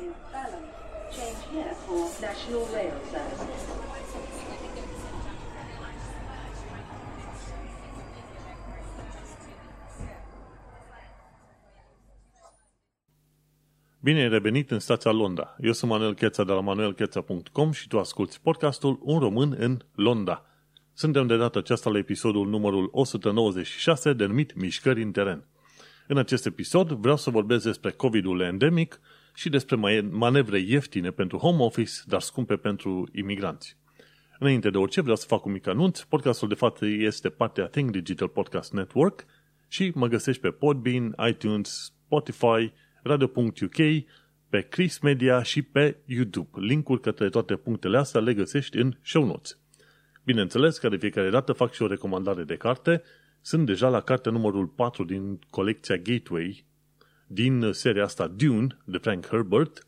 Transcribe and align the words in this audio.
in 0.00 0.12
Balham. 0.32 0.64
Change 1.10 1.40
here 1.52 1.74
for 1.86 2.02
National 2.20 2.64
Rail 2.74 2.96
Services. 3.10 3.62
Bine 14.00 14.20
ai 14.20 14.28
revenit 14.28 14.70
în 14.70 14.78
stația 14.78 15.10
Londra. 15.10 15.56
Eu 15.60 15.72
sunt 15.72 15.90
Manuel 15.90 16.14
Cheța 16.14 16.44
de 16.44 16.52
la 16.52 16.60
manuelcheța.com 16.60 17.72
și 17.72 17.88
tu 17.88 17.98
asculti 17.98 18.38
podcastul 18.42 18.98
Un 19.02 19.18
român 19.18 19.56
în 19.58 19.78
Londra. 19.94 20.44
Suntem 20.92 21.26
de 21.26 21.36
data 21.36 21.58
aceasta 21.58 21.90
la 21.90 21.98
episodul 21.98 22.48
numărul 22.48 22.88
196 22.92 24.12
denumit 24.12 24.54
Mișcări 24.54 25.02
în 25.02 25.12
teren. 25.12 25.44
În 26.06 26.18
acest 26.18 26.46
episod 26.46 26.90
vreau 26.90 27.16
să 27.16 27.30
vorbesc 27.30 27.64
despre 27.64 27.90
COVID-ul 27.90 28.40
endemic 28.40 29.00
și 29.36 29.48
despre 29.48 30.00
manevre 30.10 30.58
ieftine 30.58 31.10
pentru 31.10 31.38
home 31.38 31.62
office, 31.62 31.92
dar 32.06 32.20
scumpe 32.20 32.56
pentru 32.56 33.08
imigranți. 33.12 33.76
Înainte 34.38 34.70
de 34.70 34.78
orice, 34.78 35.00
vreau 35.00 35.16
să 35.16 35.26
fac 35.26 35.44
un 35.44 35.52
mic 35.52 35.66
anunț. 35.66 36.00
Podcastul 36.00 36.48
de 36.48 36.54
fapt 36.54 36.82
este 36.82 37.28
partea 37.28 37.66
Think 37.66 37.90
Digital 37.90 38.28
Podcast 38.28 38.72
Network 38.72 39.24
și 39.68 39.92
mă 39.94 40.06
găsești 40.06 40.40
pe 40.40 40.50
Podbean, 40.50 41.14
iTunes, 41.28 41.92
Spotify, 42.06 42.72
radio.uk, 43.02 43.76
pe 44.48 44.60
Chris 44.60 44.98
Media 44.98 45.42
și 45.42 45.62
pe 45.62 45.96
YouTube. 46.04 46.50
Linkuri 46.52 47.00
către 47.00 47.28
toate 47.28 47.56
punctele 47.56 47.98
astea 47.98 48.20
le 48.20 48.34
găsești 48.34 48.76
în 48.76 48.98
show 49.02 49.24
notes. 49.24 49.58
Bineînțeles 50.24 50.78
că 50.78 50.88
de 50.88 50.96
fiecare 50.96 51.30
dată 51.30 51.52
fac 51.52 51.72
și 51.72 51.82
o 51.82 51.86
recomandare 51.86 52.44
de 52.44 52.56
carte. 52.56 53.02
Sunt 53.40 53.66
deja 53.66 53.88
la 53.88 54.00
cartea 54.00 54.32
numărul 54.32 54.66
4 54.66 55.04
din 55.04 55.38
colecția 55.50 55.96
Gateway 55.96 56.64
din 57.26 57.72
seria 57.72 58.04
asta 58.04 58.26
Dune 58.26 58.78
de 58.84 58.98
Frank 58.98 59.26
Herbert 59.26 59.86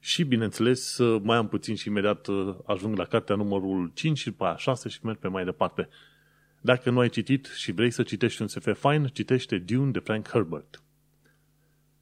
și 0.00 0.24
bineînțeles 0.24 0.98
mai 1.22 1.36
am 1.36 1.48
puțin 1.48 1.74
și 1.74 1.88
imediat 1.88 2.26
ajung 2.64 2.96
la 2.96 3.04
cartea 3.04 3.36
numărul 3.36 3.90
5 3.94 4.18
și 4.18 4.30
pe 4.30 4.54
6 4.56 4.88
și 4.88 4.98
merg 5.02 5.18
pe 5.18 5.28
mai 5.28 5.44
departe. 5.44 5.88
Dacă 6.60 6.90
nu 6.90 6.98
ai 6.98 7.08
citit 7.08 7.46
și 7.56 7.72
vrei 7.72 7.90
să 7.90 8.02
citești 8.02 8.42
un 8.42 8.48
SF 8.48 8.78
fain, 8.78 9.06
citește 9.06 9.58
Dune 9.58 9.90
de 9.90 9.98
Frank 9.98 10.28
Herbert. 10.28 10.82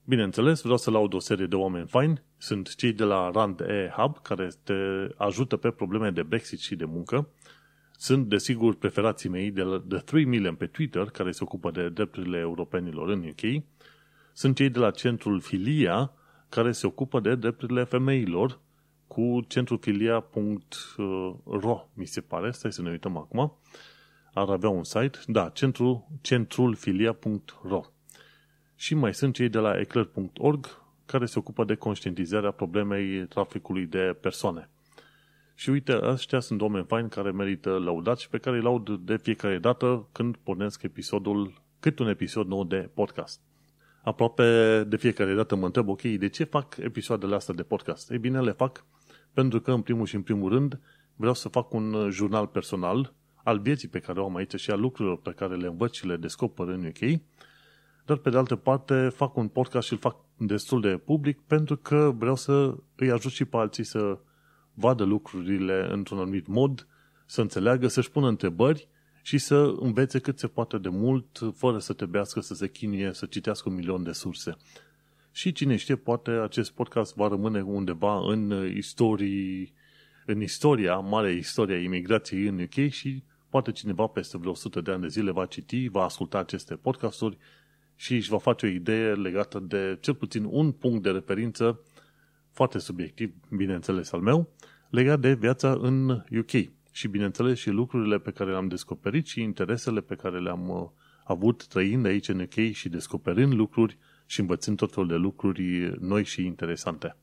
Bineînțeles, 0.04 0.60
vreau 0.60 0.76
să 0.76 0.90
laud 0.90 1.14
o 1.14 1.18
serie 1.18 1.46
de 1.46 1.54
oameni 1.54 1.86
faini. 1.86 2.22
Sunt 2.36 2.74
cei 2.74 2.92
de 2.92 3.04
la 3.04 3.30
Rand 3.30 3.60
E 3.60 3.92
Hub, 3.96 4.22
care 4.22 4.48
te 4.64 4.74
ajută 5.16 5.56
pe 5.56 5.70
probleme 5.70 6.10
de 6.10 6.22
Brexit 6.22 6.58
și 6.58 6.76
de 6.76 6.84
muncă. 6.84 7.28
Sunt, 7.96 8.28
desigur, 8.28 8.74
preferații 8.74 9.28
mei 9.28 9.50
de, 9.50 9.62
la, 9.62 9.82
de 9.86 9.96
3 9.96 10.24
Million 10.24 10.54
pe 10.54 10.66
Twitter, 10.66 11.04
care 11.04 11.30
se 11.30 11.44
ocupă 11.44 11.70
de 11.70 11.88
drepturile 11.88 12.38
europenilor 12.38 13.08
în 13.08 13.24
UK. 13.28 13.62
Sunt 14.38 14.56
cei 14.56 14.68
de 14.68 14.78
la 14.78 14.90
centrul 14.90 15.40
Filia, 15.40 16.12
care 16.48 16.72
se 16.72 16.86
ocupă 16.86 17.20
de 17.20 17.34
drepturile 17.34 17.84
femeilor, 17.84 18.60
cu 19.06 19.40
centrul 19.48 19.78
filia.ro, 19.78 20.28
mi 21.94 22.06
se 22.06 22.20
pare. 22.20 22.50
Stai 22.50 22.72
să 22.72 22.82
ne 22.82 22.90
uităm 22.90 23.16
acum. 23.16 23.58
Ar 24.34 24.48
avea 24.48 24.68
un 24.68 24.84
site. 24.84 25.18
Da, 25.26 25.48
centrul, 25.48 26.06
centrulfilia.ro. 26.20 27.82
Și 28.74 28.94
mai 28.94 29.14
sunt 29.14 29.34
cei 29.34 29.48
de 29.48 29.58
la 29.58 29.78
eclair.org, 29.80 30.82
care 31.06 31.26
se 31.26 31.38
ocupă 31.38 31.64
de 31.64 31.74
conștientizarea 31.74 32.50
problemei 32.50 33.26
traficului 33.26 33.86
de 33.86 34.16
persoane. 34.20 34.70
Și 35.54 35.70
uite, 35.70 35.98
ăștia 36.02 36.40
sunt 36.40 36.60
oameni 36.60 36.84
faini 36.84 37.08
care 37.08 37.30
merită 37.30 37.70
laudați 37.70 38.22
și 38.22 38.28
pe 38.28 38.38
care 38.38 38.56
îi 38.56 38.62
laud 38.62 38.98
de 38.98 39.16
fiecare 39.16 39.58
dată 39.58 40.08
când 40.12 40.36
pornesc 40.36 40.82
episodul, 40.82 41.62
cât 41.80 41.98
un 41.98 42.08
episod 42.08 42.46
nou 42.46 42.64
de 42.64 42.90
podcast. 42.94 43.40
Aproape 44.08 44.84
de 44.88 44.96
fiecare 44.96 45.34
dată 45.34 45.56
mă 45.56 45.66
întreb, 45.66 45.88
ok, 45.88 46.02
de 46.02 46.28
ce 46.28 46.44
fac 46.44 46.76
episoadele 46.76 47.34
astea 47.34 47.54
de 47.54 47.62
podcast? 47.62 48.10
Ei 48.10 48.18
bine, 48.18 48.40
le 48.40 48.52
fac 48.52 48.84
pentru 49.32 49.60
că, 49.60 49.72
în 49.72 49.82
primul 49.82 50.06
și 50.06 50.14
în 50.14 50.22
primul 50.22 50.50
rând, 50.50 50.80
vreau 51.16 51.34
să 51.34 51.48
fac 51.48 51.72
un 51.72 52.10
jurnal 52.10 52.46
personal 52.46 53.14
al 53.34 53.58
vieții 53.58 53.88
pe 53.88 53.98
care 53.98 54.20
o 54.20 54.24
am 54.24 54.36
aici 54.36 54.54
și 54.54 54.70
a 54.70 54.74
lucrurilor 54.74 55.18
pe 55.20 55.30
care 55.30 55.56
le 55.56 55.66
învăț 55.66 55.94
și 55.94 56.06
le 56.06 56.16
descoper 56.16 56.66
în 56.66 56.84
UK, 56.84 57.20
dar 58.04 58.16
pe 58.16 58.30
de 58.30 58.36
altă 58.36 58.56
parte 58.56 59.08
fac 59.08 59.36
un 59.36 59.48
podcast 59.48 59.86
și 59.86 59.92
îl 59.92 59.98
fac 59.98 60.16
destul 60.36 60.80
de 60.80 60.96
public 60.96 61.40
pentru 61.40 61.76
că 61.76 62.14
vreau 62.18 62.34
să 62.34 62.74
îi 62.96 63.10
ajut 63.10 63.32
și 63.32 63.44
pe 63.44 63.56
alții 63.56 63.84
să 63.84 64.18
vadă 64.74 65.04
lucrurile 65.04 65.88
într-un 65.90 66.18
anumit 66.18 66.46
mod, 66.46 66.86
să 67.26 67.40
înțeleagă, 67.40 67.88
să-și 67.88 68.10
pună 68.10 68.28
întrebări 68.28 68.88
și 69.28 69.38
să 69.38 69.74
învețe 69.80 70.18
cât 70.18 70.38
se 70.38 70.46
poate 70.46 70.78
de 70.78 70.88
mult, 70.88 71.40
fără 71.54 71.78
să 71.78 71.92
trebuiască 71.92 72.40
să 72.40 72.54
se 72.54 72.68
chinie, 72.68 73.12
să 73.12 73.26
citească 73.26 73.68
un 73.68 73.74
milion 73.74 74.02
de 74.02 74.12
surse. 74.12 74.56
Și 75.32 75.52
cine 75.52 75.76
știe, 75.76 75.96
poate 75.96 76.30
acest 76.30 76.72
podcast 76.72 77.14
va 77.14 77.28
rămâne 77.28 77.60
undeva 77.60 78.30
în 78.32 78.70
istorii, 78.74 79.72
în 80.26 80.40
istoria, 80.40 80.96
mare 80.96 81.32
istoria 81.32 81.78
imigrației 81.78 82.46
în 82.46 82.60
UK 82.60 82.90
și 82.90 83.22
poate 83.48 83.72
cineva 83.72 84.06
peste 84.06 84.38
vreo 84.38 84.50
100 84.50 84.80
de 84.80 84.90
ani 84.90 85.02
de 85.02 85.08
zile 85.08 85.30
va 85.30 85.46
citi, 85.46 85.88
va 85.88 86.02
asculta 86.02 86.38
aceste 86.38 86.74
podcasturi 86.74 87.38
și 87.96 88.14
își 88.14 88.28
va 88.28 88.38
face 88.38 88.66
o 88.66 88.68
idee 88.68 89.14
legată 89.14 89.58
de 89.58 89.98
cel 90.00 90.14
puțin 90.14 90.44
un 90.44 90.72
punct 90.72 91.02
de 91.02 91.10
referință 91.10 91.80
foarte 92.52 92.78
subiectiv, 92.78 93.34
bineînțeles 93.56 94.12
al 94.12 94.20
meu, 94.20 94.52
legat 94.90 95.20
de 95.20 95.34
viața 95.34 95.78
în 95.80 96.08
UK 96.10 96.77
și 96.98 97.08
bineînțeles 97.08 97.58
și 97.58 97.70
lucrurile 97.70 98.18
pe 98.18 98.30
care 98.30 98.50
le-am 98.50 98.68
descoperit 98.68 99.26
și 99.26 99.40
interesele 99.40 100.00
pe 100.00 100.14
care 100.14 100.40
le-am 100.40 100.68
uh, 100.68 100.88
avut 101.24 101.66
trăind 101.66 102.06
aici 102.06 102.28
în 102.28 102.40
UK 102.40 102.72
și 102.72 102.88
descoperind 102.88 103.52
lucruri 103.52 103.98
și 104.26 104.40
învățând 104.40 104.76
tot 104.76 104.92
felul 104.92 105.08
de 105.08 105.14
lucruri 105.14 105.96
noi 106.00 106.24
și 106.24 106.44
interesante. 106.44 107.16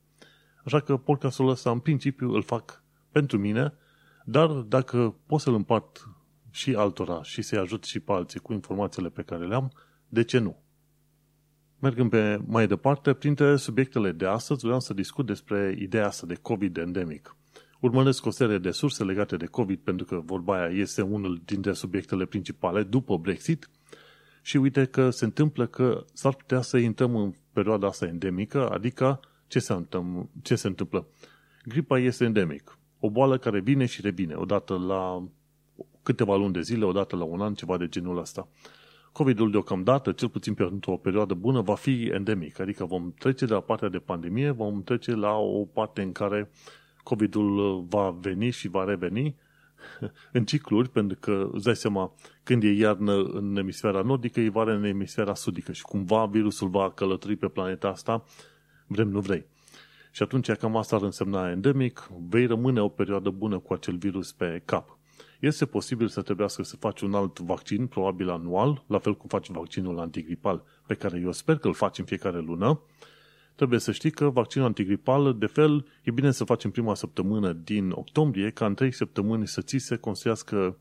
Așa 0.66 0.80
că 0.80 0.98
podcastul 0.98 1.50
ăsta 1.50 1.72
în 1.72 1.80
principiu 1.80 2.34
îl 2.34 2.44
fac 2.44 2.84
pentru 3.12 3.38
mine, 3.38 3.74
dar 4.26 4.48
dacă 4.48 5.16
pot 5.26 5.40
să-l 5.40 5.54
împart 5.54 6.10
și 6.52 6.76
altora 6.76 7.24
și 7.24 7.42
să-i 7.42 7.58
ajut 7.58 7.84
și 7.84 8.00
pe 8.00 8.12
alții 8.12 8.40
cu 8.40 8.54
informațiile 8.54 9.10
pe 9.10 9.22
care 9.22 9.46
le 9.46 9.56
am, 9.56 9.72
de 10.08 10.24
ce 10.24 10.38
nu? 10.38 10.64
Mergând 11.80 12.10
pe 12.10 12.40
mai 12.46 12.68
departe, 12.68 13.14
printre 13.14 13.56
subiectele 13.56 14.12
de 14.12 14.26
astăzi 14.26 14.66
vreau 14.66 14.80
să 14.80 14.94
discut 14.94 15.26
despre 15.26 15.76
ideea 15.80 16.06
asta 16.06 16.28
de 16.28 16.36
COVID 16.36 16.78
endemic. 16.78 17.36
Urmăresc 17.80 18.26
o 18.26 18.30
serie 18.30 18.58
de 18.58 18.72
surse 18.72 19.04
legate 19.04 19.38
de 19.38 19.46
COVID 19.46 19.80
pentru 19.80 20.06
că 20.06 20.22
vorba 20.26 20.58
aia 20.58 20.80
este 20.80 21.02
unul 21.02 21.42
dintre 21.46 21.74
subiectele 21.74 22.26
principale 22.26 22.84
după 22.84 23.18
Brexit 23.18 23.70
și 24.42 24.58
uite 24.58 24.86
că 24.86 25.10
se 25.10 25.26
întâmplă 25.26 25.66
că 25.66 26.06
s-ar 26.14 26.34
putea 26.34 26.62
să 26.62 26.78
intrăm 26.78 27.16
în 27.16 27.34
perioada 27.54 27.88
asta 27.88 28.06
endemică, 28.06 28.70
adică 28.70 29.20
ce 29.48 29.60
se, 29.60 29.74
întâmplă? 29.74 30.30
ce 30.42 30.56
se 30.56 30.68
întâmplă? 30.68 31.08
Gripa 31.66 32.00
este 32.00 32.24
endemic. 32.24 32.78
O 33.00 33.10
boală 33.10 33.38
care 33.38 33.60
vine 33.60 33.86
și 33.86 34.02
revine, 34.02 34.36
odată 34.36 34.78
la 34.78 35.28
câteva 36.04 36.36
luni 36.36 36.54
de 36.54 36.62
zile, 36.62 36.86
odată 36.86 37.16
la 37.16 37.24
un 37.24 37.42
an, 37.42 37.54
ceva 37.54 37.78
de 37.78 37.88
genul 37.88 38.18
ăsta. 38.18 38.48
COVID-ul 39.12 39.52
deocamdată, 39.52 40.12
cel 40.12 40.30
puțin 40.30 40.54
pentru 40.54 40.92
o 40.92 40.98
perioadă 40.98 41.34
bună, 41.34 41.62
va 41.62 41.76
fi 41.76 42.10
endemic, 42.14 42.60
adică 42.60 42.86
vom 42.86 43.14
trece 43.20 43.46
de 43.46 43.54
la 43.54 43.60
partea 43.60 43.90
de 43.90 43.98
pandemie, 43.98 44.50
vom 44.50 44.84
trece 44.84 45.16
la 45.16 45.38
o 45.38 45.66
parte 45.66 46.02
în 46.02 46.12
care 46.12 46.50
COVID-ul 47.06 47.82
va 47.90 48.10
veni 48.20 48.50
și 48.50 48.68
va 48.68 48.84
reveni 48.84 49.36
în 50.38 50.46
cicluri, 50.46 50.90
pentru 50.90 51.18
că 51.20 51.50
îți 51.52 51.64
dai 51.64 51.76
seama, 51.76 52.14
când 52.44 52.64
e 52.64 52.72
iarnă 52.72 53.14
în 53.24 53.56
emisfera 53.58 54.02
nordică, 54.02 54.40
e 54.40 54.50
vară 54.50 54.72
în 54.72 54.84
emisfera 54.84 55.34
sudică 55.34 55.72
și 55.72 55.82
cumva 55.82 56.26
virusul 56.26 56.70
va 56.70 56.92
călători 56.92 57.36
pe 57.36 57.48
planeta 57.48 57.88
asta, 57.88 58.24
vrem 58.88 59.08
nu 59.08 59.20
vrei. 59.20 59.46
Și 60.12 60.24
atunci, 60.24 60.52
cam 60.52 60.78
asta 60.78 60.96
ar 60.96 61.02
însemna 61.02 61.50
endemic, 61.50 62.10
vei 62.30 62.46
rămâne 62.46 62.82
o 62.82 62.88
perioadă 62.88 63.30
bună 63.30 63.60
cu 63.60 63.74
acel 63.74 63.96
virus 63.96 64.32
pe 64.32 64.62
cap. 64.66 64.98
Este 65.40 65.66
posibil 65.66 66.08
să 66.08 66.22
trebuiască 66.22 66.64
să 66.64 66.76
faci 66.76 67.02
un 67.02 67.14
alt 67.14 67.40
vaccin, 67.40 67.88
probabil 67.88 68.30
anual, 68.30 68.84
la 68.88 69.00
fel 69.00 69.16
cum 69.16 69.30
faci 69.30 69.50
vaccinul 69.50 70.00
antigripal, 70.00 70.64
pe 70.88 70.94
care 70.94 71.20
eu 71.24 71.32
sper 71.32 71.58
că 71.58 71.68
îl 71.68 71.74
faci 71.74 71.98
în 71.98 72.06
fiecare 72.06 72.40
lună. 72.40 72.82
Trebuie 73.56 73.80
să 73.80 73.92
știi 73.92 74.12
că 74.12 74.30
vaccinul 74.30 74.68
antigripal, 74.68 75.36
de 75.40 75.46
fel, 75.46 75.86
e 76.04 76.12
bine 76.12 76.32
să 76.32 76.44
faci 76.44 76.64
în 76.64 76.72
prima 76.72 76.96
săptămână 76.96 77.54
din 77.54 77.92
octombrie, 77.92 78.50
ca 78.50 78.66
în 78.66 78.74
trei 78.74 78.92
săptămâni 78.92 79.48
să 79.48 79.62
ți 79.62 79.78
se 79.78 79.96
construiască 79.96 80.78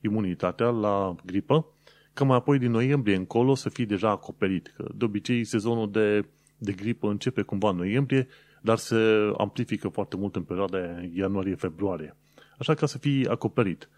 imunitatea 0.00 0.68
la 0.68 1.14
gripă, 1.24 1.66
ca 2.12 2.24
mai 2.24 2.36
apoi 2.36 2.58
din 2.58 2.70
noiembrie 2.70 3.16
încolo 3.16 3.54
să 3.54 3.68
fii 3.68 3.86
deja 3.86 4.10
acoperit. 4.10 4.72
Că 4.76 4.88
de 4.94 5.04
obicei 5.04 5.44
sezonul 5.44 5.90
de, 5.90 6.24
de 6.58 6.72
gripă 6.72 7.08
începe 7.08 7.42
cumva 7.42 7.70
în 7.70 7.76
noiembrie, 7.76 8.28
dar 8.62 8.76
se 8.76 9.32
amplifică 9.36 9.88
foarte 9.88 10.16
mult 10.16 10.36
în 10.36 10.42
perioada 10.42 10.78
ianuarie-februarie. 11.14 12.16
Așa 12.58 12.74
ca 12.74 12.86
să 12.86 12.98
fii 12.98 13.28
acoperit 13.28 13.88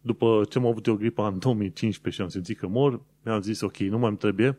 după 0.00 0.44
ce 0.48 0.58
am 0.58 0.66
avut 0.66 0.86
eu 0.86 0.94
gripa 0.94 1.26
în 1.26 1.38
2015 1.38 2.22
și 2.22 2.26
am 2.26 2.28
simțit 2.32 2.58
că 2.58 2.66
mor, 2.66 3.00
mi-am 3.24 3.40
zis, 3.40 3.60
ok, 3.60 3.76
nu 3.76 3.98
mai 3.98 4.08
îmi 4.08 4.18
trebuie. 4.18 4.58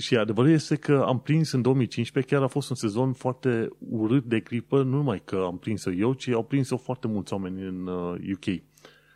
Și 0.00 0.16
adevărul 0.16 0.50
este 0.50 0.76
că 0.76 1.04
am 1.06 1.20
prins 1.20 1.52
în 1.52 1.62
2015, 1.62 2.34
chiar 2.34 2.42
a 2.42 2.46
fost 2.46 2.70
un 2.70 2.76
sezon 2.76 3.12
foarte 3.12 3.68
urât 3.78 4.24
de 4.24 4.40
gripă, 4.40 4.82
nu 4.82 4.96
numai 4.96 5.22
că 5.24 5.36
am 5.46 5.58
prins-o 5.58 5.92
eu, 5.92 6.12
ci 6.12 6.28
au 6.28 6.44
prins-o 6.44 6.76
foarte 6.76 7.06
mulți 7.06 7.32
oameni 7.32 7.62
în 7.62 7.86
UK. 8.32 8.46
Uh, 8.46 8.60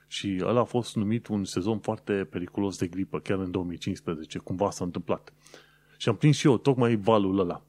și 0.07 0.41
ăla 0.43 0.61
a 0.61 0.65
fost 0.65 0.97
numit 0.97 1.27
un 1.27 1.45
sezon 1.45 1.79
foarte 1.79 2.13
periculos 2.13 2.79
de 2.79 2.87
gripă, 2.87 3.19
chiar 3.19 3.39
în 3.39 3.51
2015, 3.51 4.39
cumva 4.39 4.71
s-a 4.71 4.85
întâmplat. 4.85 5.33
Și 5.97 6.09
am 6.09 6.17
prins 6.17 6.37
și 6.37 6.47
eu 6.47 6.59
tocmai 6.59 6.97
valul 6.97 7.39
ăla. 7.39 7.63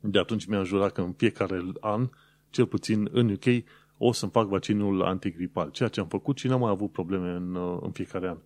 De 0.00 0.18
atunci 0.18 0.44
mi-am 0.44 0.64
jurat 0.64 0.92
că 0.92 1.00
în 1.00 1.12
fiecare 1.12 1.64
an, 1.80 2.08
cel 2.50 2.66
puțin 2.66 3.08
în 3.12 3.30
UK, 3.30 3.64
o 3.98 4.12
să-mi 4.12 4.30
fac 4.30 4.48
vaccinul 4.48 5.02
antigripal, 5.02 5.70
ceea 5.70 5.88
ce 5.88 6.00
am 6.00 6.08
făcut 6.08 6.38
și 6.38 6.46
n-am 6.46 6.60
mai 6.60 6.70
avut 6.70 6.92
probleme 6.92 7.30
în, 7.30 7.56
în 7.80 7.90
fiecare 7.90 8.28
an. 8.28 8.38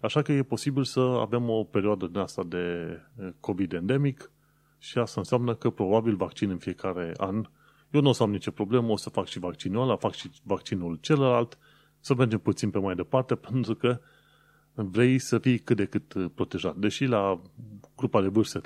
Așa 0.00 0.22
că 0.22 0.32
e 0.32 0.42
posibil 0.42 0.84
să 0.84 1.00
avem 1.00 1.48
o 1.48 1.64
perioadă 1.64 2.06
din 2.06 2.18
asta 2.18 2.44
de 2.44 2.98
COVID 3.40 3.72
endemic 3.72 4.30
și 4.78 4.98
asta 4.98 5.20
înseamnă 5.20 5.54
că 5.54 5.70
probabil 5.70 6.16
vaccin 6.16 6.50
în 6.50 6.58
fiecare 6.58 7.12
an. 7.16 7.48
Eu 7.90 8.00
nu 8.00 8.08
o 8.08 8.12
să 8.12 8.22
am 8.22 8.30
nicio 8.30 8.50
problemă, 8.50 8.92
o 8.92 8.96
să 8.96 9.10
fac 9.10 9.26
și 9.26 9.38
vaccinul 9.38 9.82
ăla, 9.82 9.96
fac 9.96 10.12
și 10.12 10.30
vaccinul 10.42 10.98
celălalt, 11.00 11.58
să 12.00 12.14
mergem 12.14 12.38
puțin 12.38 12.70
pe 12.70 12.78
mai 12.78 12.94
departe, 12.94 13.34
pentru 13.50 13.74
că 13.74 14.00
vrei 14.74 15.18
să 15.18 15.38
fii 15.38 15.58
cât 15.58 15.76
de 15.76 15.84
cât 15.84 16.32
protejat. 16.34 16.76
Deși 16.76 17.04
la 17.04 17.42
grupa 17.96 18.20
de 18.22 18.28
vârstă 18.28 18.60
30-40 18.60 18.62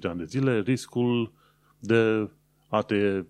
de 0.00 0.08
ani 0.08 0.18
de 0.18 0.24
zile, 0.24 0.60
riscul 0.60 1.32
de 1.78 2.30
a 2.68 2.82
te 2.82 3.24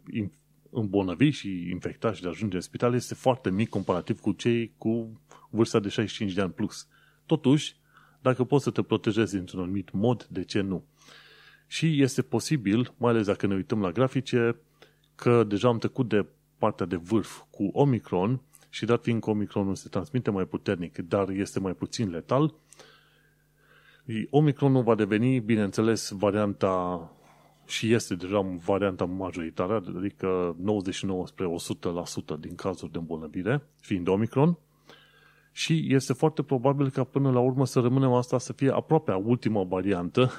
îmbolnăvi 0.71 1.31
și 1.31 1.69
infecta 1.71 2.13
și 2.13 2.21
de 2.21 2.27
a 2.27 2.31
ajunge 2.31 2.57
în 2.57 2.63
spital 2.63 2.95
este 2.95 3.15
foarte 3.15 3.51
mic 3.51 3.69
comparativ 3.69 4.21
cu 4.21 4.33
cei 4.33 4.73
cu 4.79 5.21
vârsta 5.51 5.81
de 5.81 5.89
65 5.89 6.35
de 6.35 6.41
ani 6.41 6.53
plus. 6.53 6.89
Totuși, 7.29 7.77
dacă 8.23 8.45
poți 8.45 8.65
să 8.65 8.71
te 8.71 8.83
protejezi 8.83 9.37
într-un 9.37 9.61
anumit 9.61 9.93
mod, 9.93 10.27
de 10.31 10.45
ce 10.45 10.61
nu? 10.61 10.85
Și 11.67 12.03
este 12.03 12.23
posibil, 12.23 12.95
mai 12.97 13.11
ales 13.11 13.27
dacă 13.27 13.47
ne 13.47 13.55
uităm 13.55 13.81
la 13.81 13.91
grafice, 13.91 14.57
că 15.15 15.45
deja 15.45 15.69
am 15.69 15.79
trecut 15.79 16.09
de 16.09 16.27
partea 16.59 16.87
de 16.87 16.97
vârf 16.97 17.43
cu 17.51 17.71
Omicron 17.73 18.41
și 18.69 18.85
dat 18.85 19.03
fiind 19.03 19.23
că 19.23 19.31
Omicronul 19.31 19.75
se 19.75 19.89
transmite 19.89 20.31
mai 20.31 20.45
puternic, 20.45 20.99
dar 20.99 21.29
este 21.29 21.61
mai 21.61 21.73
puțin 21.73 22.11
letal, 22.11 22.55
Omicronul 24.31 24.83
va 24.83 24.95
deveni, 24.95 25.41
bineînțeles, 25.41 26.11
varianta 26.11 27.13
și 27.67 27.93
este 27.93 28.15
deja 28.15 28.41
varianta 28.65 29.05
majoritară, 29.05 29.83
adică 29.97 30.57
99 30.61 31.27
spre 31.27 31.47
100% 32.37 32.41
din 32.41 32.55
cazuri 32.55 32.93
de 32.93 32.99
îmbolnăvire, 32.99 33.63
fiind 33.81 34.09
Omicron, 34.09 34.59
și 35.53 35.95
este 35.95 36.13
foarte 36.13 36.43
probabil 36.43 36.91
ca 36.91 37.05
până 37.05 37.31
la 37.31 37.39
urmă 37.39 37.67
să 37.67 37.81
rămânem 37.81 38.13
asta 38.13 38.39
să 38.39 38.53
fie 38.53 38.71
aproape 38.71 39.11
a 39.11 39.17
ultima 39.17 39.63
variantă, 39.63 40.31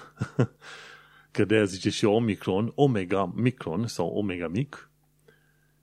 că 1.32 1.46
de 1.46 1.56
aia 1.56 1.64
zice 1.64 1.90
și 1.90 2.06
Omicron, 2.06 2.72
Omega 2.76 3.32
Micron 3.36 3.88
sau 3.88 4.08
Omega 4.08 4.48
Mic, 4.48 4.90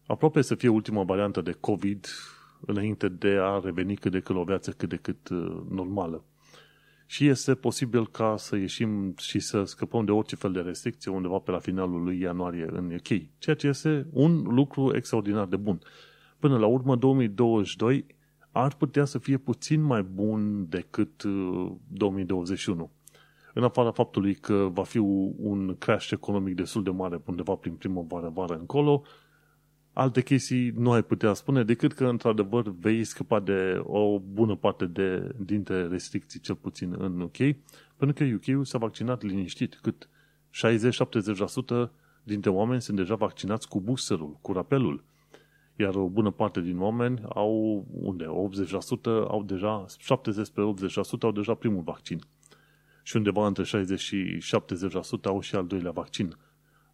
aproape 0.07 0.41
să 0.41 0.55
fie 0.55 0.69
ultima 0.69 1.03
variantă 1.03 1.41
de 1.41 1.57
COVID 1.61 2.07
înainte 2.61 3.09
de 3.09 3.39
a 3.41 3.61
reveni 3.65 3.97
cât 3.97 4.13
de 4.13 4.21
cât 4.21 4.37
o 4.37 4.45
viață 4.45 4.71
cât 4.71 4.89
de 4.89 4.97
cât 4.97 5.29
uh, 5.29 5.63
normală. 5.71 6.25
Și 7.07 7.27
este 7.27 7.55
posibil 7.55 8.09
ca 8.09 8.35
să 8.39 8.57
ieșim 8.57 9.15
și 9.19 9.39
să 9.39 9.65
scăpăm 9.65 10.05
de 10.05 10.11
orice 10.11 10.37
fel 10.37 10.53
de 10.53 10.61
restricție 10.61 11.11
undeva 11.11 11.39
pe 11.39 11.51
la 11.51 11.59
finalul 11.59 12.03
lui 12.03 12.21
ianuarie 12.21 12.67
în 12.71 12.95
UK, 12.95 13.23
ceea 13.39 13.57
ce 13.57 13.67
este 13.67 14.07
un 14.13 14.43
lucru 14.43 14.97
extraordinar 14.97 15.47
de 15.47 15.57
bun. 15.57 15.81
Până 16.39 16.59
la 16.59 16.67
urmă, 16.67 16.97
2022 16.97 18.07
ar 18.63 18.75
putea 18.75 19.05
să 19.05 19.19
fie 19.19 19.37
puțin 19.37 19.83
mai 19.83 20.03
bun 20.03 20.67
decât 20.69 21.23
2021. 21.89 22.83
Uh, 22.83 22.89
în 23.55 23.65
afara 23.65 23.91
faptului 23.91 24.35
că 24.35 24.69
va 24.73 24.83
fi 24.83 24.99
un 24.99 25.77
crash 25.79 26.11
economic 26.11 26.55
destul 26.55 26.83
de 26.83 26.91
mare 26.91 27.21
undeva 27.25 27.55
prin 27.55 27.73
primăvară, 27.73 28.29
vară 28.35 28.55
încolo, 28.55 29.03
alte 29.93 30.23
chestii 30.23 30.71
nu 30.71 30.93
ai 30.93 31.03
putea 31.03 31.33
spune 31.33 31.65
decât 31.65 31.93
că, 31.93 32.07
într-adevăr, 32.07 32.75
vei 32.79 33.05
scăpa 33.05 33.41
de 33.41 33.81
o 33.83 34.19
bună 34.19 34.57
parte 34.57 34.87
de, 34.87 35.35
dintre 35.45 35.87
restricții, 35.87 36.41
cel 36.41 36.55
puțin 36.55 36.95
în 36.99 37.21
UK, 37.21 37.37
pentru 37.97 38.25
că 38.25 38.35
UK-ul 38.35 38.65
s-a 38.65 38.79
vaccinat 38.79 39.23
liniștit, 39.23 39.79
cât 39.83 40.09
60-70% 41.87 41.91
dintre 42.23 42.51
oameni 42.51 42.83
sunt 42.83 42.97
deja 42.97 43.15
vaccinați 43.15 43.69
cu 43.69 43.81
boosterul, 43.81 44.39
cu 44.41 44.53
rapelul. 44.53 45.05
Iar 45.77 45.95
o 45.95 46.09
bună 46.09 46.31
parte 46.31 46.61
din 46.61 46.81
oameni 46.81 47.23
au, 47.29 47.85
unde? 47.93 48.25
80% 48.25 48.29
au 49.05 49.43
deja, 49.43 49.85
70-80% 49.89 51.21
au 51.21 51.33
deja 51.33 51.55
primul 51.55 51.83
vaccin. 51.83 52.21
Și 53.03 53.17
undeva 53.17 53.47
între 53.47 53.65
60 53.65 54.01
și 54.01 54.39
70% 55.21 55.25
au 55.25 55.41
și 55.41 55.57
al 55.57 55.67
doilea 55.67 55.91
vaccin. 55.91 56.37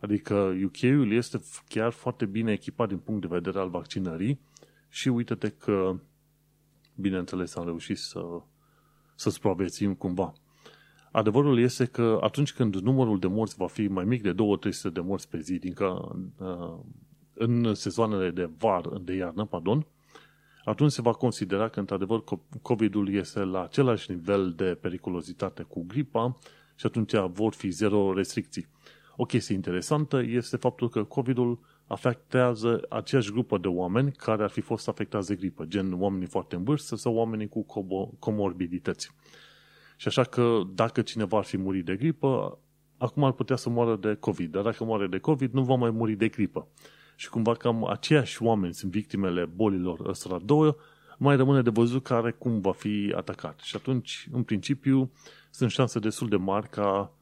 Adică 0.01 0.35
UK-ul 0.65 1.13
este 1.13 1.41
chiar 1.69 1.91
foarte 1.91 2.27
bine 2.27 2.53
echipat 2.53 2.89
din 2.89 2.99
punct 2.99 3.21
de 3.21 3.27
vedere 3.31 3.59
al 3.59 3.69
vaccinării 3.69 4.41
și 4.89 5.09
uite-te 5.09 5.49
că, 5.49 5.97
bineînțeles, 6.95 7.57
am 7.57 7.65
reușit 7.65 7.99
să, 7.99 8.21
să 9.15 9.31
supraviețuim 9.31 9.95
cumva. 9.95 10.33
Adevărul 11.13 11.59
este 11.59 11.85
că 11.85 12.19
atunci 12.21 12.53
când 12.53 12.75
numărul 12.75 13.19
de 13.19 13.27
morți 13.27 13.57
va 13.57 13.67
fi 13.67 13.87
mai 13.87 14.05
mic 14.05 14.23
de 14.23 14.33
2-300 14.33 14.93
de 14.93 15.01
morți 15.01 15.29
pe 15.29 15.41
zi, 15.41 15.59
din 15.59 15.73
ca, 15.73 16.17
uh, 16.39 16.79
în 17.35 17.75
sezoanele 17.75 18.31
de 18.31 18.51
var, 18.59 18.89
de 18.89 19.15
iarnă, 19.15 19.45
pardon, 19.45 19.87
atunci 20.65 20.91
se 20.91 21.03
va 21.03 21.13
considera 21.13 21.69
că, 21.69 21.81
într-adevăr, 21.81 22.25
COVID-ul 22.63 23.15
este 23.15 23.41
la 23.41 23.63
același 23.63 24.11
nivel 24.11 24.53
de 24.57 24.79
periculozitate 24.81 25.63
cu 25.63 25.85
gripa 25.87 26.39
și 26.75 26.87
atunci 26.87 27.15
vor 27.15 27.53
fi 27.53 27.69
zero 27.69 28.13
restricții. 28.13 28.67
O 29.17 29.25
chestie 29.25 29.55
interesantă 29.55 30.23
este 30.23 30.57
faptul 30.57 30.89
că 30.89 31.05
COVID-ul 31.05 31.59
afectează 31.87 32.81
aceeași 32.89 33.31
grupă 33.31 33.59
de 33.59 33.69
oameni 33.69 34.13
care 34.13 34.43
ar 34.43 34.51
fi 34.51 34.61
fost 34.61 34.89
afectați 34.89 35.29
de 35.29 35.35
gripă, 35.35 35.65
gen 35.65 36.01
oamenii 36.01 36.27
foarte 36.27 36.57
în 36.57 36.65
vârstă 36.65 36.97
sau 36.97 37.15
oamenii 37.15 37.49
cu 37.49 37.67
comorbidități. 38.19 39.11
Și 39.97 40.09
așa 40.09 40.23
că 40.23 40.61
dacă 40.75 41.03
cineva 41.03 41.39
ar 41.39 41.45
fi 41.45 41.57
murit 41.57 41.85
de 41.85 41.97
gripă, 41.97 42.59
acum 42.99 43.25
ar 43.25 43.33
putea 43.33 43.57
să 43.57 43.71
moară 43.71 43.97
de 43.97 44.17
COVID, 44.21 44.51
dar 44.51 44.63
dacă 44.63 44.85
moare 44.85 45.07
de 45.07 45.19
COVID, 45.19 45.53
nu 45.53 45.63
va 45.63 45.75
mai 45.75 45.91
muri 45.91 46.15
de 46.15 46.29
gripă. 46.29 46.69
Și 47.23 47.29
cumva 47.29 47.55
cam 47.55 47.87
aceiași 47.87 48.43
oameni 48.43 48.75
sunt 48.75 48.91
victimele 48.91 49.45
bolilor 49.45 50.09
ăstora 50.09 50.39
două, 50.39 50.77
mai 51.19 51.37
rămâne 51.37 51.63
de 51.63 51.71
văzut 51.71 52.03
care 52.03 52.31
cum 52.31 52.61
va 52.61 52.73
fi 52.73 53.13
atacat. 53.17 53.61
Și 53.61 53.77
atunci, 53.77 54.29
în 54.33 54.43
principiu, 54.43 55.13
sunt 55.51 55.71
șanse 55.71 55.99
destul 55.99 56.29
de 56.29 56.37
mari 56.37 56.69
ca 56.69 57.13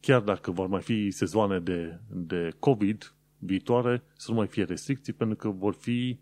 chiar 0.00 0.20
dacă 0.20 0.50
vor 0.50 0.66
mai 0.66 0.80
fi 0.80 1.10
sezoane 1.10 1.58
de, 1.58 1.98
de 2.08 2.50
COVID 2.58 3.14
viitoare, 3.38 4.02
să 4.16 4.30
nu 4.30 4.36
mai 4.36 4.46
fie 4.46 4.64
restricții, 4.64 5.12
pentru 5.12 5.36
că 5.36 5.48
vor 5.48 5.74
fi 5.74 6.18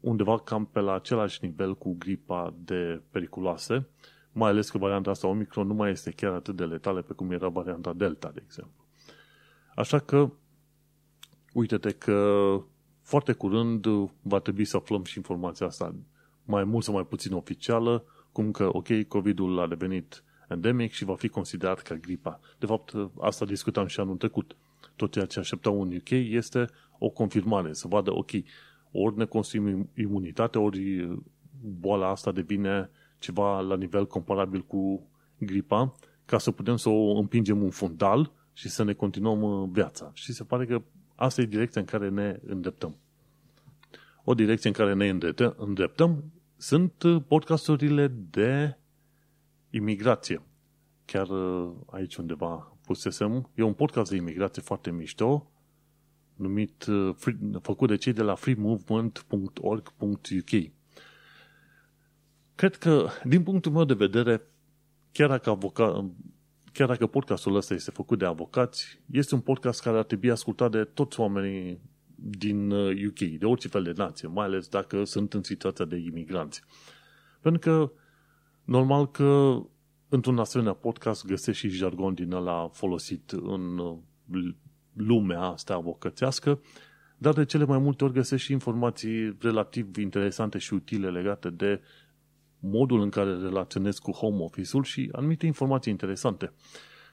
undeva 0.00 0.38
cam 0.38 0.64
pe 0.66 0.80
la 0.80 0.94
același 0.94 1.38
nivel 1.44 1.76
cu 1.76 1.94
gripa 1.98 2.54
de 2.58 3.02
periculoase, 3.10 3.88
mai 4.32 4.50
ales 4.50 4.70
că 4.70 4.78
varianta 4.78 5.10
asta 5.10 5.26
Omicron 5.26 5.66
nu 5.66 5.74
mai 5.74 5.90
este 5.90 6.10
chiar 6.10 6.32
atât 6.32 6.56
de 6.56 6.64
letală 6.64 7.02
pe 7.02 7.12
cum 7.12 7.30
era 7.30 7.48
varianta 7.48 7.92
Delta, 7.92 8.30
de 8.34 8.40
exemplu. 8.44 8.84
Așa 9.74 9.98
că, 9.98 10.30
uite-te 11.56 11.92
că 11.92 12.60
foarte 13.02 13.32
curând 13.32 13.86
va 14.22 14.38
trebui 14.38 14.64
să 14.64 14.76
aflăm 14.76 15.04
și 15.04 15.16
informația 15.16 15.66
asta 15.66 15.94
mai 16.44 16.64
mult 16.64 16.84
sau 16.84 16.94
mai 16.94 17.06
puțin 17.06 17.32
oficială, 17.32 18.04
cum 18.32 18.50
că, 18.50 18.68
ok, 18.72 19.02
COVID-ul 19.08 19.60
a 19.60 19.66
devenit 19.66 20.24
endemic 20.48 20.92
și 20.92 21.04
va 21.04 21.14
fi 21.14 21.28
considerat 21.28 21.80
ca 21.80 21.94
gripa. 21.94 22.40
De 22.58 22.66
fapt, 22.66 22.92
asta 23.20 23.44
discutam 23.44 23.86
și 23.86 24.00
anul 24.00 24.16
trecut. 24.16 24.56
Tot 24.96 25.12
ceea 25.12 25.24
ce 25.24 25.38
așteptau 25.38 25.82
în 25.82 25.94
UK 25.94 26.10
este 26.10 26.68
o 26.98 27.08
confirmare, 27.08 27.72
să 27.72 27.88
vadă, 27.88 28.12
ok, 28.12 28.30
ori 28.92 29.16
ne 29.16 29.24
construim 29.24 29.90
imunitate, 29.94 30.58
ori 30.58 31.08
boala 31.80 32.08
asta 32.08 32.32
devine 32.32 32.90
ceva 33.18 33.60
la 33.60 33.76
nivel 33.76 34.06
comparabil 34.06 34.62
cu 34.62 35.08
gripa, 35.38 35.94
ca 36.24 36.38
să 36.38 36.50
putem 36.50 36.76
să 36.76 36.88
o 36.88 37.18
împingem 37.18 37.62
în 37.62 37.70
fundal 37.70 38.32
și 38.52 38.68
să 38.68 38.84
ne 38.84 38.92
continuăm 38.92 39.42
uh, 39.42 39.68
viața. 39.72 40.10
Și 40.14 40.32
se 40.32 40.44
pare 40.44 40.66
că 40.66 40.82
asta 41.16 41.40
e 41.40 41.44
direcția 41.44 41.80
în 41.80 41.86
care 41.86 42.08
ne 42.08 42.38
îndreptăm. 42.46 42.96
O 44.24 44.34
direcție 44.34 44.68
în 44.68 44.74
care 44.74 44.94
ne 44.94 45.18
îndreptăm 45.56 46.24
sunt 46.56 47.02
uh, 47.02 47.22
podcasturile 47.28 48.08
de 48.30 48.76
imigrație. 49.70 50.42
Chiar 51.04 51.28
uh, 51.28 51.72
aici 51.86 52.16
undeva 52.16 52.76
pusesem. 52.84 53.50
E 53.54 53.62
un 53.62 53.72
podcast 53.72 54.10
de 54.10 54.16
imigrație 54.16 54.62
foarte 54.62 54.90
mișto, 54.90 55.50
numit, 56.34 56.86
uh, 56.86 57.16
făcut 57.62 57.88
de 57.88 57.96
cei 57.96 58.12
de 58.12 58.22
la 58.22 58.34
freemovement.org.uk. 58.34 60.70
Cred 62.54 62.76
că, 62.76 63.08
din 63.24 63.42
punctul 63.42 63.72
meu 63.72 63.84
de 63.84 63.94
vedere, 63.94 64.42
chiar 65.12 65.28
dacă, 65.28 65.50
avoca, 65.50 66.10
chiar 66.76 66.88
dacă 66.88 67.06
podcastul 67.06 67.56
ăsta 67.56 67.74
este 67.74 67.90
făcut 67.90 68.18
de 68.18 68.24
avocați, 68.24 69.00
este 69.10 69.34
un 69.34 69.40
podcast 69.40 69.82
care 69.82 69.98
ar 69.98 70.04
trebui 70.04 70.30
ascultat 70.30 70.70
de 70.70 70.84
toți 70.84 71.20
oamenii 71.20 71.80
din 72.14 72.70
UK, 72.70 73.20
uh, 73.20 73.38
de 73.38 73.44
orice 73.44 73.68
fel 73.68 73.82
de 73.82 73.92
nație, 73.96 74.28
mai 74.28 74.44
ales 74.44 74.68
dacă 74.68 75.04
sunt 75.04 75.34
în 75.34 75.42
situația 75.42 75.84
de 75.84 75.96
imigranți. 75.96 76.62
Pentru 77.40 77.60
că 77.60 77.92
Normal 78.66 79.10
că 79.10 79.60
într-un 80.08 80.38
asemenea 80.38 80.72
podcast 80.72 81.26
găsești 81.26 81.68
și 81.68 81.76
jargon 81.76 82.14
din 82.14 82.32
ăla 82.32 82.68
folosit 82.72 83.30
în 83.30 83.78
uh, 83.78 83.96
lumea 84.92 85.40
asta 85.40 85.74
avocățească, 85.74 86.60
dar 87.18 87.34
de 87.34 87.44
cele 87.44 87.64
mai 87.64 87.78
multe 87.78 88.04
ori 88.04 88.12
găsești 88.12 88.46
și 88.46 88.52
informații 88.52 89.36
relativ 89.40 89.96
interesante 89.96 90.58
și 90.58 90.74
utile 90.74 91.10
legate 91.10 91.50
de 91.50 91.80
modul 92.60 93.00
în 93.00 93.08
care 93.08 93.36
relaționezi 93.36 94.00
cu 94.00 94.10
home 94.10 94.42
office-ul 94.42 94.84
și 94.84 95.08
anumite 95.12 95.46
informații 95.46 95.92
interesante. 95.92 96.52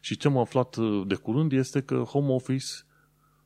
Și 0.02 0.18
ce 0.18 0.28
am 0.28 0.38
aflat 0.38 0.76
uh, 0.76 1.04
de 1.08 1.16
curând 1.16 1.52
este 1.52 1.82
că 1.82 1.96
Home 1.96 2.32
Office 2.32 2.66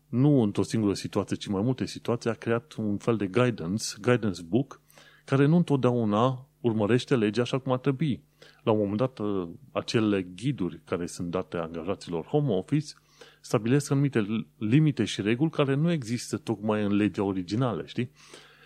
nu 0.07 0.41
într-o 0.41 0.63
singură 0.63 0.93
situație, 0.93 1.35
ci 1.35 1.47
mai 1.47 1.61
multe 1.61 1.85
situații, 1.85 2.29
a 2.29 2.33
creat 2.33 2.73
un 2.73 2.97
fel 2.97 3.17
de 3.17 3.27
guidance, 3.27 3.85
guidance 4.01 4.41
book, 4.41 4.81
care 5.25 5.45
nu 5.45 5.55
întotdeauna 5.55 6.47
urmărește 6.61 7.15
legea 7.15 7.41
așa 7.41 7.59
cum 7.59 7.71
ar 7.71 7.77
trebui. 7.77 8.23
La 8.63 8.71
un 8.71 8.77
moment 8.77 8.97
dat, 8.97 9.19
uh, 9.19 9.49
acele 9.71 10.21
ghiduri 10.21 10.81
care 10.85 11.05
sunt 11.05 11.29
date 11.29 11.57
angajaților 11.57 12.25
home 12.25 12.53
office 12.53 12.93
stabilesc 13.41 13.91
anumite 13.91 14.47
limite 14.57 15.03
și 15.03 15.21
reguli 15.21 15.49
care 15.49 15.73
nu 15.73 15.91
există 15.91 16.37
tocmai 16.37 16.83
în 16.83 16.95
legea 16.95 17.23
originală, 17.23 17.85
știi? 17.85 18.11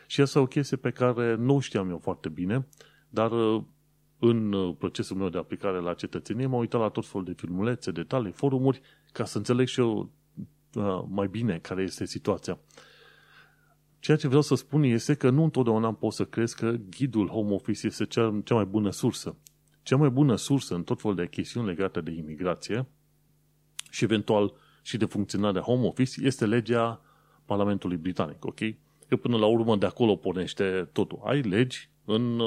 Și 0.08 0.22
asta 0.22 0.40
e 0.40 0.42
o 0.42 0.46
chestie 0.46 0.78
pe 0.78 0.92
care 0.92 1.36
nu 1.36 1.60
știam 1.60 1.90
eu 1.90 1.98
foarte 1.98 2.30
bine, 2.30 2.68
dar 3.14 3.32
uh, 3.32 3.64
în 4.20 4.54
uh, 4.54 4.76
procesul 4.78 5.18
meu 5.18 5.30
de 5.30 5.38
aplicare 5.38 5.80
la 5.80 5.94
cetățenie 5.94 6.46
m-am 6.46 6.60
uitat 6.60 6.82
la 6.82 6.90
tot 6.90 7.06
felul 7.06 7.26
de 7.26 7.34
filmulețe, 7.34 7.92
detalii, 7.92 8.32
forumuri, 8.32 8.82
ca 9.12 9.26
să 9.26 9.38
înțeleg 9.38 9.68
și 9.68 9.80
eu 9.80 10.12
mai 11.10 11.28
bine 11.28 11.58
care 11.58 11.82
este 11.82 12.06
situația. 12.06 12.60
Ceea 14.00 14.18
ce 14.18 14.28
vreau 14.28 14.42
să 14.42 14.56
spun 14.56 14.84
este 14.84 15.14
că 15.14 15.30
nu 15.30 15.44
întotdeauna 15.44 15.94
pot 15.94 16.14
să 16.14 16.26
crezi 16.26 16.56
că 16.56 16.76
ghidul 16.90 17.28
home 17.28 17.54
office 17.54 17.88
este 17.88 18.06
cea, 18.06 18.42
cea 18.44 18.56
mai 18.56 18.66
bună 18.66 18.92
sursă. 18.92 19.36
Cea 19.84 19.96
mai 19.96 20.10
bună 20.10 20.36
sursă 20.36 20.76
în 20.76 20.84
tot 20.84 21.02
felul 21.02 21.16
de 21.16 21.28
chestiuni 21.28 21.68
legate 21.68 22.02
de 22.02 22.12
imigrație 22.12 22.88
și 23.90 24.04
eventual 24.04 24.54
și 24.82 24.98
de 24.98 25.06
funcționarea 25.06 25.62
home 25.62 25.88
office 25.88 26.26
este 26.26 26.46
legea 26.46 27.02
Parlamentului 27.46 27.98
Britanic, 27.98 28.46
ok? 28.46 28.60
Că 29.08 29.16
până 29.16 29.38
la 29.38 29.46
urmă 29.46 29.76
de 29.78 29.86
acolo 29.86 30.16
pornește 30.16 30.90
totul. 30.92 31.22
Ai 31.24 31.42
legi 31.42 31.90
în, 32.06 32.42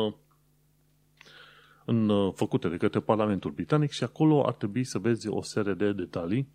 în 1.84 2.32
făcute 2.32 2.68
de 2.68 2.76
către 2.76 3.00
Parlamentul 3.00 3.50
Britanic 3.50 3.90
și 3.90 4.04
acolo 4.04 4.46
ar 4.46 4.52
trebui 4.52 4.84
să 4.84 4.98
vezi 4.98 5.28
o 5.28 5.42
serie 5.42 5.74
de 5.74 5.92
detalii 5.92 6.48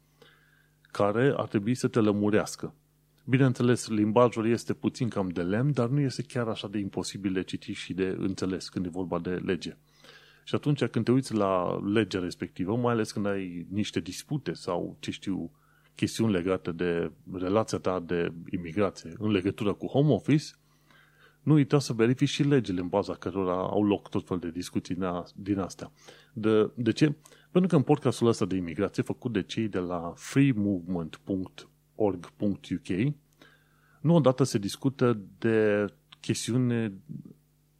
care 0.91 1.33
ar 1.37 1.47
trebui 1.47 1.75
să 1.75 1.87
te 1.87 1.99
lămurească. 1.99 2.75
Bineînțeles, 3.25 3.87
limbajul 3.87 4.49
este 4.49 4.73
puțin 4.73 5.09
cam 5.09 5.29
de 5.29 5.41
lemn, 5.41 5.71
dar 5.71 5.89
nu 5.89 5.99
este 5.99 6.23
chiar 6.23 6.47
așa 6.47 6.67
de 6.67 6.77
imposibil 6.77 7.33
de 7.33 7.43
citit 7.43 7.75
și 7.75 7.93
de 7.93 8.15
înțeles 8.17 8.69
când 8.69 8.85
e 8.85 8.89
vorba 8.89 9.19
de 9.19 9.29
lege. 9.29 9.77
Și 10.43 10.55
atunci 10.55 10.85
când 10.85 11.05
te 11.05 11.11
uiți 11.11 11.33
la 11.33 11.79
legea 11.93 12.19
respectivă, 12.19 12.75
mai 12.75 12.93
ales 12.93 13.11
când 13.11 13.25
ai 13.25 13.67
niște 13.69 13.99
dispute 13.99 14.53
sau, 14.53 14.97
ce 14.99 15.11
știu, 15.11 15.51
chestiuni 15.95 16.31
legate 16.31 16.71
de 16.71 17.11
relația 17.33 17.77
ta 17.77 17.99
de 17.99 18.31
imigrație 18.49 19.13
în 19.17 19.31
legătură 19.31 19.73
cu 19.73 19.87
home 19.87 20.13
office, 20.13 20.45
nu 21.49 21.55
uita 21.55 21.79
să 21.79 21.93
verifici 21.93 22.29
și 22.29 22.43
legile 22.43 22.81
în 22.81 22.87
baza 22.87 23.13
cărora 23.13 23.53
au 23.53 23.85
loc 23.85 24.09
tot 24.09 24.27
fel 24.27 24.37
de 24.37 24.51
discuții 24.51 24.97
din 25.35 25.59
astea. 25.59 25.91
De, 26.33 26.71
de 26.75 26.91
ce? 26.91 27.15
Pentru 27.51 27.69
că 27.69 27.75
în 27.75 27.81
podcastul 27.81 28.27
ăsta 28.27 28.45
de 28.45 28.55
imigrație, 28.55 29.03
făcut 29.03 29.33
de 29.33 29.41
cei 29.41 29.67
de 29.67 29.79
la 29.79 30.13
freemovement.org.uk, 30.15 33.13
nu 34.01 34.15
odată 34.15 34.43
se 34.43 34.57
discută 34.57 35.21
de 35.37 35.85
chestiune 36.19 36.93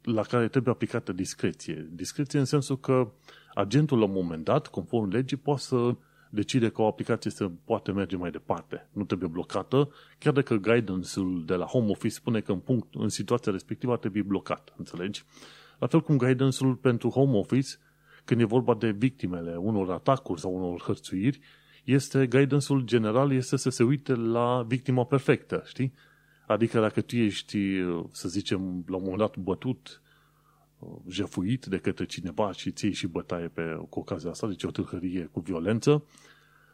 la 0.02 0.22
care 0.22 0.48
trebuie 0.48 0.72
aplicată 0.72 1.12
discreție. 1.12 1.88
Discreție 1.92 2.38
în 2.38 2.44
sensul 2.44 2.78
că 2.78 3.12
agentul 3.54 3.98
la 3.98 4.04
un 4.04 4.12
moment 4.12 4.44
dat, 4.44 4.66
conform 4.66 5.10
legii, 5.10 5.36
poate 5.36 5.60
să 5.60 5.96
decide 6.30 6.68
că 6.68 6.82
o 6.82 6.86
aplicație 6.86 7.30
să 7.30 7.50
poate 7.64 7.92
merge 7.92 8.16
mai 8.16 8.30
departe. 8.30 8.88
Nu 8.92 9.04
trebuie 9.04 9.28
blocată, 9.28 9.90
chiar 10.18 10.32
dacă 10.32 10.54
guidance-ul 10.54 11.44
de 11.46 11.54
la 11.54 11.64
Home 11.64 11.90
Office 11.90 12.14
spune 12.14 12.40
că 12.40 12.52
în, 12.52 12.58
punct, 12.58 12.94
în 12.94 13.08
situația 13.08 13.52
respectivă 13.52 13.92
ar 13.92 13.98
trebui 13.98 14.22
blocat. 14.22 14.74
Înțelegi? 14.76 15.24
La 15.78 15.86
fel 15.86 16.00
cum 16.00 16.16
guidance-ul 16.16 16.74
pentru 16.74 17.08
Home 17.08 17.36
Office, 17.36 17.68
când 18.24 18.40
e 18.40 18.44
vorba 18.44 18.74
de 18.74 18.90
victimele 18.90 19.56
unor 19.56 19.90
atacuri 19.90 20.40
sau 20.40 20.54
unor 20.54 20.80
hărțuiri, 20.80 21.40
este, 21.84 22.26
guidance-ul 22.26 22.80
general 22.82 23.32
este 23.32 23.56
să 23.56 23.70
se 23.70 23.82
uite 23.82 24.14
la 24.14 24.64
victima 24.66 25.04
perfectă, 25.04 25.62
știi? 25.66 25.92
Adică 26.46 26.80
dacă 26.80 27.00
tu 27.00 27.16
ești, 27.16 27.58
să 28.10 28.28
zicem, 28.28 28.84
la 28.86 28.96
un 28.96 29.02
moment 29.02 29.18
dat 29.18 29.36
bătut, 29.36 30.02
jefuit 31.08 31.66
de 31.66 31.78
către 31.78 32.04
cineva 32.04 32.52
și 32.52 32.70
ții 32.70 32.92
și 32.92 33.06
bătaie 33.06 33.48
pe, 33.48 33.80
cu 33.88 33.98
ocazia 33.98 34.30
asta, 34.30 34.48
deci 34.48 34.64
o 34.64 34.70
tâlhărie 34.70 35.28
cu 35.32 35.40
violență, 35.40 36.04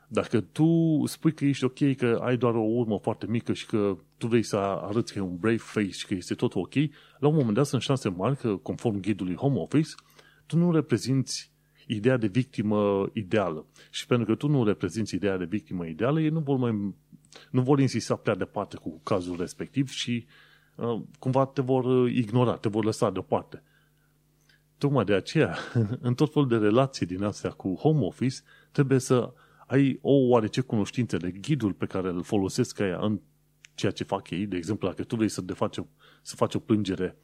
dacă 0.09 0.41
tu 0.41 1.03
spui 1.07 1.33
că 1.33 1.45
ești 1.45 1.65
ok, 1.65 1.97
că 1.97 2.21
ai 2.23 2.37
doar 2.37 2.55
o 2.55 2.63
urmă 2.63 2.99
foarte 2.99 3.27
mică 3.27 3.53
și 3.53 3.67
că 3.67 3.97
tu 4.17 4.27
vrei 4.27 4.43
să 4.43 4.57
arăți 4.57 5.13
că 5.13 5.19
e 5.19 5.23
un 5.23 5.37
brave 5.37 5.57
face 5.57 5.91
și 5.91 6.07
că 6.07 6.15
este 6.15 6.35
tot 6.35 6.55
ok, 6.55 6.75
la 7.19 7.29
un 7.29 7.35
moment 7.35 7.55
dat 7.55 7.67
sunt 7.67 7.83
șanse 7.83 8.09
mari 8.09 8.37
că, 8.37 8.57
conform 8.57 9.01
ghidului 9.01 9.35
Home 9.35 9.59
Office, 9.59 9.91
tu 10.47 10.57
nu 10.57 10.73
reprezinți 10.73 11.53
ideea 11.87 12.17
de 12.17 12.27
victimă 12.27 13.09
ideală. 13.13 13.67
Și 13.91 14.07
pentru 14.07 14.27
că 14.27 14.35
tu 14.35 14.49
nu 14.49 14.65
reprezinți 14.65 15.15
ideea 15.15 15.37
de 15.37 15.45
victimă 15.45 15.87
ideală, 15.87 16.21
ei 16.21 16.29
nu 16.29 16.41
vor 16.41 16.57
mai 16.57 16.95
nu 17.51 17.63
vor 17.63 17.81
insista 17.81 18.17
prea 18.17 18.35
departe 18.35 18.77
cu 18.77 19.01
cazul 19.03 19.37
respectiv 19.37 19.89
și 19.89 20.27
uh, 20.75 21.03
cumva 21.19 21.47
te 21.47 21.63
vor 21.63 21.85
uh, 21.85 22.13
ignora, 22.15 22.57
te 22.57 22.69
vor 22.69 22.85
lăsa 22.85 23.11
deoparte. 23.11 23.63
Tocmai 24.79 25.05
de 25.05 25.15
aceea, 25.15 25.57
în 26.01 26.15
tot 26.15 26.33
felul 26.33 26.49
de 26.49 26.57
relații 26.57 27.07
din 27.07 27.23
astea 27.23 27.51
cu 27.51 27.75
home 27.75 28.05
office, 28.05 28.37
trebuie 28.73 28.99
să 28.99 29.33
ai 29.67 29.99
o 30.03 30.13
oarece 30.13 30.61
cunoștință 30.61 31.17
de 31.17 31.31
ghidul 31.31 31.73
pe 31.73 31.87
care 31.87 32.09
îl 32.09 32.23
folosesc 32.23 32.81
aia 32.81 32.99
în 33.01 33.21
ceea 33.75 33.93
ce 33.93 34.05
fac 34.05 34.31
ei. 34.31 34.47
De 34.47 34.57
exemplu, 34.57 34.89
dacă 34.89 35.05
tu 35.05 35.17
vrei 35.17 35.29
să, 35.29 35.41
faci 35.41 35.77
o, 35.77 35.87
să 36.23 36.37
faci 36.37 36.55
o 36.55 36.59
plângere 36.59 37.17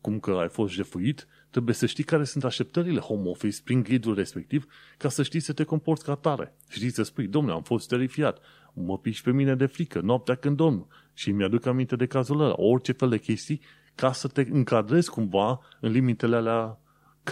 cum 0.00 0.18
că 0.18 0.30
ai 0.30 0.48
fost 0.48 0.72
jefuit, 0.72 1.26
trebuie 1.50 1.74
să 1.74 1.86
știi 1.86 2.04
care 2.04 2.24
sunt 2.24 2.44
așteptările 2.44 3.00
home 3.00 3.28
office 3.28 3.62
prin 3.64 3.82
ghidul 3.82 4.14
respectiv 4.14 4.66
ca 4.98 5.08
să 5.08 5.22
știi 5.22 5.40
să 5.40 5.52
te 5.52 5.64
comporți 5.64 6.04
ca 6.04 6.14
tare. 6.14 6.56
Știi 6.68 6.90
să 6.90 7.02
spui, 7.02 7.26
domnule, 7.26 7.54
am 7.54 7.62
fost 7.62 7.88
terifiat, 7.88 8.38
mă 8.72 8.98
piși 8.98 9.22
pe 9.22 9.30
mine 9.30 9.54
de 9.54 9.66
frică, 9.66 10.00
noaptea 10.00 10.34
când 10.34 10.56
dorm 10.56 10.88
și 11.14 11.32
mi-aduc 11.32 11.66
aminte 11.66 11.96
de 11.96 12.06
cazul 12.06 12.40
ăla, 12.40 12.54
orice 12.56 12.92
fel 12.92 13.08
de 13.08 13.18
chestii, 13.18 13.60
ca 13.94 14.12
să 14.12 14.28
te 14.28 14.46
încadrezi 14.50 15.10
cumva 15.10 15.60
în 15.80 15.90
limitele 15.90 16.36
alea 16.36 16.78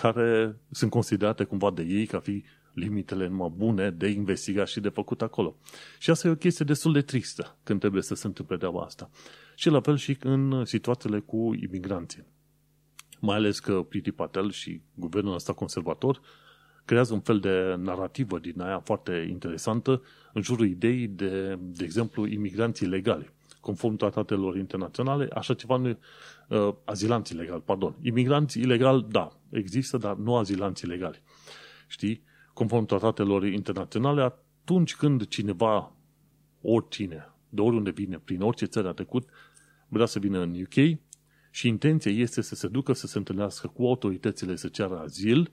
care 0.00 0.57
sunt 0.71 0.91
considerate 0.91 1.45
cumva 1.45 1.71
de 1.71 1.83
ei 1.83 2.07
ca 2.07 2.21
fi 2.21 2.45
limitele 2.73 3.29
numai 3.29 3.53
bune 3.57 3.91
de 3.91 4.09
investigat 4.09 4.69
și 4.69 4.81
de 4.81 4.88
făcut 4.88 5.23
acolo. 5.23 5.57
Și 5.99 6.11
asta 6.11 6.29
e 6.29 6.31
o 6.31 6.35
chestie 6.35 6.65
destul 6.65 6.93
de 6.93 7.00
tristă 7.00 7.57
când 7.62 7.81
trebuie 7.81 8.03
să 8.03 8.15
se 8.15 8.26
întâmple 8.26 8.57
de 8.57 8.67
asta. 8.85 9.11
Și 9.55 9.69
la 9.69 9.81
fel 9.81 9.97
și 9.97 10.17
în 10.21 10.65
situațiile 10.65 11.19
cu 11.19 11.55
imigranții. 11.62 12.25
Mai 13.21 13.37
ales 13.37 13.59
că 13.59 13.83
Priti 13.83 14.11
Patel 14.11 14.50
și 14.50 14.83
guvernul 14.95 15.35
ăsta 15.35 15.53
conservator 15.53 16.21
creează 16.85 17.15
un 17.15 17.21
fel 17.21 17.41
de 17.41 17.75
narrativă 17.79 18.38
din 18.38 18.61
aia 18.61 18.79
foarte 18.79 19.26
interesantă 19.31 20.03
în 20.33 20.43
jurul 20.43 20.67
ideii 20.67 21.09
de, 21.09 21.59
de 21.61 21.85
exemplu, 21.85 22.26
imigranții 22.26 22.87
legali. 22.87 23.31
Conform 23.61 23.97
tratatelor 23.97 24.57
internaționale, 24.57 25.29
așa 25.35 25.55
ceva 25.55 25.76
nu 25.76 25.99
uh, 26.49 26.75
azilanți 26.85 27.33
ilegali, 27.33 27.62
pardon. 27.65 27.97
Imigranți 28.03 28.59
ilegali, 28.59 29.07
da, 29.09 29.41
există, 29.50 29.97
dar 29.97 30.17
nu 30.17 30.37
azilanți 30.37 30.85
ilegali. 30.85 31.23
Știi? 31.87 32.23
Conform 32.53 32.85
tratatelor 32.85 33.47
internaționale, 33.47 34.23
atunci 34.23 34.97
când 34.97 35.26
cineva, 35.26 35.97
oricine, 36.61 37.35
de 37.49 37.61
oriunde 37.61 37.91
vine, 37.91 38.19
prin 38.19 38.41
orice 38.41 38.65
țară 38.65 38.88
a 38.88 38.93
trecut, 38.93 39.29
vrea 39.88 40.07
să 40.07 40.19
vină 40.19 40.41
în 40.41 40.61
UK 40.61 40.99
și 41.50 41.69
intenția 41.69 42.12
este 42.12 42.41
să 42.41 42.55
se 42.55 42.69
ducă 42.69 42.93
să 42.93 43.07
se 43.07 43.19
întâlnească 43.19 43.67
cu 43.67 43.87
autoritățile 43.87 44.57
să 44.57 44.69
ceară 44.69 44.99
azil, 44.99 45.53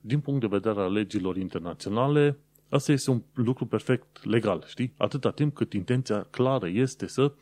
din 0.00 0.20
punct 0.20 0.40
de 0.40 0.46
vedere 0.46 0.80
al 0.80 0.92
legilor 0.92 1.36
internaționale, 1.36 2.38
asta 2.68 2.92
este 2.92 3.10
un 3.10 3.22
lucru 3.34 3.66
perfect 3.66 4.24
legal, 4.24 4.64
știi? 4.66 4.94
Atâta 4.96 5.30
timp 5.30 5.54
cât 5.54 5.72
intenția 5.72 6.22
clară 6.22 6.68
este 6.68 7.06
să 7.06 7.32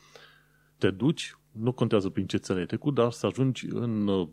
te 0.78 0.90
duci, 0.90 1.36
nu 1.52 1.72
contează 1.72 2.08
prin 2.08 2.26
ce 2.26 2.36
țară 2.36 2.58
ai 2.58 2.66
trecut, 2.66 2.94
dar 2.94 3.10
să 3.10 3.26
ajungi 3.26 3.66
în 3.70 4.06
uh, 4.06 4.28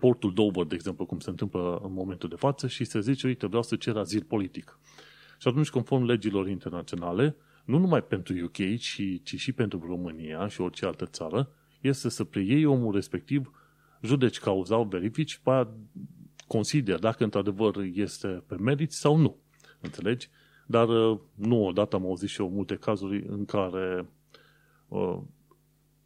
portul 0.00 0.32
Dover, 0.32 0.64
de 0.64 0.74
exemplu, 0.74 1.06
cum 1.06 1.18
se 1.18 1.30
întâmplă 1.30 1.80
în 1.84 1.92
momentul 1.92 2.28
de 2.28 2.34
față, 2.34 2.66
și 2.66 2.84
să 2.84 3.00
zici, 3.00 3.22
uite, 3.22 3.46
vreau 3.46 3.62
să 3.62 3.76
cer 3.76 3.96
azil 3.96 4.22
politic. 4.22 4.78
Și 5.38 5.48
atunci, 5.48 5.70
conform 5.70 6.04
legilor 6.04 6.48
internaționale, 6.48 7.36
nu 7.64 7.78
numai 7.78 8.02
pentru 8.02 8.34
UK, 8.44 8.76
ci, 8.78 9.20
ci 9.22 9.34
și 9.36 9.52
pentru 9.52 9.84
România 9.86 10.48
și 10.48 10.60
orice 10.60 10.86
altă 10.86 11.06
țară, 11.06 11.50
este 11.80 12.08
să 12.08 12.24
preiei 12.24 12.64
omul 12.64 12.94
respectiv, 12.94 13.50
judeci 14.02 14.38
cauza, 14.38 14.78
verifici, 14.82 15.40
pe 15.42 15.50
aia 15.50 15.68
consider 16.46 16.98
dacă 16.98 17.24
într-adevăr 17.24 17.76
este 17.92 18.26
pe 18.26 18.56
merit 18.56 18.92
sau 18.92 19.16
nu. 19.16 19.36
Înțelegi? 19.80 20.28
Dar 20.66 20.88
uh, 20.88 21.18
nu 21.34 21.66
odată 21.66 21.96
am 21.96 22.04
auzit 22.04 22.28
și 22.28 22.40
eu 22.40 22.48
multe 22.48 22.76
cazuri 22.76 23.24
în 23.26 23.44
care 23.44 24.08
uh, 24.88 25.18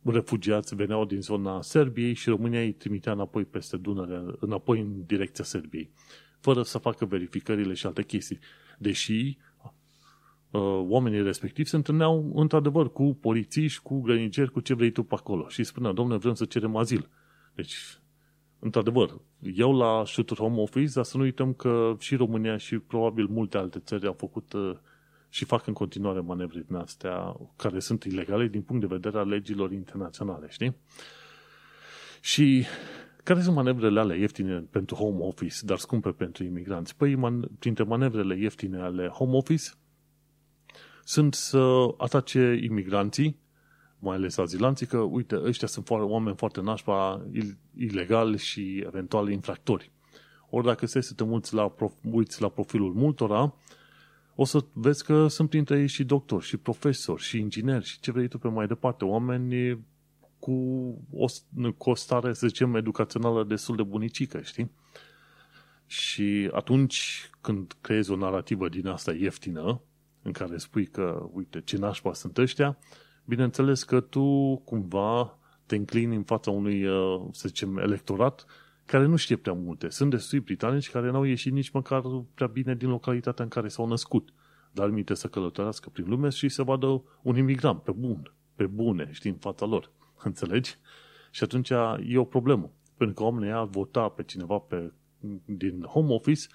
refugiați 0.03 0.75
veneau 0.75 1.05
din 1.05 1.21
zona 1.21 1.63
Serbiei 1.63 2.15
și 2.15 2.29
România 2.29 2.61
îi 2.61 2.73
trimitea 2.73 3.13
înapoi 3.13 3.45
peste 3.45 3.77
Dunăre, 3.77 4.25
înapoi 4.41 4.81
în 4.81 5.05
direcția 5.07 5.45
Serbiei, 5.45 5.91
fără 6.41 6.63
să 6.63 6.79
facă 6.79 7.05
verificările 7.05 7.75
și 7.75 7.87
alte 7.87 8.03
chestii. 8.03 8.39
Deși 8.79 9.39
uh, 10.51 10.61
oamenii 10.89 11.23
respectivi 11.23 11.69
se 11.69 11.77
întâlneau 11.77 12.33
într-adevăr 12.35 12.93
cu 12.93 13.19
polițiști, 13.21 13.83
cu 13.83 14.01
grăniceri, 14.01 14.51
cu 14.51 14.61
ce 14.61 14.75
vrei 14.75 14.91
tu 14.91 15.03
pe 15.03 15.15
acolo 15.15 15.49
și 15.49 15.65
spunea, 15.65 15.93
domnule, 15.93 16.19
vrem 16.19 16.35
să 16.35 16.45
cerem 16.45 16.77
azil. 16.77 17.09
Deci 17.55 17.77
într-adevăr, 18.59 19.21
eu 19.55 19.77
la 19.77 20.03
Shooter 20.07 20.37
Home 20.37 20.61
Office, 20.61 20.93
dar 20.95 21.05
să 21.05 21.17
nu 21.17 21.23
uităm 21.23 21.53
că 21.53 21.97
și 21.99 22.17
România 22.17 22.57
și 22.57 22.79
probabil 22.79 23.27
multe 23.27 23.57
alte 23.57 23.79
țări 23.79 24.07
au 24.07 24.13
făcut 24.13 24.53
uh, 24.53 24.77
și 25.29 25.45
fac 25.45 25.67
în 25.67 25.73
continuare 25.73 26.21
manevre 26.21 26.65
din 26.67 26.77
astea 26.77 27.37
care 27.57 27.79
sunt 27.79 28.05
ilegale 28.05 28.47
din 28.47 28.63
punct 28.63 28.89
de 28.89 28.95
vedere 28.95 29.19
al 29.19 29.29
legilor 29.29 29.73
internaționale, 29.73 30.47
știi? 30.51 30.77
Și 32.21 32.65
care 33.25 33.41
sunt 33.43 33.55
manevrele 33.55 34.01
alea 34.01 34.17
ieftine 34.17 34.59
pentru 34.71 34.95
home 34.95 35.25
office, 35.25 35.57
dar 35.65 35.79
scumpe 35.79 36.11
pentru 36.11 36.45
imigranți? 36.45 36.97
Păi, 36.97 37.15
man, 37.15 37.49
printre 37.59 37.85
manevrele 37.85 38.39
ieftine 38.39 38.79
ale 38.81 39.09
home 39.09 39.37
office 39.37 39.71
sunt 41.05 41.35
să 41.35 41.87
atace 41.97 42.61
imigranții, 42.63 43.39
mai 43.99 44.17
ales 44.17 44.37
azilanții, 44.37 44.87
că, 44.87 44.99
uite, 44.99 45.41
ăștia 45.45 45.69
sunt 45.69 45.87
foarte, 45.87 46.07
oameni 46.07 46.37
foarte 46.37 46.61
nașpa, 46.61 47.27
ilegali 47.77 48.39
și 48.39 48.83
eventual 48.87 49.31
infractori. 49.31 49.93
Ori 50.51 50.67
dacă 50.67 50.87
se 50.87 51.01
să 51.01 51.15
te 51.15 51.23
uiți 51.23 51.55
la, 51.55 51.69
prof, 51.69 51.93
uiți 52.11 52.41
la 52.43 52.49
profilul 52.49 52.93
multora, 52.93 53.55
o 54.41 54.45
să 54.45 54.65
vezi 54.73 55.05
că 55.05 55.27
sunt 55.27 55.49
printre 55.49 55.81
ei 55.81 55.87
și 55.87 56.05
doctori, 56.05 56.45
și 56.45 56.57
profesori, 56.57 57.23
și 57.23 57.39
ingineri, 57.39 57.85
și 57.85 58.01
ce 58.01 58.13
vrei 58.13 58.29
tu 58.29 58.39
pe 58.39 58.49
mai 58.49 58.67
departe. 58.67 59.05
Oameni 59.05 59.79
cu 60.39 60.53
o, 61.13 61.27
cu 61.77 61.91
o 61.91 61.95
stare, 61.95 62.33
să 62.33 62.47
zicem, 62.47 62.75
educațională 62.75 63.45
destul 63.45 63.77
de 63.77 63.83
bunicică, 63.83 64.41
știi? 64.41 64.71
Și 65.87 66.51
atunci 66.53 67.31
când 67.41 67.77
creezi 67.81 68.11
o 68.11 68.17
narrativă 68.17 68.69
din 68.69 68.87
asta 68.87 69.13
ieftină, 69.13 69.81
în 70.23 70.33
care 70.33 70.57
spui 70.57 70.87
că, 70.87 71.29
uite, 71.33 71.61
ce 71.61 71.77
nașpa 71.77 72.13
sunt 72.13 72.39
ăștia, 72.39 72.79
bineînțeles 73.25 73.83
că 73.83 74.01
tu 74.01 74.57
cumva 74.65 75.39
te 75.67 75.77
înclini 75.77 76.17
în 76.17 76.25
fața 76.25 76.51
unui, 76.51 76.87
uh, 76.87 77.23
să 77.33 77.49
zicem, 77.49 77.79
electorat 77.79 78.47
care 78.89 79.07
nu 79.07 79.17
știe 79.17 79.37
prea 79.37 79.53
multe. 79.53 79.89
Sunt 79.89 80.11
destui 80.11 80.41
britanici 80.41 80.91
care 80.91 81.11
n-au 81.11 81.23
ieșit 81.23 81.53
nici 81.53 81.71
măcar 81.71 82.03
prea 82.35 82.47
bine 82.47 82.75
din 82.75 82.89
localitatea 82.89 83.45
în 83.45 83.51
care 83.51 83.69
s-au 83.69 83.87
născut. 83.87 84.33
Dar 84.73 84.89
minte 84.91 85.15
să 85.15 85.29
călătorească 85.29 85.89
prin 85.89 86.09
lume 86.09 86.29
și 86.29 86.49
să 86.49 86.63
vadă 86.63 87.03
un 87.23 87.37
imigrant 87.37 87.83
pe 87.83 87.91
bun, 87.91 88.33
pe 88.55 88.67
bune, 88.67 89.09
știi, 89.13 89.31
în 89.31 89.37
fața 89.37 89.67
lor. 89.67 89.91
Înțelegi? 90.25 90.77
Și 91.31 91.43
atunci 91.43 91.71
e 92.07 92.19
o 92.19 92.25
problemă. 92.25 92.71
Pentru 92.97 93.17
că 93.17 93.23
oamenii 93.23 93.53
ar 93.53 93.67
vota 93.67 94.09
pe 94.09 94.23
cineva 94.23 94.59
pe, 94.59 94.93
din 95.45 95.83
home 95.83 96.13
office 96.13 96.47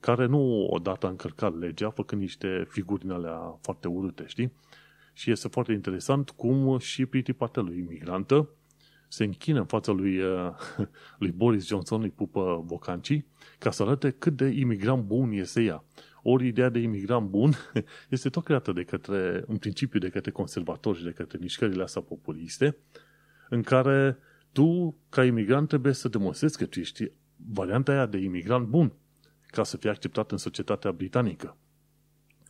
care 0.00 0.26
nu 0.26 0.66
odată 0.66 1.06
a 1.06 1.10
încărcat 1.10 1.58
legea, 1.58 1.90
făcând 1.90 2.20
niște 2.20 2.66
figuri 2.68 3.00
din 3.00 3.10
alea 3.10 3.58
foarte 3.60 3.88
urâte, 3.88 4.24
știi? 4.26 4.52
Și 5.12 5.30
este 5.30 5.48
foarte 5.48 5.72
interesant 5.72 6.30
cum 6.30 6.78
și 6.78 7.06
Priti 7.06 7.32
Patel, 7.32 7.76
imigrantă, 7.76 8.48
se 9.12 9.24
închină 9.24 9.58
în 9.58 9.66
fața 9.66 9.92
lui, 9.92 10.18
uh, 10.18 10.48
lui 11.18 11.30
Boris 11.30 11.66
Johnson, 11.66 12.02
îi 12.02 12.10
pupă 12.10 12.62
bocancii, 12.66 13.26
ca 13.58 13.70
să 13.70 13.82
arate 13.82 14.10
cât 14.10 14.36
de 14.36 14.46
imigrant 14.46 15.02
bun 15.04 15.30
este 15.32 15.62
ea. 15.62 15.84
Ori 16.22 16.46
ideea 16.46 16.68
de 16.68 16.78
imigrant 16.78 17.28
bun 17.28 17.52
este 18.08 18.28
tot 18.28 18.44
creată 18.44 18.72
de 18.72 18.82
către, 18.82 19.44
în 19.46 19.56
principiu, 19.56 19.98
de 19.98 20.08
către 20.08 20.30
conservatori 20.30 20.98
și 20.98 21.04
de 21.04 21.10
către 21.10 21.38
mișcările 21.40 21.82
astea 21.82 22.02
populiste, 22.02 22.76
în 23.48 23.62
care 23.62 24.18
tu, 24.52 24.96
ca 25.08 25.24
imigrant, 25.24 25.68
trebuie 25.68 25.92
să 25.92 26.08
demonstrezi 26.08 26.58
că 26.58 26.66
tu 26.66 26.80
ești 26.80 27.10
varianta 27.36 27.92
aia 27.92 28.06
de 28.06 28.18
imigrant 28.18 28.66
bun, 28.66 28.92
ca 29.46 29.62
să 29.62 29.76
fie 29.76 29.90
acceptat 29.90 30.30
în 30.30 30.38
societatea 30.38 30.92
britanică. 30.92 31.56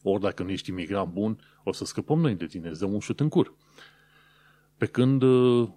Ori 0.02 0.21
dacă 0.21 0.42
nu 0.42 0.50
ești 0.50 0.71
imigrant 0.71 1.12
bun, 1.12 1.38
o 1.64 1.73
să 1.73 1.85
scăpăm 1.85 2.21
noi 2.21 2.35
de 2.35 2.47
tine, 2.47 2.69
îți 2.69 2.81
dăm 2.81 2.92
un 2.92 3.00
șut 3.00 3.21
în 3.21 3.28
cur. 3.28 3.54
Pe 4.83 4.89
când 4.89 5.23
uh, 5.23 5.69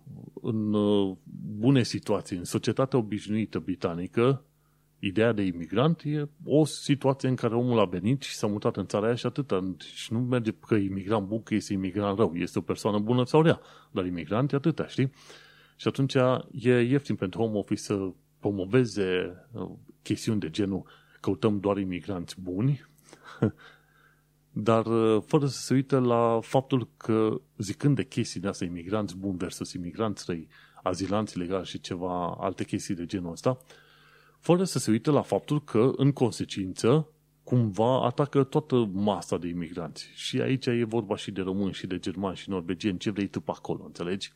în 0.41 0.73
uh, 0.73 1.17
bune 1.57 1.83
situații, 1.83 2.37
în 2.37 2.43
societatea 2.43 2.99
obișnuită 2.99 3.59
britanică, 3.59 4.43
ideea 4.99 5.31
de 5.31 5.41
imigrant 5.41 6.01
e 6.03 6.29
o 6.45 6.65
situație 6.65 7.29
în 7.29 7.35
care 7.35 7.55
omul 7.55 7.79
a 7.79 7.85
venit 7.85 8.21
și 8.21 8.35
s-a 8.35 8.47
mutat 8.47 8.77
în 8.77 8.85
țara 8.85 9.05
aia 9.05 9.15
și 9.15 9.25
atât. 9.25 9.53
Și 9.81 10.13
nu 10.13 10.19
merge 10.19 10.51
că 10.51 10.75
e 10.75 10.83
imigrant 10.83 11.27
bun, 11.27 11.43
că 11.43 11.53
este 11.53 11.73
imigrant 11.73 12.17
rău. 12.17 12.35
Este 12.35 12.59
o 12.59 12.61
persoană 12.61 12.99
bună 12.99 13.25
sau 13.25 13.41
rea. 13.41 13.59
Dar 13.91 14.05
imigrant 14.05 14.51
e 14.51 14.55
atâta, 14.55 14.87
știi? 14.87 15.11
Și 15.75 15.87
atunci 15.87 16.15
e 16.51 16.81
ieftin 16.81 17.15
pentru 17.15 17.39
home 17.41 17.57
office 17.57 17.81
să 17.81 18.11
promoveze 18.39 19.35
uh, 19.51 19.69
chestiuni 20.01 20.39
de 20.39 20.49
genul 20.49 20.83
căutăm 21.19 21.59
doar 21.59 21.77
imigranți 21.77 22.41
buni 22.41 22.85
dar 24.57 24.85
uh, 24.85 25.21
fără 25.25 25.45
să 25.45 25.59
se 25.59 25.73
uite 25.73 25.95
la 25.95 26.39
faptul 26.41 26.87
că, 26.97 27.41
zicând 27.57 27.95
de 27.95 28.03
chestii 28.03 28.39
de 28.39 28.47
astea, 28.47 28.67
imigranți 28.67 29.17
buni 29.17 29.37
versus 29.37 29.73
imigranți 29.73 30.23
răi, 30.27 30.47
azilanți 30.83 31.37
legali 31.37 31.65
și 31.65 31.79
ceva 31.79 32.37
alte 32.39 32.63
chestii 32.63 32.95
de 32.95 33.05
genul 33.05 33.31
ăsta, 33.31 33.57
fără 34.39 34.63
să 34.63 34.79
se 34.79 34.91
uite 34.91 35.09
la 35.09 35.21
faptul 35.21 35.63
că, 35.63 35.91
în 35.95 36.11
consecință, 36.11 37.07
cumva 37.43 38.05
atacă 38.05 38.43
toată 38.43 38.89
masa 38.93 39.37
de 39.37 39.47
imigranți. 39.47 40.09
Și 40.13 40.41
aici 40.41 40.65
e 40.65 40.83
vorba 40.83 41.15
și 41.15 41.31
de 41.31 41.41
români, 41.41 41.73
și 41.73 41.87
de 41.87 41.99
germani, 41.99 42.35
și 42.35 42.49
norvegieni, 42.49 42.97
ce 42.97 43.11
vrei 43.11 43.27
tu 43.27 43.39
pe 43.39 43.51
acolo, 43.55 43.83
înțelegi? 43.85 44.31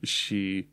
Și 0.00 0.68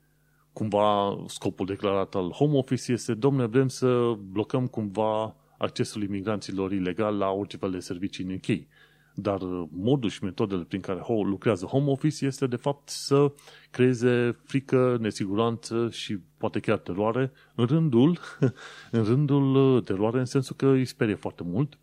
cumva 0.54 1.18
scopul 1.28 1.66
declarat 1.66 2.16
al 2.16 2.30
Home 2.32 2.58
Office 2.58 2.92
este, 2.92 3.14
domne, 3.14 3.46
vrem 3.46 3.68
să 3.68 4.18
blocăm 4.32 4.68
cumva 4.68 5.36
accesul 5.62 6.04
imigranților 6.04 6.72
ilegal 6.72 7.18
la 7.18 7.30
orice 7.30 7.58
fel 7.58 7.72
de 7.72 7.80
servicii 7.80 8.24
în 8.24 8.34
UK. 8.34 8.68
Dar 9.14 9.40
modul 9.70 10.10
și 10.10 10.24
metodele 10.24 10.64
prin 10.64 10.82
care 10.82 11.02
lucrează 11.08 11.66
home 11.66 11.90
office 11.90 12.26
este 12.26 12.48
de 12.48 12.56
fapt 12.56 12.90
să 12.90 13.34
creeze 13.72 14.40
frică, 14.44 14.98
nesiguranță 15.00 15.90
și 15.90 16.18
poate 16.38 16.60
chiar 16.60 16.78
teroare 16.78 17.32
în 17.56 17.66
rândul, 17.66 18.20
în 18.92 19.04
rândul 19.04 19.82
teroare 19.82 20.20
în 20.20 20.26
sensul 20.26 20.56
că 20.56 20.68
îi 20.68 20.86
sperie 20.86 21.16
foarte 21.16 21.44
mult, 21.44 21.80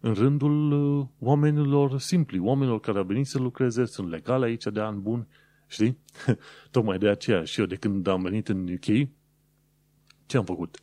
în 0.00 0.14
rândul 0.14 1.08
oamenilor 1.18 1.98
simpli, 1.98 2.38
oamenilor 2.38 2.80
care 2.80 2.98
au 2.98 3.04
venit 3.04 3.26
să 3.26 3.38
lucreze, 3.38 3.84
sunt 3.84 4.10
legale 4.10 4.46
aici 4.46 4.64
de 4.64 4.80
an 4.80 5.02
bun, 5.02 5.28
știi? 5.66 5.98
Tocmai 6.70 6.98
de 6.98 7.08
aceea 7.08 7.44
și 7.44 7.60
eu 7.60 7.66
de 7.66 7.76
când 7.76 8.06
am 8.06 8.22
venit 8.22 8.48
în 8.48 8.68
UK, 8.72 9.08
ce 10.26 10.36
am 10.36 10.44
făcut? 10.44 10.78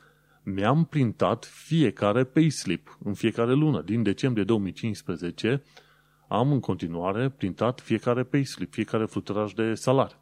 Mi-am 0.54 0.86
printat 0.86 1.46
fiecare 1.46 2.24
payslip 2.24 2.98
în 3.04 3.14
fiecare 3.14 3.54
lună. 3.54 3.82
Din 3.82 4.04
decembrie 4.04 4.44
2015 4.44 5.64
am 6.28 6.52
în 6.52 6.60
continuare 6.60 7.30
printat 7.30 7.80
fiecare 7.82 8.24
payslip, 8.24 8.74
fiecare 8.74 9.06
fluturaj 9.06 9.54
de 9.54 9.74
salar. 9.74 10.22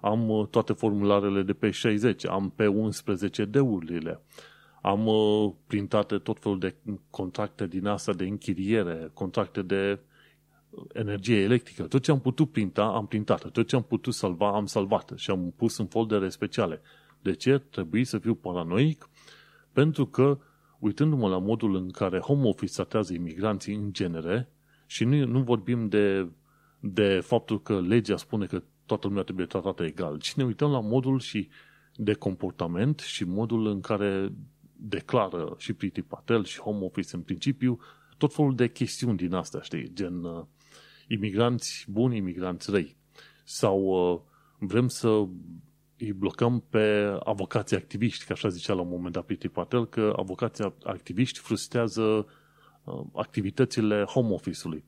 Am 0.00 0.28
uh, 0.28 0.46
toate 0.46 0.72
formularele 0.72 1.42
de 1.42 1.52
pe 1.52 1.70
60, 1.70 2.26
am 2.26 2.52
pe 2.56 2.66
11 2.66 3.44
deurile, 3.44 4.20
am 4.82 5.06
uh, 5.06 5.52
printate 5.66 6.18
tot 6.18 6.38
felul 6.40 6.58
de 6.58 6.74
contracte 7.10 7.66
din 7.66 7.86
asta 7.86 8.12
de 8.12 8.24
închiriere, 8.24 9.10
contracte 9.14 9.62
de 9.62 9.98
energie 10.92 11.40
electrică. 11.40 11.82
Tot 11.82 12.02
ce 12.02 12.10
am 12.10 12.20
putut 12.20 12.50
printa, 12.50 12.84
am 12.84 13.06
printat. 13.06 13.50
Tot 13.50 13.68
ce 13.68 13.76
am 13.76 13.82
putut 13.82 14.14
salva, 14.14 14.54
am 14.54 14.66
salvat 14.66 15.12
și 15.16 15.30
am 15.30 15.54
pus 15.56 15.78
în 15.78 15.86
foldere 15.86 16.28
speciale. 16.28 16.80
De 17.22 17.34
ce? 17.34 17.58
Trebuie 17.58 18.04
să 18.04 18.18
fiu 18.18 18.34
paranoic 18.34 19.08
pentru 19.76 20.06
că, 20.06 20.38
uitându-mă 20.78 21.28
la 21.28 21.38
modul 21.38 21.74
în 21.76 21.90
care 21.90 22.18
home 22.18 22.48
office 22.48 22.72
tratează 22.72 23.12
imigranții 23.12 23.74
în 23.74 23.92
genere, 23.92 24.48
și 24.86 25.04
nu, 25.04 25.26
nu 25.26 25.42
vorbim 25.42 25.88
de, 25.88 26.28
de 26.80 27.20
faptul 27.20 27.62
că 27.62 27.80
legea 27.80 28.16
spune 28.16 28.46
că 28.46 28.62
toată 28.86 29.06
lumea 29.06 29.22
trebuie 29.22 29.46
tratată 29.46 29.84
egal, 29.84 30.18
ci 30.18 30.34
ne 30.34 30.44
uităm 30.44 30.70
la 30.70 30.80
modul 30.80 31.20
și 31.20 31.48
de 31.94 32.12
comportament 32.12 32.98
și 32.98 33.24
modul 33.24 33.66
în 33.66 33.80
care 33.80 34.32
declară 34.76 35.54
și 35.58 35.72
Priti 35.72 36.02
Patel 36.02 36.44
și 36.44 36.60
Home 36.60 36.84
Office 36.84 37.16
în 37.16 37.22
principiu 37.22 37.78
tot 38.16 38.34
felul 38.34 38.54
de 38.54 38.68
chestiuni 38.68 39.16
din 39.16 39.34
astea, 39.34 39.60
știi, 39.60 39.92
gen 39.92 40.24
uh, 40.24 40.44
imigranți 41.08 41.86
buni, 41.90 42.16
imigranți 42.16 42.70
răi. 42.70 42.96
Sau 43.44 43.80
uh, 43.80 44.20
vrem 44.58 44.88
să 44.88 45.26
îi 45.98 46.12
blocăm 46.12 46.64
pe 46.70 47.16
avocații 47.24 47.76
activiști, 47.76 48.24
că 48.24 48.32
așa 48.32 48.48
zicea 48.48 48.72
la 48.74 48.80
un 48.80 48.88
moment 48.88 49.12
dat 49.12 49.24
Priti 49.24 49.48
Patel, 49.48 49.86
că 49.86 50.12
avocații 50.16 50.74
activiști 50.84 51.38
frustrează 51.38 52.26
uh, 52.84 53.00
activitățile 53.14 54.02
home 54.02 54.32
office-ului. 54.32 54.84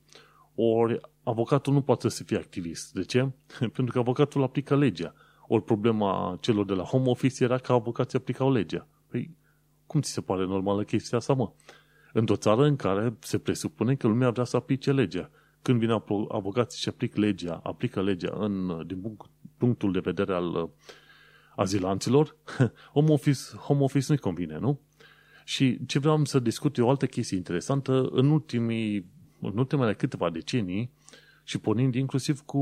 Ori 0.54 1.00
avocatul 1.22 1.72
nu 1.72 1.82
poate 1.82 2.08
să 2.08 2.24
fie 2.24 2.36
activist. 2.36 2.92
De 2.92 3.02
ce? 3.02 3.30
Pentru 3.74 3.92
că 3.92 3.98
avocatul 3.98 4.42
aplică 4.42 4.76
legea. 4.76 5.14
Ori 5.46 5.62
problema 5.62 6.38
celor 6.40 6.64
de 6.64 6.72
la 6.72 6.82
home 6.82 7.08
office 7.08 7.44
era 7.44 7.58
că 7.58 7.72
avocații 7.72 8.18
aplicau 8.18 8.52
legea. 8.52 8.86
Păi, 9.06 9.36
cum 9.86 10.00
ți 10.00 10.10
se 10.10 10.20
pare 10.20 10.44
normală 10.44 10.82
chestia 10.82 11.18
asta, 11.18 11.32
mă? 11.32 11.52
Într-o 12.12 12.36
țară 12.36 12.64
în 12.64 12.76
care 12.76 13.16
se 13.20 13.38
presupune 13.38 13.94
că 13.94 14.06
lumea 14.06 14.30
vrea 14.30 14.44
să 14.44 14.56
aplice 14.56 14.92
legea. 14.92 15.30
Când 15.62 15.78
vine 15.78 16.02
avocații 16.28 16.80
și 16.80 16.88
aplică 16.88 17.20
legea, 17.20 17.60
aplică 17.62 18.02
legea 18.02 18.36
în, 18.38 18.82
din 18.86 19.00
punctul 19.58 19.92
de 19.92 19.98
vedere 19.98 20.34
al 20.34 20.54
uh, 20.54 20.68
azilanților, 21.56 22.36
home 22.94 23.12
office, 23.12 23.40
home 23.56 23.82
office 23.82 24.06
nu-i 24.08 24.18
convine, 24.18 24.58
nu? 24.58 24.80
Și 25.44 25.86
ce 25.86 25.98
vreau 25.98 26.24
să 26.24 26.38
discut 26.38 26.76
e 26.76 26.82
o 26.82 26.88
altă 26.88 27.06
chestie 27.06 27.36
interesantă. 27.36 28.08
În, 28.12 28.30
ultimii, 28.30 29.10
în 29.40 29.58
ultimele 29.58 29.94
câteva 29.94 30.30
decenii 30.30 30.90
și 31.44 31.58
pornind 31.58 31.94
inclusiv 31.94 32.40
cu 32.40 32.58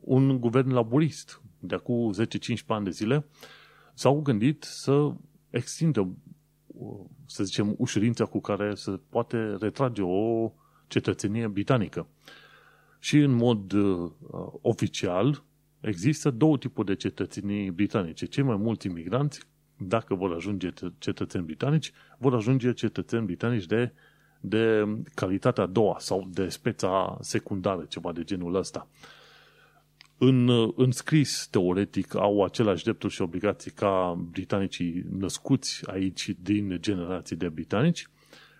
un 0.00 0.40
guvern 0.40 0.72
laborist 0.72 1.42
de 1.58 1.74
acum 1.74 2.12
10-15 2.12 2.66
ani 2.66 2.84
de 2.84 2.90
zile, 2.90 3.26
s-au 3.94 4.20
gândit 4.20 4.62
să 4.62 5.12
extindă, 5.50 6.16
să 7.26 7.44
zicem, 7.44 7.74
ușurința 7.78 8.24
cu 8.24 8.40
care 8.40 8.74
se 8.74 9.00
poate 9.08 9.56
retrage 9.60 10.02
o 10.02 10.52
cetățenie 10.86 11.46
britanică. 11.46 12.06
Și 12.98 13.18
în 13.18 13.30
mod 13.30 13.72
uh, 13.72 14.10
oficial 14.60 15.44
există 15.84 16.30
două 16.30 16.58
tipuri 16.58 16.86
de 16.86 16.94
cetățenii 16.94 17.70
britanice. 17.70 18.26
Cei 18.26 18.42
mai 18.42 18.56
mulți 18.56 18.86
imigranți, 18.86 19.40
dacă 19.76 20.14
vor 20.14 20.32
ajunge 20.32 20.70
cetățeni 20.98 21.44
britanici, 21.44 21.92
vor 22.18 22.34
ajunge 22.34 22.72
cetățeni 22.72 23.24
britanici 23.24 23.66
de, 23.66 23.92
de 24.40 24.84
calitatea 25.14 25.64
a 25.64 25.66
doua 25.66 25.96
sau 25.98 26.28
de 26.32 26.48
speța 26.48 27.18
secundară, 27.20 27.84
ceva 27.88 28.12
de 28.12 28.24
genul 28.24 28.54
ăsta. 28.54 28.88
În, 30.18 30.48
în 30.76 30.90
scris, 30.90 31.48
teoretic, 31.50 32.14
au 32.14 32.44
același 32.44 32.84
drepturi 32.84 33.12
și 33.12 33.22
obligații 33.22 33.70
ca 33.70 34.24
britanicii 34.30 35.04
născuți 35.18 35.90
aici 35.90 36.34
din 36.42 36.76
generații 36.80 37.36
de 37.36 37.48
britanici. 37.48 38.08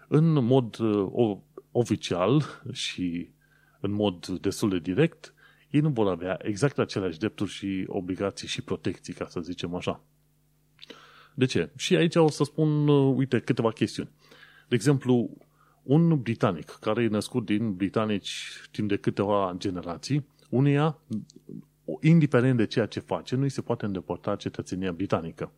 În 0.08 0.44
mod 0.44 0.78
uh, 0.78 1.36
oficial 1.72 2.42
și 2.72 3.28
în 3.80 3.92
mod 3.92 4.26
destul 4.26 4.68
de 4.68 4.78
direct, 4.78 5.34
ei 5.74 5.80
nu 5.80 5.88
vor 5.88 6.08
avea 6.08 6.38
exact 6.42 6.78
aceleași 6.78 7.18
drepturi 7.18 7.50
și 7.50 7.84
obligații 7.86 8.48
și 8.48 8.62
protecții, 8.62 9.12
ca 9.12 9.26
să 9.28 9.40
zicem 9.40 9.74
așa. 9.74 10.00
De 11.34 11.44
ce? 11.44 11.70
Și 11.76 11.96
aici 11.96 12.14
o 12.14 12.30
să 12.30 12.44
spun, 12.44 12.88
uh, 12.88 13.14
uite, 13.16 13.40
câteva 13.40 13.70
chestiuni. 13.70 14.10
De 14.68 14.74
exemplu, 14.74 15.36
un 15.82 16.20
britanic 16.20 16.70
care 16.80 17.02
e 17.02 17.08
născut 17.08 17.44
din 17.44 17.74
britanici 17.74 18.60
timp 18.70 18.88
de 18.88 18.96
câteva 18.96 19.54
generații, 19.58 20.26
unia, 20.48 20.98
indiferent 22.00 22.56
de 22.56 22.66
ceea 22.66 22.86
ce 22.86 23.00
face, 23.00 23.36
nu 23.36 23.42
îi 23.42 23.48
se 23.48 23.60
poate 23.60 23.84
îndepărta 23.84 24.36
cetățenia 24.36 24.92
britanică. 24.92 25.52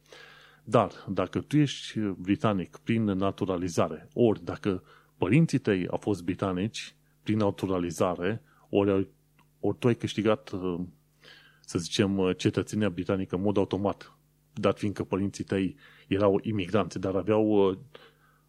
Dar 0.65 0.91
dacă 1.09 1.41
tu 1.41 1.57
ești 1.57 1.99
britanic 1.99 2.77
prin 2.77 3.05
naturalizare, 3.05 4.09
ori 4.13 4.45
dacă 4.45 4.83
părinții 5.17 5.59
tăi 5.59 5.89
au 5.89 5.99
fost 5.99 6.25
britanici 6.25 6.95
prin 7.23 7.37
naturalizare, 7.37 8.43
ori, 8.69 9.09
ori 9.61 9.77
tu 9.79 9.87
ai 9.87 9.95
câștigat, 9.95 10.51
uh, 10.51 10.81
să 11.61 11.79
zicem, 11.79 12.19
uh, 12.19 12.37
cetățenia 12.37 12.89
britanică 12.89 13.35
în 13.35 13.43
mod 13.43 13.57
automat, 13.57 14.17
dat 14.53 14.79
fiindcă 14.79 15.05
părinții 15.05 15.45
tăi 15.45 15.77
erau 16.09 16.41
imigranți, 16.43 16.99
dar 16.99 17.15
aveau 17.15 17.69
uh, 17.69 17.77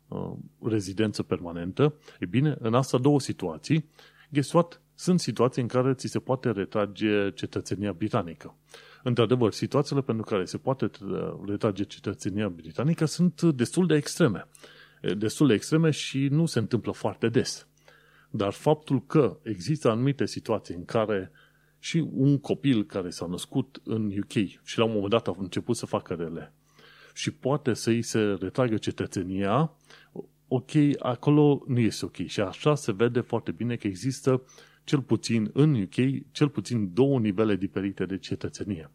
uh, 0.07 0.33
rezidență 0.61 1.23
permanentă, 1.23 1.93
e 2.19 2.25
bine, 2.25 2.57
în 2.59 2.73
asta 2.73 2.97
două 2.97 3.19
situații, 3.19 3.89
guess 4.29 4.51
what? 4.51 4.81
Sunt 4.95 5.19
situații 5.19 5.61
în 5.61 5.67
care 5.67 5.93
ți 5.93 6.07
se 6.07 6.19
poate 6.19 6.51
retrage 6.51 7.31
cetățenia 7.31 7.93
britanică. 7.93 8.55
Într-adevăr, 9.03 9.51
situațiile 9.51 10.01
pentru 10.01 10.23
care 10.23 10.45
se 10.45 10.57
poate 10.57 10.89
retrage 11.45 11.83
cetățenia 11.83 12.49
britanică 12.49 13.05
sunt 13.05 13.41
destul 13.41 13.87
de 13.87 13.95
extreme. 13.95 14.47
Destul 15.17 15.47
de 15.47 15.53
extreme 15.53 15.89
și 15.89 16.27
nu 16.27 16.45
se 16.45 16.59
întâmplă 16.59 16.91
foarte 16.91 17.29
des. 17.29 17.67
Dar 18.29 18.51
faptul 18.51 19.05
că 19.05 19.39
există 19.43 19.89
anumite 19.89 20.25
situații 20.25 20.75
în 20.75 20.85
care 20.85 21.31
și 21.79 22.07
un 22.11 22.39
copil 22.39 22.85
care 22.85 23.09
s-a 23.09 23.25
născut 23.25 23.81
în 23.83 24.17
UK 24.17 24.31
și 24.63 24.77
la 24.77 24.83
un 24.83 24.91
moment 24.91 25.09
dat 25.11 25.27
a 25.27 25.35
început 25.37 25.75
să 25.75 25.85
facă 25.85 26.13
rele 26.13 26.53
și 27.17 27.31
poate 27.31 27.73
să 27.73 27.89
îi 27.89 28.01
se 28.01 28.19
retragă 28.19 28.77
cetățenia, 28.77 29.71
ok, 30.47 30.71
acolo 30.99 31.63
nu 31.67 31.79
este 31.79 32.05
ok. 32.05 32.15
Și 32.25 32.39
așa 32.39 32.75
se 32.75 32.91
vede 32.91 33.19
foarte 33.19 33.51
bine 33.51 33.75
că 33.75 33.87
există 33.87 34.43
cel 34.83 35.01
puțin 35.01 35.49
în 35.53 35.81
UK, 35.81 35.95
cel 36.31 36.49
puțin 36.49 36.93
două 36.93 37.19
nivele 37.19 37.55
diferite 37.55 38.05
de 38.05 38.17
cetățenie. 38.17 38.91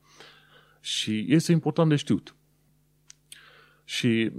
Și 0.81 1.25
este 1.29 1.53
important 1.53 1.89
de 1.89 1.97
știut. 1.97 2.37
Și 3.85 4.33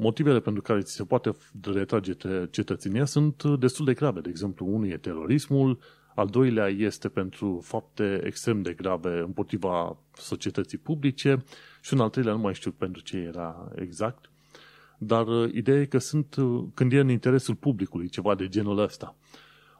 motivele 0.00 0.40
pentru 0.40 0.62
care 0.62 0.80
ți 0.80 0.92
se 0.92 1.04
poate 1.04 1.36
retrage 1.62 2.12
cetățenia 2.50 3.04
sunt 3.04 3.42
destul 3.44 3.84
de 3.84 3.94
grave. 3.94 4.20
De 4.20 4.28
exemplu, 4.28 4.66
unul 4.66 4.88
e 4.88 4.96
terorismul, 4.96 5.78
al 6.14 6.26
doilea 6.26 6.66
este 6.68 7.08
pentru 7.08 7.60
fapte 7.62 8.20
extrem 8.24 8.62
de 8.62 8.72
grave 8.72 9.18
împotriva 9.18 9.98
societății 10.12 10.78
publice 10.78 11.44
și 11.80 11.94
un 11.94 12.00
al 12.00 12.08
treilea 12.08 12.32
nu 12.32 12.40
mai 12.40 12.54
știu 12.54 12.70
pentru 12.70 13.02
ce 13.02 13.16
era 13.16 13.70
exact. 13.74 14.30
Dar 14.98 15.26
uh, 15.26 15.52
ideea 15.52 15.80
e 15.80 15.84
că 15.84 15.98
sunt, 15.98 16.34
uh, 16.34 16.64
când 16.74 16.92
e 16.92 16.98
în 16.98 17.08
interesul 17.08 17.54
publicului, 17.54 18.08
ceva 18.08 18.34
de 18.34 18.48
genul 18.48 18.78
ăsta. 18.78 19.16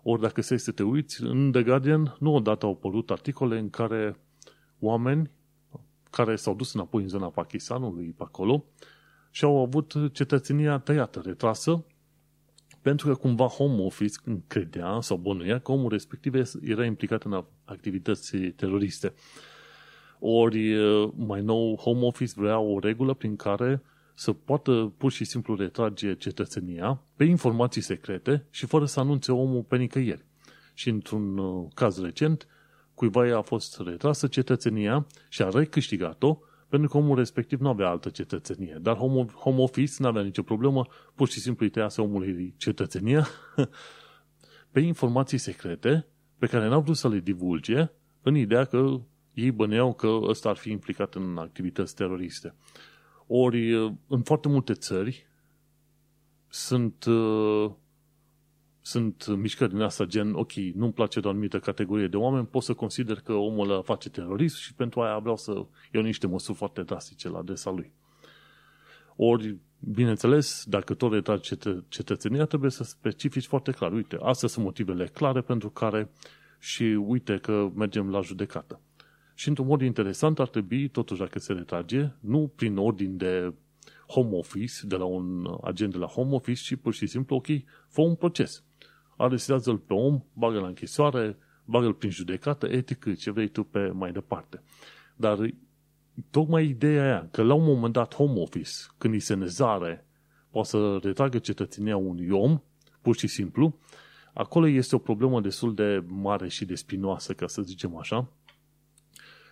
Ori 0.03 0.21
dacă 0.21 0.43
se 0.43 0.57
să 0.57 0.73
te 0.73 0.83
uiți, 0.83 1.23
în 1.23 1.53
The 1.53 1.63
Guardian 1.63 2.17
nu 2.19 2.35
odată 2.35 2.67
au 2.67 2.73
apărut 2.73 3.11
articole 3.11 3.59
în 3.59 3.71
care 3.71 4.17
oameni 4.79 5.31
care 6.11 6.37
s-au 6.37 6.55
dus 6.55 6.75
înapoi 6.75 7.03
în 7.03 7.09
zona 7.09 7.27
Pakistanului, 7.27 8.15
pe 8.17 8.23
acolo, 8.23 8.65
și 9.31 9.45
au 9.45 9.59
avut 9.59 9.95
cetățenia 10.13 10.79
tăiată, 10.79 11.23
retrasă, 11.25 11.85
pentru 12.83 13.07
că 13.07 13.15
cumva 13.15 13.47
home 13.47 13.83
office 13.83 14.17
credea 14.47 14.99
sau 15.01 15.17
bănuia 15.17 15.59
că 15.59 15.73
omul 15.73 15.91
respectiv 15.91 16.35
era 16.63 16.85
implicat 16.85 17.23
în 17.23 17.45
activități 17.65 18.37
teroriste. 18.37 19.15
Ori, 20.19 20.75
mai 21.15 21.43
nou, 21.43 21.77
home 21.77 22.05
office 22.05 22.33
vrea 22.37 22.59
o 22.59 22.79
regulă 22.79 23.15
prin 23.15 23.37
care 23.37 23.83
să 24.15 24.33
poată 24.33 24.93
pur 24.97 25.13
și 25.13 25.25
simplu 25.25 25.55
retrage 25.55 26.15
cetățenia 26.15 27.03
pe 27.17 27.25
informații 27.25 27.81
secrete 27.81 28.47
și 28.51 28.67
fără 28.67 28.85
să 28.85 29.01
anunțe 29.01 29.33
omul 29.33 29.63
pe 29.63 29.77
nicăieri. 29.77 30.25
Și 30.75 30.89
într-un 30.89 31.39
uh, 31.39 31.69
caz 31.75 32.01
recent, 32.03 32.47
cuiva 32.95 33.37
a 33.37 33.41
fost 33.41 33.81
retrasă 33.85 34.27
cetățenia 34.27 35.07
și 35.29 35.43
a 35.43 35.49
recâștigat-o 35.49 36.39
pentru 36.71 36.89
că 36.89 36.97
omul 36.97 37.17
respectiv 37.17 37.61
nu 37.61 37.69
avea 37.69 37.89
altă 37.89 38.09
cetățenie. 38.09 38.79
Dar 38.83 38.97
home, 38.97 39.27
home 39.27 39.61
office 39.63 39.93
nu 39.99 40.07
avea 40.07 40.23
nicio 40.23 40.43
problemă, 40.43 40.87
pur 41.15 41.29
și 41.29 41.41
simplu 41.41 41.65
îi 41.65 41.71
tăiase 41.71 42.01
omului 42.01 42.55
cetățenia 42.57 43.27
pe 44.73 44.81
informații 44.81 45.39
secrete 45.39 46.07
pe 46.39 46.47
care 46.47 46.69
n-au 46.69 46.81
vrut 46.81 46.97
să 46.97 47.09
le 47.09 47.19
divulge 47.19 47.91
în 48.23 48.35
ideea 48.35 48.65
că 48.65 49.01
ei 49.35 49.51
băneau 49.51 49.95
că 49.95 50.19
ăsta 50.23 50.49
ar 50.49 50.57
fi 50.57 50.71
implicat 50.71 51.15
în 51.15 51.37
activități 51.39 51.95
teroriste. 51.95 52.55
Ori, 53.27 53.75
în 54.07 54.23
foarte 54.23 54.49
multe 54.49 54.73
țări 54.73 55.27
sunt, 56.49 57.05
uh, 57.05 57.71
sunt 58.81 59.27
mișcări 59.37 59.71
din 59.71 59.81
asta 59.81 60.05
gen, 60.05 60.35
ok, 60.35 60.53
nu-mi 60.53 60.93
place 60.93 61.21
de 61.21 61.27
o 61.27 61.31
anumită 61.31 61.59
categorie 61.59 62.07
de 62.07 62.17
oameni, 62.17 62.47
pot 62.47 62.63
să 62.63 62.75
consider 62.75 63.21
că 63.21 63.33
omul 63.33 63.71
ăla 63.71 63.83
face 63.83 64.11
terorism 64.11 64.59
și 64.59 64.75
pentru 64.75 65.01
aia 65.01 65.19
vreau 65.19 65.37
să 65.37 65.65
iau 65.93 66.03
niște 66.03 66.27
măsuri 66.27 66.57
foarte 66.57 66.83
drastice 66.83 67.29
la 67.29 67.39
adresa 67.39 67.71
lui. 67.71 67.93
Ori, 69.17 69.57
bineînțeles, 69.79 70.65
dacă 70.67 70.95
tot 70.95 71.13
retragi 71.13 71.43
cetă- 71.43 71.85
cetățenia, 71.89 72.45
trebuie 72.45 72.71
să 72.71 72.85
specifici 72.85 73.47
foarte 73.47 73.71
clar. 73.71 73.93
Uite, 73.93 74.19
astea 74.23 74.49
sunt 74.49 74.65
motivele 74.65 75.07
clare 75.07 75.41
pentru 75.41 75.71
care 75.71 76.11
și 76.59 76.83
uite 76.83 77.39
că 77.39 77.71
mergem 77.75 78.11
la 78.11 78.21
judecată. 78.21 78.81
Și 79.35 79.49
într-un 79.49 79.67
mod 79.67 79.81
interesant 79.81 80.39
ar 80.39 80.49
trebui, 80.49 80.89
totuși 80.89 81.21
dacă 81.21 81.39
se 81.39 81.53
retrage, 81.53 82.13
nu 82.21 82.53
prin 82.57 82.77
ordin 82.77 83.17
de 83.17 83.55
home 84.07 84.37
office, 84.37 84.87
de 84.87 84.97
la 84.97 85.05
un 85.05 85.47
agent 85.63 85.93
de 85.93 85.99
la 85.99 86.07
home 86.07 86.35
office, 86.35 86.63
ci 86.63 86.79
pur 86.81 86.95
și 86.95 87.07
simplu, 87.07 87.37
ok, 87.37 87.47
fă 87.89 88.01
un 88.01 88.15
proces. 88.15 88.65
Arestează-l 89.21 89.79
pe 89.79 89.93
om, 89.93 90.23
bagă 90.33 90.61
la 90.61 90.67
închisoare, 90.67 91.39
bagă-l 91.65 91.95
prin 91.95 92.11
judecată, 92.11 92.67
etic, 92.67 93.17
ce 93.17 93.31
vrei 93.31 93.49
tu 93.49 93.65
pe 93.65 93.89
mai 93.89 94.13
departe. 94.13 94.63
Dar 95.17 95.39
tocmai 96.31 96.67
ideea 96.67 97.03
aia, 97.03 97.29
că 97.31 97.43
la 97.43 97.55
un 97.55 97.65
moment 97.65 97.93
dat 97.93 98.15
home 98.15 98.41
office, 98.41 98.71
când 98.99 99.15
îi 99.15 99.21
se 99.21 99.35
nezare, 99.35 100.07
poate 100.51 100.69
să 100.69 100.99
retragă 101.03 101.39
cetățenia 101.39 101.97
unui 101.97 102.31
om, 102.31 102.63
pur 103.03 103.17
și 103.17 103.27
simplu, 103.27 103.79
acolo 104.35 104.67
este 104.67 104.95
o 104.95 104.99
problemă 104.99 105.41
destul 105.41 105.75
de 105.75 106.05
mare 106.07 106.49
și 106.49 106.65
de 106.65 106.75
spinoasă, 106.75 107.33
ca 107.33 107.47
să 107.47 107.63
zicem 107.63 107.97
așa, 107.97 108.33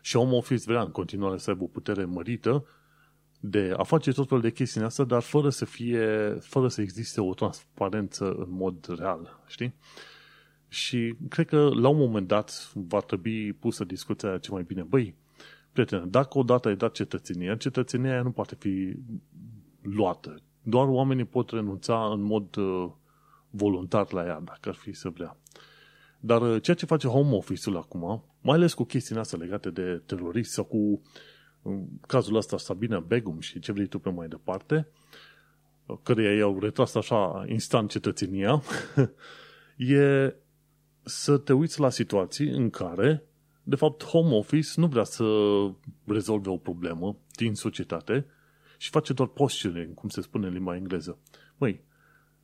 și 0.00 0.16
home 0.16 0.36
office 0.36 0.64
vrea 0.66 0.80
în 0.80 0.90
continuare 0.90 1.38
să 1.38 1.50
aibă 1.50 1.64
o 1.64 1.66
putere 1.66 2.04
mărită 2.04 2.66
de 3.40 3.74
a 3.76 3.82
face 3.82 4.12
tot 4.12 4.28
felul 4.28 4.42
de 4.42 4.50
chestii 4.50 4.80
astea, 4.80 5.04
dar 5.04 5.22
fără 5.22 5.48
să 5.48 5.64
fie, 5.64 6.36
fără 6.40 6.68
să 6.68 6.80
existe 6.80 7.20
o 7.20 7.34
transparență 7.34 8.32
în 8.32 8.46
mod 8.48 8.94
real, 8.98 9.42
știi? 9.46 9.74
Și 10.68 11.14
cred 11.28 11.46
că 11.46 11.70
la 11.74 11.88
un 11.88 11.96
moment 11.96 12.26
dat 12.26 12.70
va 12.74 13.00
trebui 13.00 13.52
pusă 13.52 13.84
discuția 13.84 14.38
ce 14.38 14.50
mai 14.50 14.62
bine. 14.62 14.82
Băi, 14.82 15.14
prietene, 15.72 16.04
dacă 16.06 16.38
odată 16.38 16.68
ai 16.68 16.76
dat 16.76 16.92
cetățenia, 16.92 17.56
cetățenia 17.56 18.10
aia 18.10 18.22
nu 18.22 18.30
poate 18.30 18.54
fi 18.54 18.96
luată. 19.82 20.42
Doar 20.62 20.88
oamenii 20.88 21.24
pot 21.24 21.50
renunța 21.50 22.10
în 22.12 22.22
mod 22.22 22.56
uh, 22.56 22.90
voluntar 23.50 24.12
la 24.12 24.24
ea, 24.24 24.40
dacă 24.44 24.68
ar 24.68 24.74
fi 24.74 24.92
să 24.92 25.08
vrea. 25.08 25.36
Dar 26.20 26.42
uh, 26.42 26.62
ceea 26.62 26.76
ce 26.76 26.86
face 26.86 27.08
home 27.08 27.34
office-ul 27.34 27.76
acum, 27.76 28.24
mai 28.40 28.56
ales 28.56 28.74
cu 28.74 28.84
chestiile 28.84 29.20
astea 29.20 29.38
legate 29.38 29.70
de 29.70 30.02
terorism 30.06 30.50
sau 30.50 30.64
cu 30.64 31.02
cazul 32.06 32.36
ăsta 32.36 32.58
Sabina 32.58 33.00
Begum 33.00 33.40
și 33.40 33.58
ce 33.58 33.72
vrei 33.72 33.86
tu 33.86 33.98
pe 33.98 34.10
mai 34.10 34.28
departe, 34.28 34.88
căreia 36.02 36.34
i-au 36.34 36.58
retras 36.58 36.94
așa 36.94 37.44
instant 37.48 37.90
cetățenia, 37.90 38.62
e 39.76 40.34
să 41.02 41.38
te 41.38 41.52
uiți 41.52 41.80
la 41.80 41.90
situații 41.90 42.48
în 42.48 42.70
care, 42.70 43.22
de 43.62 43.76
fapt, 43.76 44.04
home 44.04 44.34
office 44.34 44.68
nu 44.76 44.86
vrea 44.86 45.04
să 45.04 45.24
rezolve 46.04 46.50
o 46.50 46.56
problemă, 46.56 47.16
din 47.34 47.54
societate 47.54 48.26
și 48.78 48.90
face 48.90 49.12
doar 49.12 49.28
posturing, 49.28 49.94
cum 49.94 50.08
se 50.08 50.20
spune 50.20 50.46
în 50.46 50.52
limba 50.52 50.76
engleză. 50.76 51.18
Măi, 51.56 51.80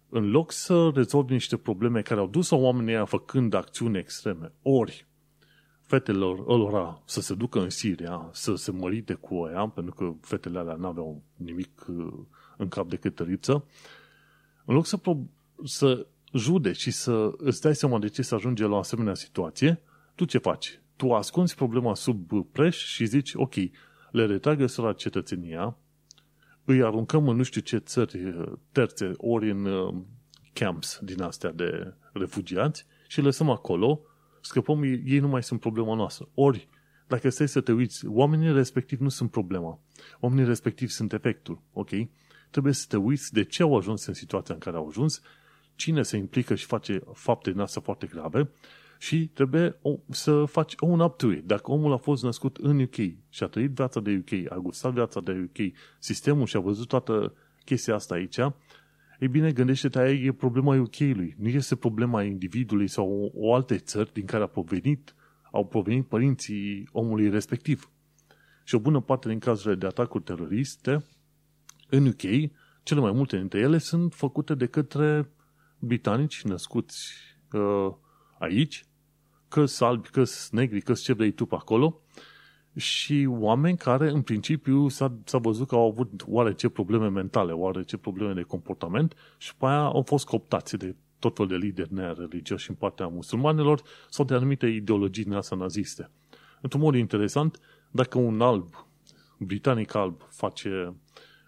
în 0.09 0.31
loc 0.31 0.53
să 0.53 0.91
rezolvi 0.95 1.33
niște 1.33 1.57
probleme 1.57 2.03
care 2.03 2.21
au 2.21 2.27
dus 2.27 2.51
oamenii 2.51 2.95
aia 2.95 3.05
făcând 3.05 3.55
acțiuni 3.55 3.99
extreme, 3.99 4.53
ori 4.63 5.07
fetelor 5.87 6.45
ălora 6.49 7.03
să 7.05 7.21
se 7.21 7.35
ducă 7.35 7.61
în 7.61 7.71
Siria, 7.71 8.29
să 8.33 8.55
se 8.55 8.71
mărite 8.71 9.15
cu 9.15 9.35
oia, 9.35 9.69
pentru 9.69 9.95
că 9.95 10.13
fetele 10.21 10.59
alea 10.59 10.75
n-aveau 10.75 11.23
nimic 11.37 11.87
uh, 11.89 12.13
în 12.57 12.69
cap 12.69 12.89
decât 12.89 13.15
tăriță, 13.15 13.65
în 14.65 14.75
loc 14.75 14.87
să, 14.87 14.97
pro- 14.97 15.27
să 15.65 16.07
judeci 16.33 16.77
și 16.77 16.91
să 16.91 17.33
îți 17.37 17.61
dai 17.61 17.75
seama 17.75 17.99
de 17.99 18.09
ce 18.09 18.23
să 18.23 18.35
ajunge 18.35 18.67
la 18.67 18.75
o 18.75 18.79
asemenea 18.79 19.15
situație, 19.15 19.81
tu 20.15 20.25
ce 20.25 20.39
faci? 20.39 20.81
Tu 20.97 21.13
ascunzi 21.13 21.55
problema 21.55 21.95
sub 21.95 22.47
preș 22.53 22.85
și 22.85 23.05
zici, 23.05 23.35
ok, 23.35 23.55
le 24.11 24.27
retragă 24.27 24.67
la 24.77 24.93
cetățenia, 24.93 25.77
îi 26.65 26.83
aruncăm 26.83 27.29
în 27.29 27.37
nu 27.37 27.43
știu 27.43 27.61
ce 27.61 27.77
țări 27.77 28.25
uh, 28.25 28.53
terțe, 28.73 29.13
ori 29.17 29.51
în 29.51 29.65
uh, 29.65 29.95
camps 30.53 30.99
din 31.03 31.23
astea 31.23 31.53
de 31.53 31.95
refugiați 32.13 32.87
și 33.09 33.19
le 33.19 33.25
lăsăm 33.25 33.51
acolo, 33.51 34.01
scăpăm, 34.47 34.83
ei 34.83 35.19
nu 35.19 35.29
mai 35.29 35.43
sunt 35.43 35.61
problema 35.61 35.95
noastră. 35.95 36.29
Ori, 36.35 36.69
dacă 37.07 37.29
stai 37.29 37.49
să 37.49 37.61
te 37.61 37.73
uiți, 37.73 38.07
oamenii 38.07 38.53
respectiv 38.53 39.01
nu 39.01 39.09
sunt 39.09 39.31
problema. 39.31 39.79
Oamenii 40.21 40.45
respectiv 40.45 40.89
sunt 40.89 41.13
efectul, 41.13 41.63
ok? 41.73 41.91
Trebuie 42.51 42.73
să 42.73 42.87
te 42.89 42.97
uiți 42.97 43.33
de 43.33 43.45
ce 43.45 43.63
au 43.63 43.77
ajuns 43.77 44.07
în 44.07 44.15
situația 44.15 44.55
în 44.55 44.61
care 44.61 44.77
au 44.77 44.89
ajuns, 44.89 45.21
cine 45.75 46.03
se 46.03 46.17
implică 46.17 46.55
și 46.55 46.67
face 46.67 47.03
fapte 47.13 47.51
din 47.51 47.61
astea 47.61 47.83
foarte 47.83 48.07
grave 48.07 48.51
și 48.99 49.31
trebuie 49.35 49.79
să 50.11 50.45
faci 50.45 50.75
un 50.81 51.01
up 51.01 51.17
to 51.17 51.31
it. 51.31 51.45
Dacă 51.45 51.71
omul 51.71 51.93
a 51.93 51.97
fost 51.97 52.23
născut 52.23 52.57
în 52.57 52.81
UK 52.81 52.95
și 53.29 53.43
a 53.43 53.47
trăit 53.47 53.71
viața 53.71 54.01
de 54.01 54.23
UK, 54.23 54.53
a 54.53 54.57
gustat 54.57 54.93
viața 54.93 55.21
de 55.21 55.33
UK, 55.49 55.73
sistemul 55.99 56.47
și 56.47 56.57
a 56.57 56.61
văzut 56.61 56.89
toată 56.89 57.35
chestia 57.65 57.95
asta 57.95 58.15
aici, 58.15 58.39
ei 59.19 59.29
bine, 59.29 59.53
gândește-te, 59.53 59.99
aia 59.99 60.13
e 60.13 60.33
problema 60.33 60.77
UK-ului. 60.77 61.35
Nu 61.39 61.49
este 61.49 61.77
problema 61.77 62.23
individului 62.23 62.89
sau 62.89 63.33
o, 63.35 63.47
o 63.47 63.55
alte 63.55 63.79
țări 63.79 64.13
din 64.13 64.25
care 64.25 64.43
a 64.43 64.47
provenit, 64.47 65.15
au 65.51 65.67
provenit 65.67 66.07
părinții 66.07 66.89
omului 66.93 67.31
respectiv. 67.31 67.91
Și 68.65 68.75
o 68.75 68.79
bună 68.79 69.01
parte 69.01 69.29
din 69.29 69.39
cazurile 69.39 69.75
de 69.75 69.87
atacuri 69.87 70.25
teroriste 70.25 71.05
în 71.89 72.07
UK, 72.07 72.51
cele 72.83 73.01
mai 73.01 73.13
multe 73.13 73.37
dintre 73.37 73.59
ele 73.59 73.79
sunt 73.79 74.15
făcute 74.15 74.55
de 74.55 74.67
către 74.67 75.31
britanici 75.79 76.43
născuți 76.43 77.13
uh, 77.53 77.95
aici, 78.39 78.85
că 79.49 79.65
albi, 79.79 80.09
că 80.09 80.25
negri, 80.51 80.81
că 80.81 80.93
ce 80.93 81.13
vrei 81.13 81.33
tu 81.33 81.47
pe 81.47 81.55
acolo, 81.55 82.01
și 82.77 83.27
oameni 83.31 83.77
care, 83.77 84.11
în 84.11 84.23
principiu, 84.23 84.89
s-a, 84.89 85.13
s-a 85.25 85.39
văzut 85.39 85.69
că 85.69 85.75
au 85.75 85.89
avut 85.91 86.25
oarece 86.27 86.69
probleme 86.69 87.09
mentale, 87.09 87.53
oarece 87.53 87.97
probleme 87.97 88.33
de 88.33 88.43
comportament 88.43 89.15
și 89.39 89.57
pe 89.57 89.67
aia 89.67 89.85
au 89.85 90.03
fost 90.03 90.27
cooptați 90.27 90.77
de 90.77 90.95
tot 91.19 91.37
fel 91.37 91.47
de 91.47 91.57
lideri 91.57 91.95
nereligioși 91.95 92.71
în 92.71 92.77
partea 92.77 93.07
musulmanilor 93.07 93.83
sau 94.11 94.25
de 94.25 94.35
anumite 94.35 94.67
ideologii 94.67 95.25
din 95.25 95.41
naziste. 95.59 96.11
Într-un 96.61 96.81
mod 96.81 96.95
interesant, 96.95 97.61
dacă 97.91 98.19
un 98.19 98.41
alb, 98.41 98.87
britanic 99.39 99.95
alb, 99.95 100.21
face, 100.31 100.95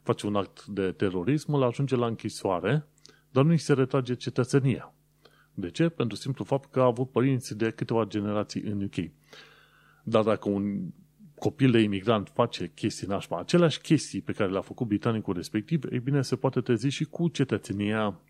face 0.03 0.27
un 0.27 0.35
act 0.35 0.67
de 0.67 0.93
terorism, 0.93 1.53
îl 1.55 1.62
ajunge 1.62 1.97
la 1.97 2.07
închisoare, 2.07 2.87
dar 3.31 3.45
nu 3.45 3.51
îi 3.51 3.59
se 3.59 3.73
retrage 3.73 4.15
cetățenia. 4.15 4.95
De 5.55 5.71
ce? 5.71 5.89
Pentru 5.89 6.17
simplu 6.17 6.45
fapt 6.45 6.71
că 6.71 6.81
a 6.81 6.85
avut 6.85 7.11
părinți 7.11 7.57
de 7.57 7.71
câteva 7.71 8.05
generații 8.05 8.62
în 8.62 8.83
UK. 8.83 9.11
Dar 10.03 10.23
dacă 10.23 10.49
un 10.49 10.91
copil 11.38 11.70
de 11.70 11.79
imigrant 11.79 12.31
face 12.35 12.70
chestii 12.75 13.07
nașpa, 13.07 13.38
aceleași 13.38 13.81
chestii 13.81 14.20
pe 14.20 14.33
care 14.33 14.51
le-a 14.51 14.61
făcut 14.61 14.87
britanicul 14.87 15.35
respectiv, 15.35 15.85
ei 15.92 15.99
bine, 15.99 16.22
se 16.22 16.37
poate 16.37 16.61
trezi 16.61 16.88
și 16.88 17.05
cu 17.05 17.29
cetățenia 17.29 18.20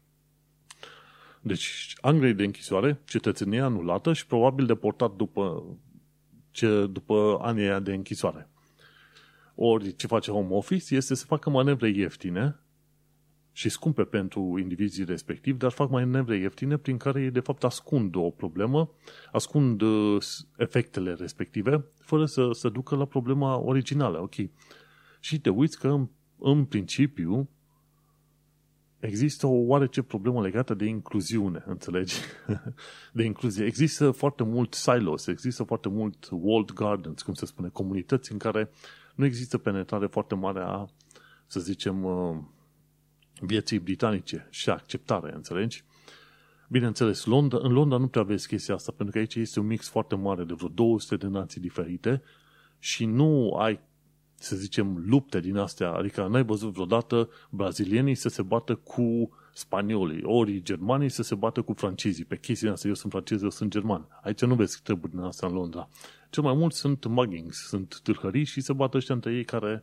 deci, 1.47 1.95
Angliei 2.01 2.35
de 2.35 2.45
închisoare, 2.45 3.01
cetățenia 3.05 3.65
anulată 3.65 4.13
și 4.13 4.27
probabil 4.27 4.67
deportat 4.67 5.17
după, 5.17 5.65
ce, 6.51 6.87
după 6.87 7.39
anii 7.43 7.81
de 7.81 7.93
închisoare. 7.95 8.49
Ori 9.55 9.97
ce 9.97 10.07
face 10.07 10.31
Home 10.31 10.55
Office 10.55 10.95
este 10.95 11.15
să 11.15 11.25
facă 11.25 11.51
manevre 11.51 11.89
ieftine 11.89 12.61
și 13.57 13.69
scumpe 13.69 14.05
pentru 14.05 14.59
indivizii 14.59 15.05
respectivi, 15.05 15.59
dar 15.59 15.71
fac 15.71 15.91
manevre 15.91 16.37
ieftine 16.37 16.77
prin 16.77 16.97
care 16.97 17.23
ei 17.23 17.31
de 17.31 17.41
fapt 17.41 17.65
ascund 17.65 18.15
o 18.15 18.31
problemă, 18.31 18.91
ascund 19.33 19.81
uh, 19.81 20.23
efectele 20.57 21.13
respective, 21.13 21.85
fără 21.99 22.25
să 22.25 22.51
se 22.53 22.69
ducă 22.69 22.97
la 22.97 23.05
problema 23.05 23.59
originală, 23.59 24.23
ok. 24.23 24.35
Și 25.21 25.41
te 25.41 25.51
uiți 25.51 25.79
că 25.79 25.89
în, 25.89 26.09
în 26.39 26.65
principiu 26.65 27.49
există 28.99 29.47
o 29.47 29.67
oarece 29.67 30.03
problemă 30.03 30.43
legată 30.43 30.75
de 30.75 30.85
incluziune, 30.85 31.63
înțelegi? 31.67 32.15
De 33.13 33.25
incluzie. 33.25 33.65
Există 33.65 34.11
foarte 34.11 34.43
mult 34.43 34.75
silos, 34.75 35.27
există 35.27 35.63
foarte 35.63 35.89
mult 35.89 36.29
walled 36.31 36.73
gardens, 36.73 37.23
cum 37.23 37.35
se 37.35 37.47
spune, 37.47 37.69
comunități 37.69 38.33
în 38.33 38.39
care 38.39 38.71
nu 39.15 39.25
există 39.25 39.59
penetrare 39.59 40.07
foarte 40.07 40.35
mare 40.35 40.61
a, 40.61 40.87
să 41.47 41.61
zicem, 41.61 42.05
uh, 42.05 42.37
vieții 43.41 43.79
britanice 43.79 44.47
și 44.51 44.71
acceptare, 44.71 45.33
înțelegi? 45.35 45.85
Bineînțeles, 46.69 47.25
Londra, 47.25 47.59
în 47.63 47.73
Londra 47.73 47.99
nu 47.99 48.09
prea 48.09 48.23
vezi 48.23 48.47
chestia 48.47 48.75
asta, 48.75 48.93
pentru 48.97 49.15
că 49.15 49.19
aici 49.19 49.35
este 49.35 49.61
un 49.61 49.67
mix 49.67 49.89
foarte 49.89 50.15
mare 50.15 50.45
de 50.45 50.53
vreo 50.55 50.69
200 50.69 51.17
de 51.17 51.27
nații 51.27 51.61
diferite 51.61 52.23
și 52.79 53.05
nu 53.05 53.51
ai, 53.51 53.81
să 54.35 54.57
zicem, 54.57 55.05
lupte 55.07 55.41
din 55.41 55.57
astea, 55.57 55.91
adică 55.91 56.27
n-ai 56.27 56.45
văzut 56.45 56.73
vreodată 56.73 57.29
brazilienii 57.51 58.15
să 58.15 58.29
se 58.29 58.43
bată 58.43 58.75
cu 58.75 59.31
spaniolii, 59.53 60.23
ori 60.23 60.63
germanii 60.63 61.09
să 61.09 61.23
se 61.23 61.35
bată 61.35 61.63
cu 61.63 61.73
francezii. 61.73 62.25
Pe 62.25 62.37
chestia 62.37 62.73
asta, 62.73 62.89
eu 62.89 62.95
sunt 62.95 63.13
francez, 63.13 63.43
eu 63.43 63.51
sunt 63.51 63.71
german. 63.71 64.09
Aici 64.23 64.41
nu 64.41 64.55
vezi 64.55 64.83
treburi 64.83 65.13
din 65.13 65.21
asta 65.21 65.47
în 65.47 65.53
Londra. 65.53 65.89
Cel 66.31 66.43
mai 66.43 66.55
mult 66.55 66.73
sunt 66.73 67.07
muggings, 67.07 67.67
sunt 67.67 68.01
târhării 68.03 68.45
și 68.45 68.61
se 68.61 68.73
bată 68.73 68.97
ăștia 68.97 69.15
între 69.15 69.35
ei 69.35 69.45
care 69.45 69.83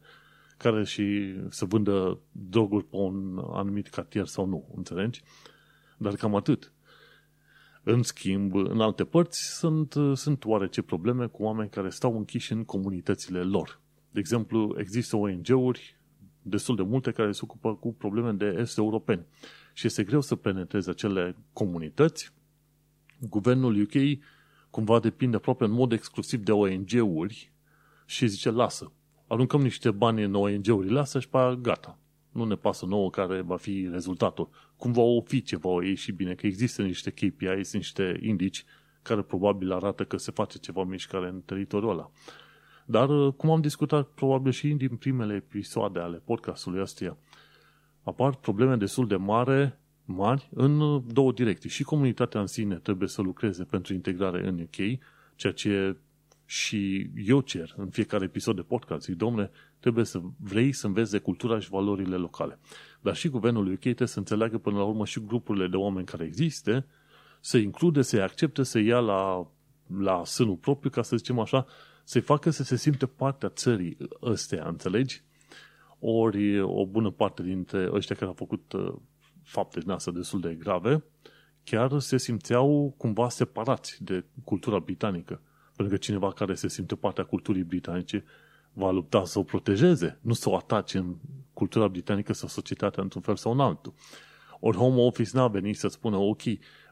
care 0.64 0.84
și 0.84 1.36
să 1.50 1.66
vândă 1.66 2.20
droguri 2.32 2.86
pe 2.86 2.96
un 2.96 3.42
anumit 3.52 3.88
cartier 3.88 4.26
sau 4.26 4.46
nu, 4.46 4.74
înțelegi? 4.76 5.22
Dar 5.98 6.16
cam 6.16 6.36
atât. 6.36 6.74
În 7.84 8.04
schimb, 8.04 8.56
în 8.56 8.82
alte 8.82 9.04
părți 9.04 9.58
sunt, 9.58 9.96
sunt 10.14 10.46
oarece 10.46 10.82
probleme 10.82 11.26
cu 11.26 11.44
oameni 11.44 11.70
care 11.70 11.90
stau 11.90 12.18
închiși 12.18 12.52
în 12.52 12.64
comunitățile 12.66 13.42
lor. 13.42 13.82
De 14.12 14.20
exemplu, 14.20 14.76
există 14.78 15.16
ONG-uri 15.16 16.00
destul 16.42 16.76
de 16.76 16.82
multe 16.82 17.12
care 17.12 17.32
se 17.32 17.40
ocupă 17.44 17.76
cu 17.76 17.94
probleme 17.94 18.32
de 18.32 18.56
est 18.60 18.78
europeni 18.78 19.26
și 19.74 19.86
este 19.86 20.04
greu 20.04 20.22
să 20.22 20.36
penetreze 20.36 20.90
acele 20.90 21.36
comunități. 21.54 22.32
Guvernul 23.30 23.82
UK 23.82 24.20
cumva 24.70 25.00
depinde 25.00 25.36
aproape 25.36 25.64
în 25.64 25.72
mod 25.72 25.92
exclusiv 25.92 26.44
de 26.44 26.52
ONG-uri 26.52 27.54
și 28.06 28.28
zice, 28.28 28.50
lasă, 28.50 28.92
aruncăm 29.34 29.62
niște 29.62 29.92
bani 29.92 30.24
în 30.24 30.36
ONG-urile 30.36 31.00
astea 31.00 31.20
și 31.20 31.30
pe 31.30 31.38
aia 31.38 31.56
gata. 31.56 31.98
Nu 32.32 32.44
ne 32.44 32.56
pasă 32.56 32.86
nouă 32.86 33.10
care 33.10 33.42
va 33.42 33.58
fi 33.58 33.88
rezultatul. 33.92 34.50
Cum 34.78 34.92
va 34.92 35.02
o 35.02 35.22
fi 35.22 35.42
ceva 35.42 35.70
o 35.70 35.82
ieși 35.82 36.12
bine, 36.12 36.34
că 36.34 36.46
există 36.46 36.82
niște 36.82 37.10
KPIs, 37.12 37.74
niște 37.74 38.20
indici 38.22 38.66
care 39.02 39.22
probabil 39.22 39.72
arată 39.72 40.04
că 40.04 40.18
se 40.18 40.32
face 40.32 40.58
ceva 40.58 40.84
mișcare 40.84 41.28
în 41.28 41.42
teritoriul 41.46 41.92
ăla. 41.92 42.12
Dar, 42.86 43.10
uh, 43.10 43.34
cum 43.34 43.50
am 43.50 43.62
discutat 43.62 44.08
probabil 44.08 44.52
și 44.52 44.68
din 44.68 44.96
primele 44.96 45.34
episoade 45.34 46.00
ale 46.00 46.18
podcastului 46.18 46.82
ăstuia, 46.82 47.18
apar 48.04 48.36
probleme 48.36 48.76
destul 48.76 49.08
de 49.08 49.16
mare, 49.16 49.80
mari 50.06 50.50
în 50.54 50.80
uh, 50.80 51.04
două 51.08 51.32
direcții. 51.32 51.70
Și 51.70 51.84
comunitatea 51.84 52.40
în 52.40 52.48
sine 52.48 52.76
trebuie 52.76 53.08
să 53.08 53.22
lucreze 53.22 53.64
pentru 53.64 53.94
integrare 53.94 54.48
în 54.48 54.60
UK, 54.60 55.00
ceea 55.36 55.54
ce 55.54 55.98
și 56.54 57.10
eu 57.16 57.42
cer 57.42 57.74
în 57.78 57.90
fiecare 57.90 58.24
episod 58.24 58.56
de 58.56 58.62
podcast, 58.62 59.06
zic, 59.06 59.16
domnule, 59.16 59.52
trebuie 59.80 60.06
să 60.06 60.22
vrei 60.38 60.72
să 60.72 60.88
înveți 60.88 61.12
de 61.12 61.18
cultura 61.18 61.60
și 61.60 61.70
valorile 61.70 62.16
locale. 62.16 62.60
Dar 63.02 63.16
și 63.16 63.30
guvernul 63.30 63.72
UK 63.72 63.80
trebuie 63.80 64.08
să 64.08 64.20
înțeleagă 64.20 64.58
până 64.58 64.78
la 64.78 64.84
urmă 64.84 65.06
și 65.06 65.26
grupurile 65.26 65.68
de 65.68 65.76
oameni 65.76 66.06
care 66.06 66.24
există, 66.24 66.86
să 67.40 67.58
include, 67.58 68.02
să-i 68.02 68.22
accepte, 68.22 68.64
să 68.64 68.80
ia 68.80 69.00
la, 69.00 69.48
la 69.98 70.26
sânul 70.26 70.56
propriu, 70.56 70.90
ca 70.90 71.02
să 71.02 71.16
zicem 71.16 71.40
așa, 71.40 71.66
să-i 72.04 72.22
facă 72.22 72.50
să 72.50 72.64
se 72.64 72.76
simte 72.76 73.06
partea 73.06 73.50
țării 73.50 73.98
ăstea, 74.22 74.68
înțelegi? 74.68 75.24
Ori 76.00 76.60
o 76.60 76.86
bună 76.86 77.12
parte 77.12 77.44
dintre 77.44 77.90
ăștia 77.92 78.16
care 78.16 78.28
au 78.28 78.36
făcut 78.36 78.74
uh, 78.74 78.94
fapte 79.44 79.80
din 79.80 79.90
asta 79.90 80.12
destul 80.12 80.40
de 80.40 80.54
grave, 80.54 81.04
chiar 81.64 82.00
se 82.00 82.18
simțeau 82.18 82.94
cumva 82.98 83.30
separați 83.30 84.04
de 84.04 84.26
cultura 84.44 84.80
britanică 84.80 85.42
pentru 85.76 85.96
că 85.96 86.02
cineva 86.02 86.32
care 86.32 86.54
se 86.54 86.68
simte 86.68 86.96
partea 86.96 87.24
culturii 87.24 87.64
britanice 87.64 88.24
va 88.74 88.92
lupta 88.92 89.26
să 89.26 89.40
o 89.40 89.44
protejeze, 89.44 90.18
nu 90.22 90.34
să 90.34 90.50
o 90.50 90.56
atace 90.56 90.98
în 90.98 91.16
cultura 91.54 91.88
britanică 91.88 92.34
sau 92.34 92.48
societatea 92.48 93.04
într-un 93.04 93.22
fel 93.22 93.36
sau 93.36 93.52
în 93.52 93.60
altul. 93.60 93.94
Ori 94.60 94.78
Home 94.78 95.02
Office 95.02 95.30
n-a 95.34 95.48
venit 95.48 95.78
să 95.78 95.88
spună, 95.88 96.18
ok, 96.18 96.42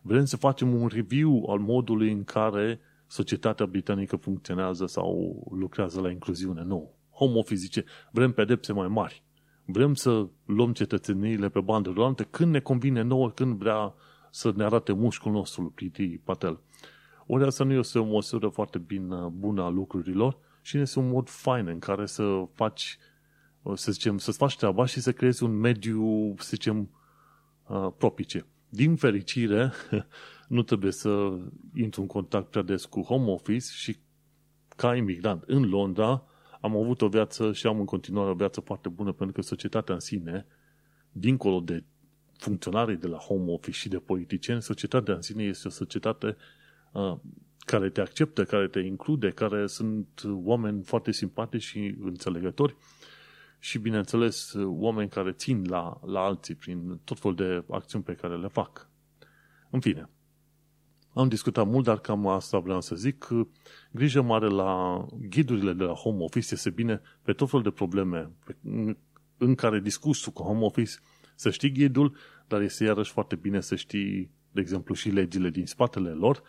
vrem 0.02 0.26
să 0.26 0.38
facem 0.38 0.82
un 0.82 0.88
review 0.88 1.46
al 1.50 1.60
modului 1.60 2.12
în 2.12 2.24
care 2.24 2.80
societatea 3.08 3.66
britanică 3.66 4.16
funcționează 4.16 4.86
sau 4.86 5.42
lucrează 5.52 6.02
la 6.02 6.10
incluziune. 6.10 6.64
Nu. 6.64 6.92
Home 7.10 7.38
Office 7.38 7.60
zice, 7.60 7.86
vrem 8.12 8.32
pedepse 8.32 8.74
mai 8.74 8.88
mari. 8.88 9.24
Vrem 9.66 9.94
să 9.94 10.28
luăm 10.46 10.74
cetățeniile 10.74 11.50
pe 11.50 11.60
bandă 11.60 11.90
rulantă 11.90 12.24
când 12.24 12.52
ne 12.52 12.60
convine 12.60 13.02
nouă, 13.02 13.30
când 13.30 13.58
vrea 13.58 13.94
să 14.32 14.54
ne 14.56 14.64
arate 14.64 14.94
mușcul 14.94 15.32
nostru, 15.32 15.72
Priti 15.76 16.18
Patel. 16.18 16.60
Ori 17.34 17.46
asta 17.46 17.64
nu 17.64 17.74
este 17.74 18.00
o 18.00 18.04
măsură 18.04 18.48
foarte 18.48 18.78
bine, 18.78 19.16
bună 19.32 19.62
a 19.62 19.70
lucrurilor 19.70 20.38
și 20.62 20.76
nu 20.76 20.82
este 20.82 21.00
un 21.00 21.10
mod 21.10 21.30
fain 21.30 21.68
în 21.68 21.80
care 21.80 22.06
să 22.06 22.48
faci, 22.54 22.98
să 23.74 23.92
zicem, 23.92 24.18
să-ți 24.18 24.38
faci 24.38 24.56
treaba 24.56 24.86
și 24.86 25.00
să 25.00 25.12
creezi 25.12 25.44
un 25.44 25.52
mediu, 25.52 26.34
să 26.38 26.50
zicem, 26.50 26.90
propice. 27.98 28.46
Din 28.70 28.96
fericire, 28.96 29.72
nu 30.48 30.62
trebuie 30.62 30.92
să 30.92 31.38
intru 31.76 32.02
în 32.02 32.08
contact 32.08 32.50
prea 32.50 32.62
des 32.62 32.86
cu 32.86 33.02
home 33.02 33.32
office 33.32 33.72
și 33.72 33.98
ca 34.76 34.96
imigrant 34.96 35.44
în 35.48 35.70
Londra 35.70 36.24
am 36.62 36.76
avut 36.76 37.02
o 37.02 37.08
viață 37.08 37.54
și 37.54 37.68
am 37.68 37.80
în 37.80 37.86
continuare 37.86 38.30
o 38.30 38.34
viață 38.34 38.62
foarte 38.62 38.90
bună 38.90 39.12
pentru 39.12 39.36
că 39.36 39.42
societatea 39.42 39.94
în 39.94 40.00
sine, 40.00 40.46
dincolo 41.12 41.60
de 41.60 41.84
funcționarii 42.38 42.98
de 42.98 43.08
la 43.08 43.18
home 43.18 43.52
office 43.52 43.78
și 43.78 43.90
de 43.90 43.98
politicieni, 43.98 44.62
societatea 44.62 45.14
în 45.14 45.22
sine 45.22 45.44
este 45.44 45.68
o 45.68 45.72
societate 45.72 46.28
uh, 46.28 46.36
care 47.60 47.90
te 47.90 48.02
acceptă, 48.02 48.44
care 48.44 48.68
te 48.68 48.80
include, 48.80 49.30
care 49.30 49.68
sunt 49.68 50.22
oameni 50.26 50.84
foarte 50.84 51.12
simpatici 51.12 51.64
și 51.64 51.96
înțelegători 52.02 52.76
și, 53.60 53.78
bineînțeles, 53.78 54.54
oameni 54.58 55.10
care 55.10 55.32
țin 55.32 55.66
la, 55.70 56.00
la 56.06 56.20
alții 56.20 56.56
prin 56.56 57.00
tot 57.04 57.20
felul 57.20 57.36
de 57.36 57.64
acțiuni 57.70 58.04
pe 58.04 58.14
care 58.14 58.38
le 58.38 58.48
fac. 58.48 58.90
În 59.70 59.80
fine, 59.80 60.10
am 61.14 61.28
discutat 61.28 61.68
mult, 61.68 61.86
dar 61.86 62.00
cam 62.00 62.28
asta 62.28 62.60
vreau 62.60 62.82
să 62.82 62.96
zic. 62.96 63.28
Grijă 63.92 64.22
mare 64.22 64.48
la 64.48 65.06
ghidurile 65.30 65.74
de 65.74 65.84
la 65.84 65.94
home 65.94 66.24
office 66.24 66.54
este 66.54 66.70
bine 66.70 67.02
pe 67.22 67.34
tot 67.34 67.50
felul 67.50 67.64
de 67.64 67.72
probleme 67.72 68.32
în 69.38 69.56
care 69.56 69.80
discuți 69.80 70.32
cu 70.32 70.44
home 70.44 70.64
office 70.64 70.92
să 71.36 71.50
știi 71.50 71.72
ghidul, 71.72 72.16
dar 72.48 72.62
este 72.62 72.84
iarăși 72.84 73.12
foarte 73.12 73.36
bine 73.36 73.62
să 73.62 73.76
știi, 73.76 74.32
de 74.52 74.62
exemplu, 74.62 74.94
și 74.94 75.10
legile 75.10 75.50
din 75.50 75.66
spatele 75.66 76.10
lor, 76.10 76.42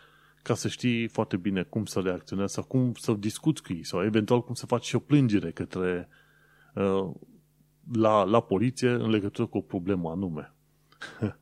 ca 0.43 0.55
să 0.55 0.69
știi 0.69 1.09
foarte 1.09 1.37
bine 1.37 1.63
cum 1.63 1.85
să 1.85 2.01
reacționezi 2.01 2.53
sau 2.53 2.65
cum 2.65 2.93
să 2.95 3.13
discuți 3.13 3.63
cu 3.63 3.73
ei 3.73 3.85
sau 3.85 4.05
eventual 4.05 4.45
cum 4.45 4.55
să 4.55 4.67
faci 4.67 4.85
și 4.85 4.95
o 4.95 4.99
plângere 4.99 5.51
către 5.51 6.09
uh, 6.75 7.11
la, 7.93 8.25
la 8.25 8.41
poliție 8.41 8.91
în 8.91 9.11
legătură 9.11 9.47
cu 9.47 9.57
o 9.57 9.61
problemă 9.61 10.11
anume. 10.11 10.53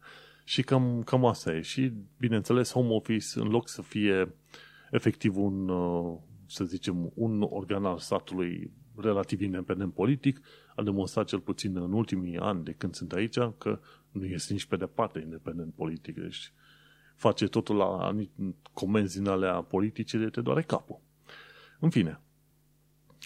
și 0.44 0.62
cam, 0.62 1.02
cam 1.02 1.24
asta 1.24 1.54
e. 1.54 1.60
Și, 1.60 1.92
bineînțeles, 2.18 2.72
home 2.72 2.94
office, 2.94 3.40
în 3.40 3.48
loc 3.48 3.68
să 3.68 3.82
fie 3.82 4.34
efectiv 4.90 5.36
un, 5.36 5.68
uh, 5.68 6.18
să 6.46 6.64
zicem, 6.64 7.12
un 7.14 7.42
organ 7.42 7.84
al 7.84 7.98
statului 7.98 8.70
relativ 8.96 9.40
independent 9.40 9.92
politic, 9.92 10.40
a 10.76 10.82
demonstrat 10.82 11.26
cel 11.26 11.40
puțin 11.40 11.76
în 11.76 11.92
ultimii 11.92 12.38
ani 12.38 12.64
de 12.64 12.72
când 12.72 12.94
sunt 12.94 13.12
aici 13.12 13.38
că 13.58 13.80
nu 14.10 14.24
este 14.24 14.52
nici 14.52 14.66
pe 14.66 14.76
departe 14.76 15.20
independent 15.20 15.74
politic. 15.74 16.14
Deci 16.14 16.52
face 17.20 17.46
totul 17.46 17.76
la 17.76 18.16
comenzi 18.72 19.18
din 19.18 19.28
alea 19.28 19.62
politice 19.62 20.18
de 20.18 20.28
te 20.28 20.40
doare 20.40 20.62
capul. 20.62 21.00
În 21.80 21.90
fine, 21.90 22.20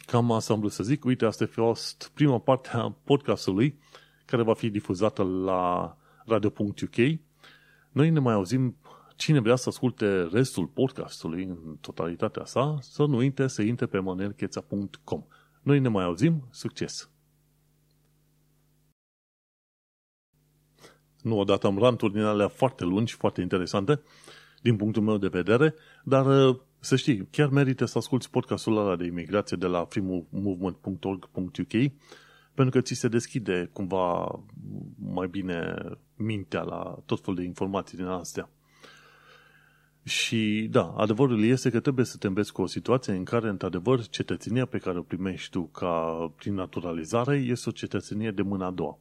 cam 0.07 0.33
asta 0.33 0.53
am 0.53 0.59
vrut 0.59 0.73
să 0.73 0.83
zic. 0.83 1.05
Uite, 1.05 1.25
asta 1.25 1.45
a 1.45 1.47
fost 1.47 2.11
prima 2.15 2.39
parte 2.39 2.69
a 2.73 2.97
podcastului 3.05 3.79
care 4.25 4.43
va 4.43 4.55
fi 4.55 4.71
difuzată 4.71 5.23
la 5.23 5.97
radio.uk. 6.25 7.19
Noi 7.93 8.11
ne 8.11 8.19
mai 8.19 8.35
auzim 8.35 8.77
cine 9.17 9.41
vrea 9.41 9.57
să 9.57 9.69
asculte 9.69 10.23
restul 10.23 10.67
podcastului 10.67 11.45
în 11.45 11.77
totalitatea 11.81 12.45
sa, 12.45 12.79
să 12.81 13.05
nu 13.05 13.17
uite 13.17 13.47
să 13.47 13.63
intre 13.63 13.87
pe 13.87 13.99
manelcheța.com. 13.99 15.25
Noi 15.63 15.79
ne 15.79 15.89
mai 15.89 16.05
auzim, 16.05 16.49
succes! 16.51 17.14
Nu 21.25 21.39
odată 21.39 21.67
am 21.67 21.79
ranturi 21.79 22.13
din 22.13 22.23
alea 22.23 22.49
foarte 22.49 22.85
lungi, 22.85 23.15
foarte 23.15 23.41
interesante, 23.41 24.01
din 24.63 24.77
punctul 24.77 25.03
meu 25.03 25.17
de 25.17 25.29
vedere, 25.29 25.75
dar 26.05 26.49
uh, 26.49 26.57
să 26.81 26.97
știi, 26.97 27.29
chiar 27.31 27.49
merită 27.49 27.85
să 27.85 27.99
asculti 27.99 28.29
podcastul 28.29 28.77
ăla 28.77 28.97
de 28.97 29.05
imigrație 29.05 29.57
de 29.57 29.67
la 29.67 29.85
freemovement.org.uk 29.85 31.93
pentru 32.55 32.79
că 32.79 32.81
ți 32.81 32.95
se 32.95 33.09
deschide 33.09 33.71
cumva 33.73 34.41
mai 34.99 35.27
bine 35.27 35.75
mintea 36.17 36.63
la 36.63 36.99
tot 37.07 37.21
felul 37.21 37.39
de 37.39 37.45
informații 37.45 37.97
din 37.97 38.07
astea. 38.07 38.49
Și 40.03 40.69
da, 40.71 40.95
adevărul 40.97 41.45
este 41.45 41.71
că 41.71 41.81
trebuie 41.81 42.05
să 42.05 42.17
te 42.17 42.27
înveți 42.27 42.53
cu 42.53 42.63
o 42.63 42.67
situație 42.67 43.13
în 43.13 43.25
care, 43.25 43.49
într-adevăr, 43.49 44.09
cetățenia 44.09 44.67
pe 44.67 44.79
care 44.79 44.99
o 44.99 45.03
primești 45.03 45.51
tu 45.51 45.63
ca 45.63 46.33
prin 46.37 46.55
naturalizare 46.55 47.37
este 47.37 47.69
o 47.69 47.73
cetățenie 47.73 48.31
de 48.31 48.43
mâna 48.43 48.67
a 48.67 48.71
doua. 48.71 48.99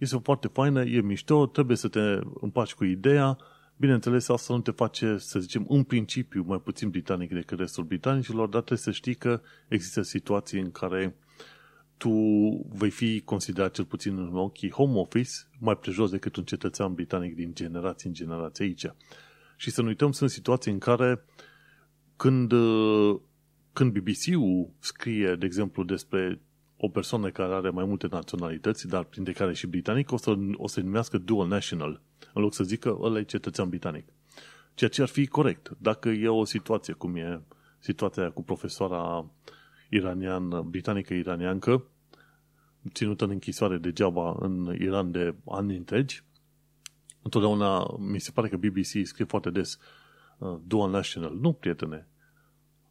Este 0.00 0.20
foarte 0.22 0.48
faină, 0.48 0.82
e 0.84 1.00
mișto, 1.00 1.46
trebuie 1.46 1.76
să 1.76 1.88
te 1.88 2.18
împaci 2.40 2.74
cu 2.74 2.84
ideea, 2.84 3.38
Bineînțeles, 3.80 4.28
asta 4.28 4.54
nu 4.54 4.60
te 4.60 4.70
face, 4.70 5.18
să 5.18 5.38
zicem, 5.38 5.66
în 5.68 5.82
principiu 5.82 6.44
mai 6.46 6.60
puțin 6.60 6.90
britanic 6.90 7.32
decât 7.32 7.58
restul 7.58 7.84
britanicilor, 7.84 8.48
dar 8.48 8.60
trebuie 8.60 8.78
să 8.78 8.90
știi 8.90 9.14
că 9.14 9.40
există 9.68 10.02
situații 10.02 10.60
în 10.60 10.70
care 10.70 11.16
tu 11.96 12.10
vei 12.72 12.90
fi 12.90 13.20
considerat 13.20 13.74
cel 13.74 13.84
puțin 13.84 14.18
în 14.18 14.36
ochii 14.36 14.70
home 14.70 14.98
office 14.98 15.30
mai 15.58 15.76
prejos 15.76 16.10
decât 16.10 16.36
un 16.36 16.44
cetățean 16.44 16.94
britanic 16.94 17.34
din 17.34 17.54
generație 17.54 18.08
în 18.08 18.14
generație 18.14 18.64
aici. 18.64 18.86
Și 19.56 19.70
să 19.70 19.82
nu 19.82 19.88
uităm, 19.88 20.12
sunt 20.12 20.30
situații 20.30 20.72
în 20.72 20.78
care 20.78 21.24
când, 22.16 22.52
când 23.72 23.98
BBC-ul 23.98 24.70
scrie, 24.78 25.34
de 25.34 25.46
exemplu, 25.46 25.84
despre 25.84 26.40
o 26.82 26.88
persoană 26.88 27.30
care 27.30 27.54
are 27.54 27.70
mai 27.70 27.84
multe 27.84 28.06
naționalități, 28.10 28.88
dar 28.88 29.04
printre 29.04 29.32
care 29.32 29.52
și 29.52 29.66
britanic, 29.66 30.12
o 30.12 30.16
să, 30.16 30.36
o 30.52 30.66
să 30.66 30.80
numească 30.80 31.18
dual 31.18 31.48
national, 31.48 32.00
în 32.32 32.42
loc 32.42 32.54
să 32.54 32.64
zică 32.64 32.98
ăla 33.00 33.18
e 33.18 33.22
cetățean 33.22 33.68
britanic. 33.68 34.08
Ceea 34.74 34.90
ce 34.90 35.02
ar 35.02 35.08
fi 35.08 35.26
corect. 35.26 35.70
Dacă 35.78 36.08
e 36.08 36.28
o 36.28 36.44
situație, 36.44 36.92
cum 36.92 37.16
e 37.16 37.42
situația 37.78 38.30
cu 38.30 38.42
profesoara 38.42 39.30
iranian, 39.90 40.70
britanică 40.70 41.14
iraniancă, 41.14 41.84
ținută 42.92 43.24
în 43.24 43.30
închisoare 43.30 43.76
degeaba 43.76 44.36
în 44.38 44.76
Iran 44.78 45.10
de 45.10 45.34
ani 45.46 45.76
întregi, 45.76 46.24
întotdeauna 47.22 47.96
mi 47.98 48.20
se 48.20 48.30
pare 48.30 48.48
că 48.48 48.56
BBC 48.56 49.06
scrie 49.06 49.26
foarte 49.26 49.50
des 49.50 49.78
uh, 50.38 50.56
dual 50.66 50.90
national. 50.90 51.36
Nu, 51.40 51.52
prietene. 51.52 52.08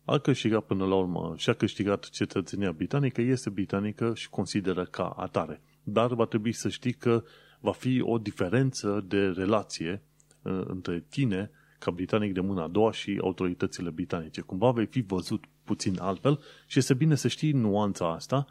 A 0.09 0.17
câștigat 0.17 0.65
până 0.65 0.85
la 0.85 0.95
urmă 0.95 1.33
și 1.37 1.49
a 1.49 1.53
câștigat 1.53 2.09
cetățenia 2.09 2.71
britanică, 2.71 3.21
este 3.21 3.49
britanică 3.49 4.11
și 4.15 4.29
consideră 4.29 4.83
ca 4.83 5.07
atare. 5.07 5.61
Dar 5.83 6.13
va 6.13 6.25
trebui 6.25 6.51
să 6.51 6.69
știi 6.69 6.93
că 6.93 7.23
va 7.59 7.71
fi 7.71 8.01
o 8.01 8.17
diferență 8.17 9.05
de 9.07 9.27
relație 9.27 10.01
uh, 10.41 10.61
între 10.65 11.05
tine 11.09 11.51
ca 11.79 11.91
britanic 11.91 12.33
de 12.33 12.39
mâna 12.39 12.63
a 12.63 12.67
doua 12.67 12.91
și 12.91 13.19
autoritățile 13.21 13.89
britanice. 13.89 14.41
Cumva 14.41 14.71
vei 14.71 14.85
fi 14.85 15.01
văzut 15.01 15.43
puțin 15.63 15.99
altfel 15.99 16.39
și 16.67 16.79
este 16.79 16.93
bine 16.93 17.15
să 17.15 17.27
știi 17.27 17.51
nuanța 17.51 18.13
asta 18.13 18.45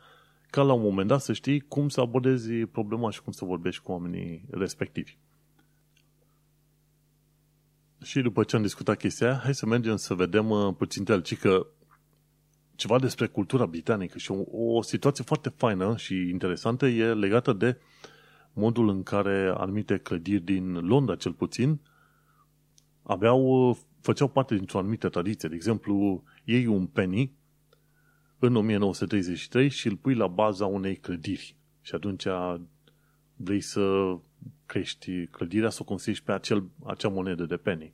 ca 0.51 0.63
la 0.63 0.73
un 0.73 0.83
moment 0.83 1.09
dat 1.09 1.21
să 1.21 1.33
știi 1.33 1.61
cum 1.61 1.89
să 1.89 2.01
abordezi 2.01 2.53
problema 2.53 3.11
și 3.11 3.23
cum 3.23 3.33
să 3.33 3.45
vorbești 3.45 3.83
cu 3.83 3.93
oamenii 3.93 4.45
respectivi. 4.51 5.19
Și 8.03 8.21
după 8.21 8.45
ce 8.45 8.57
am 8.57 8.63
discutat 8.63 8.99
chestia 8.99 9.41
hai 9.43 9.55
să 9.55 9.67
mergem 9.67 9.97
să 9.97 10.15
vedem 10.15 10.51
uh, 10.51 10.75
puțin 10.77 11.05
de 11.05 11.21
ci 11.21 11.39
că 11.39 11.67
ceva 12.75 12.99
despre 12.99 13.27
cultura 13.27 13.67
britanică 13.67 14.19
și 14.19 14.31
o, 14.31 14.45
o 14.77 14.83
situație 14.83 15.25
foarte 15.25 15.49
faină 15.49 15.97
și 15.97 16.15
interesantă 16.15 16.87
e 16.87 17.15
legată 17.15 17.53
de 17.53 17.79
modul 18.53 18.89
în 18.89 19.03
care 19.03 19.53
anumite 19.57 19.99
clădiri 19.99 20.43
din 20.43 20.73
Londra, 20.73 21.17
cel 21.17 21.33
puțin, 21.33 21.81
aveau, 23.03 23.69
uh, 23.69 23.77
făceau 24.01 24.29
parte 24.29 24.55
dintr-o 24.55 24.79
anumită 24.79 25.09
tradiție. 25.09 25.49
De 25.49 25.55
exemplu, 25.55 26.23
iei 26.45 26.67
un 26.67 26.87
penny 26.87 27.33
în 28.39 28.57
1933 28.57 29.69
și 29.69 29.87
îl 29.87 29.97
pui 29.97 30.15
la 30.15 30.27
baza 30.27 30.67
unei 30.67 30.97
clădiri. 30.97 31.57
Și 31.81 31.95
atunci 31.95 32.27
vrei 33.37 33.61
să 33.61 34.15
crești 34.67 35.27
clădirea, 35.27 35.71
să 35.71 35.79
o 35.81 35.85
construiești 35.85 36.25
pe 36.25 36.33
acel, 36.33 36.65
acea 36.85 37.09
monedă 37.09 37.45
de 37.45 37.57
penny. 37.57 37.93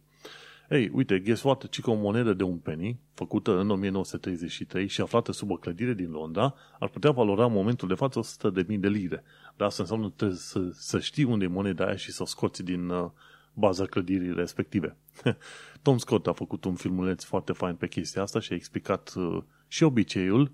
Ei, 0.71 0.91
uite, 0.93 1.19
guess 1.19 1.43
what? 1.43 1.69
Ci 1.69 1.81
că 1.81 1.91
o 1.91 1.95
monedă 1.95 2.33
de 2.33 2.43
un 2.43 2.59
penny, 2.59 2.99
făcută 3.15 3.59
în 3.59 3.71
1933 3.71 4.87
și 4.87 5.01
aflată 5.01 5.33
sub 5.33 5.51
o 5.51 5.57
clădire 5.57 5.95
din 5.95 6.11
Londra, 6.11 6.55
ar 6.79 6.89
putea 6.89 7.11
valora 7.11 7.45
în 7.45 7.53
momentul 7.53 7.89
de 7.89 7.95
față 7.95 8.21
100.000 8.21 8.65
de 8.67 8.89
lire. 8.89 9.25
Dar 9.57 9.67
asta 9.67 9.83
înseamnă 9.83 10.07
că 10.09 10.13
trebuie 10.17 10.39
să, 10.39 10.69
să 10.73 11.01
știi 11.01 11.25
unde 11.25 11.45
e 11.45 11.49
moneda 11.49 11.87
aia 11.87 11.97
și 11.97 12.13
să 12.13 12.23
o 12.23 12.27
scoți 12.27 12.63
din 12.63 12.89
uh, 12.89 13.11
baza 13.53 13.87
clădirii 13.87 14.35
respective. 14.35 14.97
Tom 15.83 15.99
Scott 15.99 16.27
a 16.27 16.33
făcut 16.33 16.65
un 16.65 16.75
filmuleț 16.75 17.25
foarte 17.25 17.53
fain 17.53 17.75
pe 17.75 17.89
chestia 17.89 18.23
asta 18.23 18.41
și 18.41 18.53
a 18.53 18.57
explicat 18.57 19.13
uh, 19.17 19.43
și 19.69 19.83
obiceiul 19.83 20.53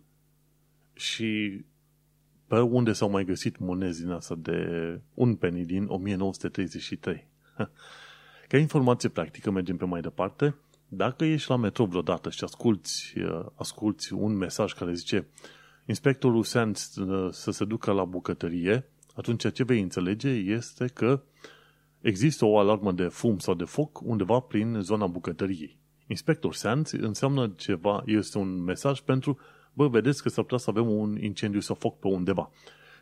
și 0.92 1.60
pe 2.50 2.60
unde 2.60 2.92
s-au 2.92 3.10
mai 3.10 3.24
găsit 3.24 3.58
monezi 3.58 4.02
din 4.02 4.10
asta 4.10 4.34
de 4.34 5.00
un 5.14 5.34
penny 5.34 5.64
din 5.64 5.86
1933. 5.88 7.26
Ca 8.48 8.58
informație 8.58 9.08
practică, 9.08 9.50
mergem 9.50 9.76
pe 9.76 9.84
mai 9.84 10.00
departe. 10.00 10.54
Dacă 10.88 11.24
ești 11.24 11.50
la 11.50 11.56
metrou 11.56 11.86
vreodată 11.86 12.30
și 12.30 12.44
asculti, 12.44 13.12
uh, 13.16 13.46
asculti 13.54 14.12
un 14.12 14.36
mesaj 14.36 14.72
care 14.72 14.92
zice 14.92 15.26
inspectorul 15.86 16.42
SANS 16.42 16.96
uh, 16.96 17.32
să 17.32 17.50
se 17.50 17.64
ducă 17.64 17.92
la 17.92 18.04
bucătărie, 18.04 18.90
atunci 19.14 19.52
ce 19.52 19.64
vei 19.64 19.80
înțelege 19.80 20.30
este 20.30 20.86
că 20.86 21.22
există 22.00 22.44
o 22.44 22.58
alarmă 22.58 22.92
de 22.92 23.08
fum 23.08 23.38
sau 23.38 23.54
de 23.54 23.64
foc 23.64 24.00
undeva 24.00 24.40
prin 24.40 24.78
zona 24.80 25.06
bucătăriei. 25.06 25.78
Inspector 26.06 26.54
SANS 26.54 26.90
înseamnă 26.90 27.52
ceva, 27.56 28.02
este 28.06 28.38
un 28.38 28.62
mesaj 28.62 29.00
pentru, 29.00 29.38
bă, 29.72 29.88
vedeți 29.88 30.22
că 30.22 30.28
s-ar 30.28 30.44
putea 30.44 30.58
să 30.58 30.70
avem 30.70 30.90
un 30.90 31.22
incendiu 31.22 31.60
sau 31.60 31.74
foc 31.74 31.98
pe 31.98 32.08
undeva. 32.08 32.50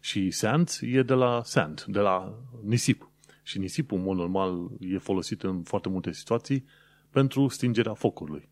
Și 0.00 0.30
SANS 0.30 0.80
e 0.80 1.02
de 1.02 1.14
la 1.14 1.42
sand, 1.44 1.84
de 1.86 1.98
la 1.98 2.38
nisip. 2.62 3.10
Și 3.42 3.58
nisipul, 3.58 3.98
în 3.98 4.04
mod 4.04 4.16
normal, 4.16 4.70
e 4.80 4.98
folosit 4.98 5.42
în 5.42 5.62
foarte 5.62 5.88
multe 5.88 6.12
situații 6.12 6.64
pentru 7.10 7.48
stingerea 7.48 7.94
focului. 7.94 8.48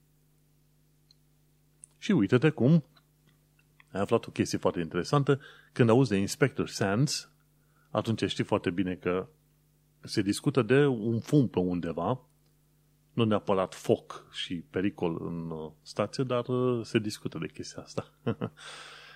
Și 1.99 2.13
uite-te 2.13 2.51
cum 2.51 2.85
ai 3.93 4.01
aflat 4.01 4.27
o 4.27 4.31
chestie 4.31 4.59
foarte 4.59 4.81
interesantă. 4.81 5.41
Când 5.73 5.89
auzi 5.89 6.11
de 6.11 6.17
Inspector 6.17 6.69
Sands, 6.69 7.31
atunci 7.91 8.25
știi 8.25 8.45
foarte 8.45 8.71
bine 8.71 8.95
că 8.95 9.29
se 10.01 10.23
discută 10.23 10.63
de 10.63 10.87
un 10.87 11.21
fum 11.21 11.49
pe 11.49 11.59
undeva, 11.59 12.29
nu 13.17 13.25
neapărat 13.25 13.75
foc 13.75 14.27
și 14.33 14.55
pericol 14.55 15.19
în 15.21 15.51
uh, 15.51 15.71
stație, 15.83 16.25
dar 16.25 16.49
uh, 16.49 16.85
se 16.85 16.99
discută 16.99 17.39
de 17.39 17.47
chestia 17.47 17.83
asta. 17.83 18.13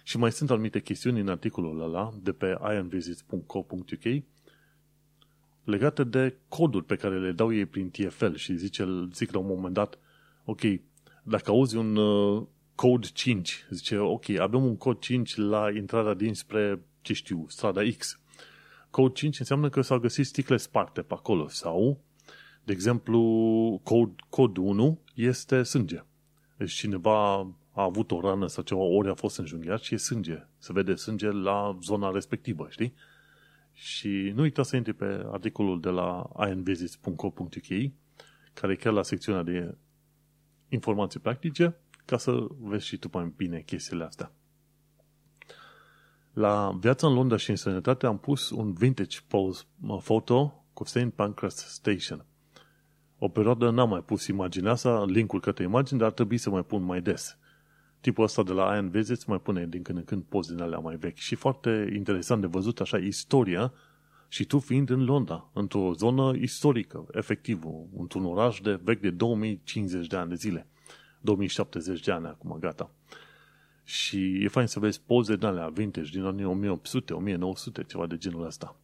și 0.05 0.19
mai 0.19 0.33
sunt 0.33 0.51
anumite 0.51 0.81
chestiuni 0.81 1.21
în 1.21 1.29
articolul 1.29 1.81
ăla 1.83 2.13
de 2.23 2.33
pe 2.33 2.59
ionvisits.co.uk 2.63 4.23
legate 5.65 6.05
de 6.05 6.37
coduri 6.49 6.85
pe 6.85 6.97
care 6.97 7.21
le 7.21 7.33
dau 7.33 7.55
ei 7.55 7.67
prin 7.67 7.91
TFL 7.91 8.35
și 8.35 8.57
zice, 8.57 9.09
zic 9.13 9.33
la 9.33 9.39
un 9.39 9.47
moment 9.47 9.75
dat, 9.75 9.99
ok, 10.45 10.61
dacă 11.23 11.51
auzi 11.51 11.77
un 11.77 11.97
uh, 11.97 12.47
code 12.75 13.07
5, 13.13 13.67
zice, 13.71 13.99
ok, 13.99 14.29
avem 14.29 14.65
un 14.65 14.77
cod 14.77 14.99
5 14.99 15.37
la 15.37 15.71
intrarea 15.71 16.15
dinspre, 16.15 16.83
ce 17.01 17.13
știu, 17.13 17.47
strada 17.49 17.81
X. 17.99 18.21
Code 18.91 19.13
5 19.13 19.39
înseamnă 19.39 19.69
că 19.69 19.81
s-au 19.81 19.99
găsit 19.99 20.27
sticle 20.27 20.57
sparte 20.57 21.03
pe 21.03 21.15
acolo 21.15 21.49
sau, 21.49 22.01
de 22.71 22.77
exemplu, 22.77 23.81
code, 23.83 24.15
cod 24.29 24.57
1 24.57 24.99
este 25.15 25.63
sânge. 25.63 26.05
Deci 26.57 26.73
cineva 26.73 27.39
a 27.73 27.83
avut 27.83 28.11
o 28.11 28.21
rană 28.21 28.47
sau 28.47 28.63
ceva, 28.63 28.81
ori 28.81 29.09
a 29.09 29.15
fost 29.15 29.39
înjunghiat 29.39 29.81
și 29.81 29.95
e 29.95 29.97
sânge. 29.97 30.47
Se 30.59 30.73
vede 30.73 30.95
sânge 30.95 31.31
la 31.31 31.79
zona 31.83 32.11
respectivă, 32.11 32.67
știi? 32.71 32.95
Și 33.73 34.33
nu 34.35 34.43
uita 34.43 34.63
să 34.63 34.77
intri 34.77 34.93
pe 34.93 35.27
articolul 35.33 35.81
de 35.81 35.89
la 35.89 36.31
invisits.co.uk 36.49 37.93
care 38.53 38.73
e 38.73 38.77
chiar 38.77 38.93
la 38.93 39.03
secțiunea 39.03 39.43
de 39.43 39.75
informații 40.69 41.21
practice 41.21 41.77
ca 42.05 42.17
să 42.17 42.47
vezi 42.59 42.87
și 42.87 42.97
tu 42.97 43.09
mai 43.13 43.33
bine 43.37 43.61
chestiile 43.61 44.05
astea. 44.05 44.33
La 46.33 46.77
Viața 46.81 47.07
în 47.07 47.15
Londra 47.15 47.37
și 47.37 47.51
în 47.51 47.57
Sănătate 47.57 48.07
am 48.07 48.19
pus 48.19 48.51
un 48.51 48.73
vintage 48.73 49.19
pose, 49.29 49.63
foto 50.01 50.65
cu 50.73 50.85
St. 50.85 51.09
Pancras 51.15 51.57
Station. 51.57 52.25
O 53.23 53.29
perioadă 53.29 53.71
n-am 53.71 53.89
mai 53.89 54.01
pus 54.01 54.27
imaginea 54.27 54.71
asta, 54.71 55.05
linkul 55.05 55.41
către 55.41 55.65
imagini, 55.65 55.99
dar 55.99 56.09
ar 56.09 56.15
trebui 56.15 56.39
să 56.39 56.51
mai 56.51 56.63
pun 56.63 56.83
mai 56.83 57.01
des. 57.01 57.39
Tipul 58.01 58.25
ăsta 58.25 58.43
de 58.43 58.53
la 58.53 58.75
Ian 58.75 58.91
Visits 58.91 59.25
mai 59.25 59.41
pune 59.41 59.67
din 59.67 59.83
când 59.83 59.99
în 59.99 60.05
când 60.05 60.23
poze 60.23 60.55
din 60.55 60.63
alea 60.63 60.79
mai 60.79 60.97
vechi. 60.97 61.17
Și 61.17 61.35
foarte 61.35 61.91
interesant 61.97 62.41
de 62.41 62.47
văzut 62.47 62.81
așa 62.81 62.97
istoria 62.99 63.73
și 64.29 64.45
tu 64.45 64.59
fiind 64.59 64.91
în 64.91 65.05
Londra, 65.05 65.51
într-o 65.53 65.93
zonă 65.93 66.37
istorică, 66.37 67.07
efectiv, 67.13 67.63
într-un 67.99 68.25
oraș 68.25 68.61
de 68.61 68.81
vechi 68.83 69.01
de 69.01 69.11
2050 69.11 70.07
de 70.07 70.17
ani 70.17 70.29
de 70.29 70.35
zile. 70.35 70.67
2070 71.21 72.01
de 72.01 72.13
ani 72.13 72.27
acum, 72.27 72.57
gata. 72.61 72.91
Și 73.85 74.43
e 74.43 74.49
fain 74.49 74.67
să 74.67 74.79
vezi 74.79 75.03
poze 75.07 75.37
din 75.37 75.47
alea 75.47 75.69
vintage 75.69 76.11
din 76.11 76.25
anii 76.25 76.45
1800, 76.45 77.13
1900, 77.13 77.83
ceva 77.83 78.07
de 78.07 78.17
genul 78.17 78.47
ăsta. 78.47 78.80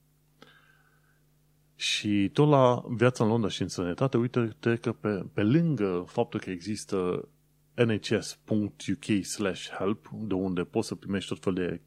Și 1.76 2.30
tot 2.32 2.48
la 2.48 2.84
viața 2.88 3.24
în 3.24 3.30
Londra 3.30 3.48
și 3.48 3.62
în 3.62 3.68
sănătate, 3.68 4.16
uite-te 4.16 4.76
că 4.76 4.92
pe, 4.92 5.24
pe 5.32 5.42
lângă 5.42 6.04
faptul 6.06 6.40
că 6.40 6.50
există 6.50 7.28
nhs.uk 7.74 9.24
slash 9.24 9.68
help, 9.78 10.08
de 10.12 10.34
unde 10.34 10.62
poți 10.62 10.88
să 10.88 10.94
primești 10.94 11.28
tot 11.28 11.42
fel 11.42 11.52
de, 11.52 11.80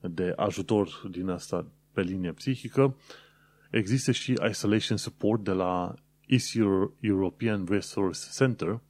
de 0.00 0.32
ajutor 0.36 0.88
din 1.10 1.28
asta 1.28 1.66
pe 1.92 2.02
linie 2.02 2.32
psihică, 2.32 2.96
există 3.70 4.12
și 4.12 4.34
Isolation 4.48 4.96
Support 4.96 5.44
de 5.44 5.50
la 5.50 5.94
East 6.26 6.56
European 7.00 7.66
Resource 7.68 8.20
Center, 8.36 8.80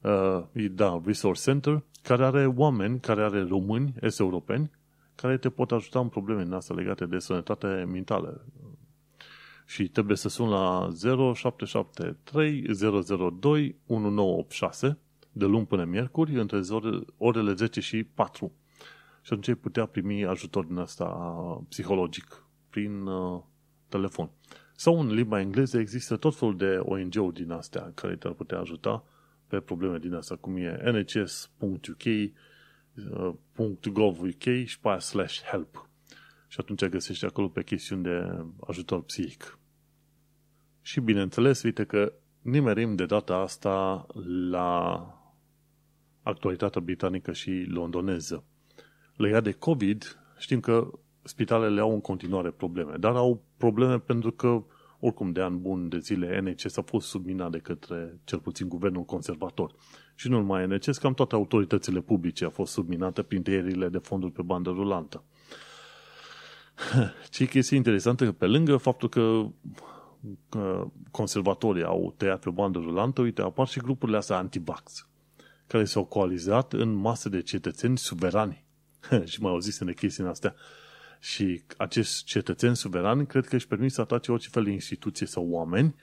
uh, 0.00 0.70
da, 0.70 1.00
Resource 1.04 1.40
Center, 1.42 1.82
care 2.02 2.24
are 2.24 2.46
oameni, 2.46 3.00
care 3.00 3.22
are 3.22 3.42
români, 3.42 3.94
est 4.00 4.20
europeni, 4.20 4.70
care 5.14 5.36
te 5.36 5.50
pot 5.50 5.72
ajuta 5.72 5.98
în 5.98 6.08
probleme 6.08 6.42
în 6.42 6.52
astea 6.52 6.76
legate 6.76 7.06
de 7.06 7.18
sănătate 7.18 7.66
mentală. 7.66 8.44
Și 9.64 9.88
trebuie 9.88 10.16
să 10.16 10.28
sun 10.28 10.48
la 10.48 10.88
0773 11.34 12.74
002 13.40 13.76
1986 13.86 14.98
de 15.32 15.44
luni 15.44 15.66
până 15.66 15.84
miercuri, 15.84 16.34
între 16.40 16.60
orele 17.16 17.52
10 17.52 17.80
și 17.80 18.04
4. 18.04 18.52
Și 19.22 19.32
atunci 19.32 19.48
ai 19.48 19.54
putea 19.54 19.86
primi 19.86 20.24
ajutor 20.24 20.64
din 20.64 20.76
asta 20.76 21.06
psihologic 21.68 22.46
prin 22.70 23.06
uh, 23.06 23.42
telefon. 23.88 24.30
Sau 24.76 25.00
în 25.00 25.14
limba 25.14 25.40
engleză 25.40 25.78
există 25.78 26.16
tot 26.16 26.36
felul 26.36 26.56
de 26.56 26.76
ONG-uri 26.82 27.34
din 27.34 27.50
astea 27.50 27.92
care 27.94 28.16
te-ar 28.16 28.32
putea 28.32 28.58
ajuta 28.58 29.04
pe 29.46 29.60
probleme 29.60 29.98
din 29.98 30.14
asta, 30.14 30.36
cum 30.36 30.56
e 30.56 30.90
nhs.uk, 30.90 32.02
.gov.uk 33.92 34.64
și 34.64 34.80
pe 34.80 34.98
slash 34.98 35.40
help. 35.50 35.88
Și 36.54 36.60
atunci 36.60 36.84
găsești 36.84 37.24
acolo 37.24 37.48
pe 37.48 37.62
chestiuni 37.62 38.02
de 38.02 38.44
ajutor 38.66 39.02
psihic. 39.02 39.58
Și 40.80 41.00
bineînțeles, 41.00 41.62
uite 41.62 41.84
că 41.84 42.12
nimerim 42.40 42.94
de 42.94 43.06
data 43.06 43.34
asta 43.34 44.06
la 44.50 45.08
actualitatea 46.22 46.80
britanică 46.80 47.32
și 47.32 47.64
londoneză. 47.68 48.44
Legat 49.16 49.42
de 49.42 49.52
COVID, 49.52 50.20
știm 50.38 50.60
că 50.60 50.90
spitalele 51.22 51.80
au 51.80 51.92
în 51.92 52.00
continuare 52.00 52.50
probleme, 52.50 52.96
dar 52.96 53.16
au 53.16 53.44
probleme 53.56 53.98
pentru 53.98 54.30
că 54.30 54.64
oricum 55.00 55.32
de 55.32 55.42
an 55.42 55.60
bun 55.60 55.88
de 55.88 55.98
zile 55.98 56.40
NHS 56.40 56.76
a 56.76 56.82
fost 56.82 57.08
subminat 57.08 57.50
de 57.50 57.58
către 57.58 58.18
cel 58.24 58.38
puțin 58.38 58.68
guvernul 58.68 59.04
conservator. 59.04 59.74
Și 60.14 60.28
nu 60.28 60.36
numai 60.36 60.66
NHS, 60.66 60.98
cam 60.98 61.14
toate 61.14 61.34
autoritățile 61.34 62.00
publice 62.00 62.44
au 62.44 62.50
fost 62.50 62.72
subminate 62.72 63.22
prin 63.22 63.42
tăierile 63.42 63.88
de 63.88 63.98
fonduri 63.98 64.32
pe 64.32 64.42
bandă 64.42 64.70
rulantă. 64.70 65.24
Ce 67.30 67.46
chestie 67.46 67.76
interesantă 67.76 68.24
că 68.24 68.32
pe 68.32 68.46
lângă 68.46 68.76
faptul 68.76 69.08
că 69.08 69.46
conservatorii 71.10 71.84
au 71.84 72.14
tăiat 72.16 72.40
pe 72.40 72.50
bandă 72.50 72.78
rulantă, 72.78 73.20
uite, 73.20 73.42
apar 73.42 73.66
și 73.66 73.78
grupurile 73.78 74.16
astea 74.16 74.36
anti-vax, 74.36 75.08
care 75.66 75.84
s-au 75.84 76.04
coalizat 76.04 76.72
în 76.72 76.92
masă 76.92 77.28
de 77.28 77.42
cetățeni 77.42 77.98
suverani. 77.98 78.64
și 79.24 79.40
mai 79.40 79.50
auzise 79.50 79.84
de 79.84 79.92
chestii 79.92 80.24
astea. 80.24 80.54
Și 81.20 81.62
acești 81.76 82.24
cetățeni 82.24 82.76
suverani 82.76 83.26
cred 83.26 83.46
că 83.46 83.54
își 83.54 83.66
permit 83.66 83.92
să 83.92 84.00
atace 84.00 84.32
orice 84.32 84.48
fel 84.48 84.64
de 84.64 84.70
instituție 84.70 85.26
sau 85.26 85.48
oameni 85.48 85.94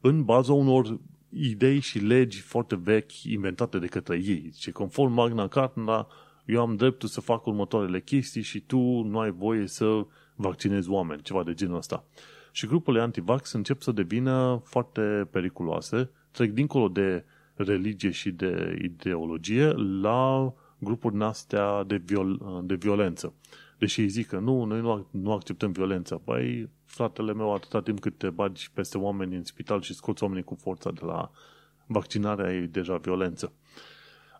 în 0.00 0.24
baza 0.24 0.52
unor 0.52 0.98
idei 1.28 1.80
și 1.80 1.98
legi 1.98 2.40
foarte 2.40 2.76
vechi 2.76 3.22
inventate 3.22 3.78
de 3.78 3.86
către 3.86 4.16
ei. 4.16 4.52
Și 4.56 4.70
conform 4.70 5.12
Magna 5.12 5.48
Carta, 5.48 6.08
eu 6.50 6.60
am 6.60 6.76
dreptul 6.76 7.08
să 7.08 7.20
fac 7.20 7.46
următoarele 7.46 8.00
chestii 8.00 8.42
și 8.42 8.60
tu 8.60 8.78
nu 9.02 9.18
ai 9.18 9.30
voie 9.30 9.66
să 9.66 10.06
vaccinezi 10.34 10.90
oameni, 10.90 11.22
ceva 11.22 11.42
de 11.42 11.54
genul 11.54 11.76
ăsta. 11.76 12.04
Și 12.52 12.66
grupurile 12.66 13.02
antivax 13.02 13.52
încep 13.52 13.80
să 13.80 13.92
devină 13.92 14.60
foarte 14.64 15.28
periculoase, 15.30 16.10
trec 16.30 16.50
dincolo 16.50 16.88
de 16.88 17.24
religie 17.54 18.10
și 18.10 18.30
de 18.30 18.78
ideologie 18.82 19.72
la 20.02 20.54
grupuri 20.78 21.24
astea 21.24 21.84
de, 21.84 21.96
viol, 21.96 22.62
de 22.64 22.74
violență. 22.74 23.34
Deși 23.78 24.00
îi 24.00 24.08
zic 24.08 24.26
că 24.26 24.38
nu, 24.38 24.64
noi 24.64 24.80
nu, 24.80 25.06
nu 25.10 25.32
acceptăm 25.32 25.72
violența. 25.72 26.16
Păi, 26.16 26.68
fratele 26.84 27.32
meu, 27.32 27.54
atâta 27.54 27.82
timp 27.82 28.00
cât 28.00 28.18
te 28.18 28.30
bagi 28.30 28.70
peste 28.70 28.98
oameni 28.98 29.36
în 29.36 29.44
spital 29.44 29.80
și 29.80 29.94
scoți 29.94 30.22
oamenii 30.22 30.44
cu 30.44 30.54
forța 30.54 30.90
de 30.90 31.04
la 31.04 31.30
vaccinarea, 31.86 32.54
e 32.54 32.60
deja 32.60 32.96
violență. 32.96 33.52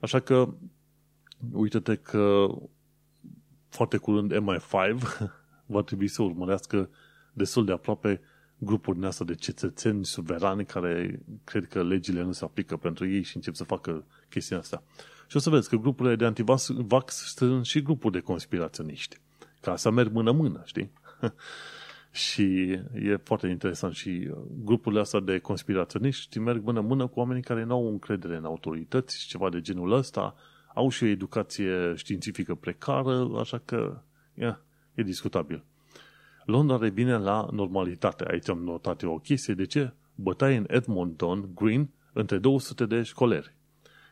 Așa 0.01 0.21
că, 0.21 0.55
uite-te 1.53 1.97
că 1.97 2.47
foarte 3.69 3.97
curând 3.97 4.35
MI5 4.35 4.99
va 5.67 5.83
trebui 5.83 6.09
să 6.09 6.23
urmărească 6.23 6.91
destul 7.33 7.65
de 7.65 7.73
aproape 7.73 8.21
grupuri 8.59 8.97
din 8.97 9.07
asta 9.07 9.25
de 9.25 9.35
cetățeni 9.35 10.05
suverani 10.05 10.65
care 10.65 11.23
cred 11.45 11.67
că 11.67 11.83
legile 11.83 12.23
nu 12.23 12.33
se 12.33 12.45
aplică 12.45 12.77
pentru 12.77 13.09
ei 13.09 13.23
și 13.23 13.37
încep 13.37 13.55
să 13.55 13.65
facă 13.65 14.05
chestia 14.29 14.59
asta. 14.59 14.83
Și 15.27 15.37
o 15.37 15.39
să 15.39 15.51
vezi 15.51 15.69
că 15.69 15.77
grupurile 15.77 16.17
de 16.17 16.25
antivax 16.25 16.73
sunt 17.35 17.65
și 17.65 17.83
grupuri 17.83 18.13
de 18.13 18.21
conspiraționiști. 18.21 19.17
Ca 19.61 19.77
să 19.77 19.91
merg 19.91 20.13
mână-mână, 20.13 20.63
știi? 20.65 20.91
și 22.11 22.71
e 22.95 23.17
foarte 23.23 23.47
interesant 23.47 23.95
și 23.95 24.29
uh, 24.31 24.37
grupurile 24.65 25.01
astea 25.01 25.21
de 25.21 25.39
conspiraționiști 25.39 26.39
merg 26.39 26.65
mână-mână 26.65 27.07
cu 27.07 27.19
oamenii 27.19 27.43
care 27.43 27.65
nu 27.65 27.75
au 27.75 27.89
încredere 27.89 28.37
în 28.37 28.45
autorități 28.45 29.21
și 29.21 29.29
ceva 29.29 29.51
de 29.51 29.61
genul 29.61 29.93
ăsta, 29.93 30.35
au 30.75 30.89
și 30.89 31.03
o 31.03 31.07
educație 31.07 31.95
științifică 31.95 32.55
precară, 32.55 33.31
așa 33.39 33.59
că 33.59 34.03
yeah, 34.35 34.59
e 34.95 35.03
discutabil. 35.03 35.65
Londra 36.45 36.77
revine 36.77 37.17
la 37.17 37.49
normalitate. 37.53 38.25
Aici 38.31 38.49
am 38.49 38.63
notat 38.63 39.03
eu 39.03 39.13
o 39.13 39.19
chestie. 39.19 39.55
De 39.55 39.65
ce? 39.65 39.93
Bătaie 40.15 40.57
în 40.57 40.67
Edmonton 40.69 41.51
Green 41.55 41.91
între 42.13 42.39
200 42.39 42.87
de 42.87 43.03
școleri. 43.03 43.55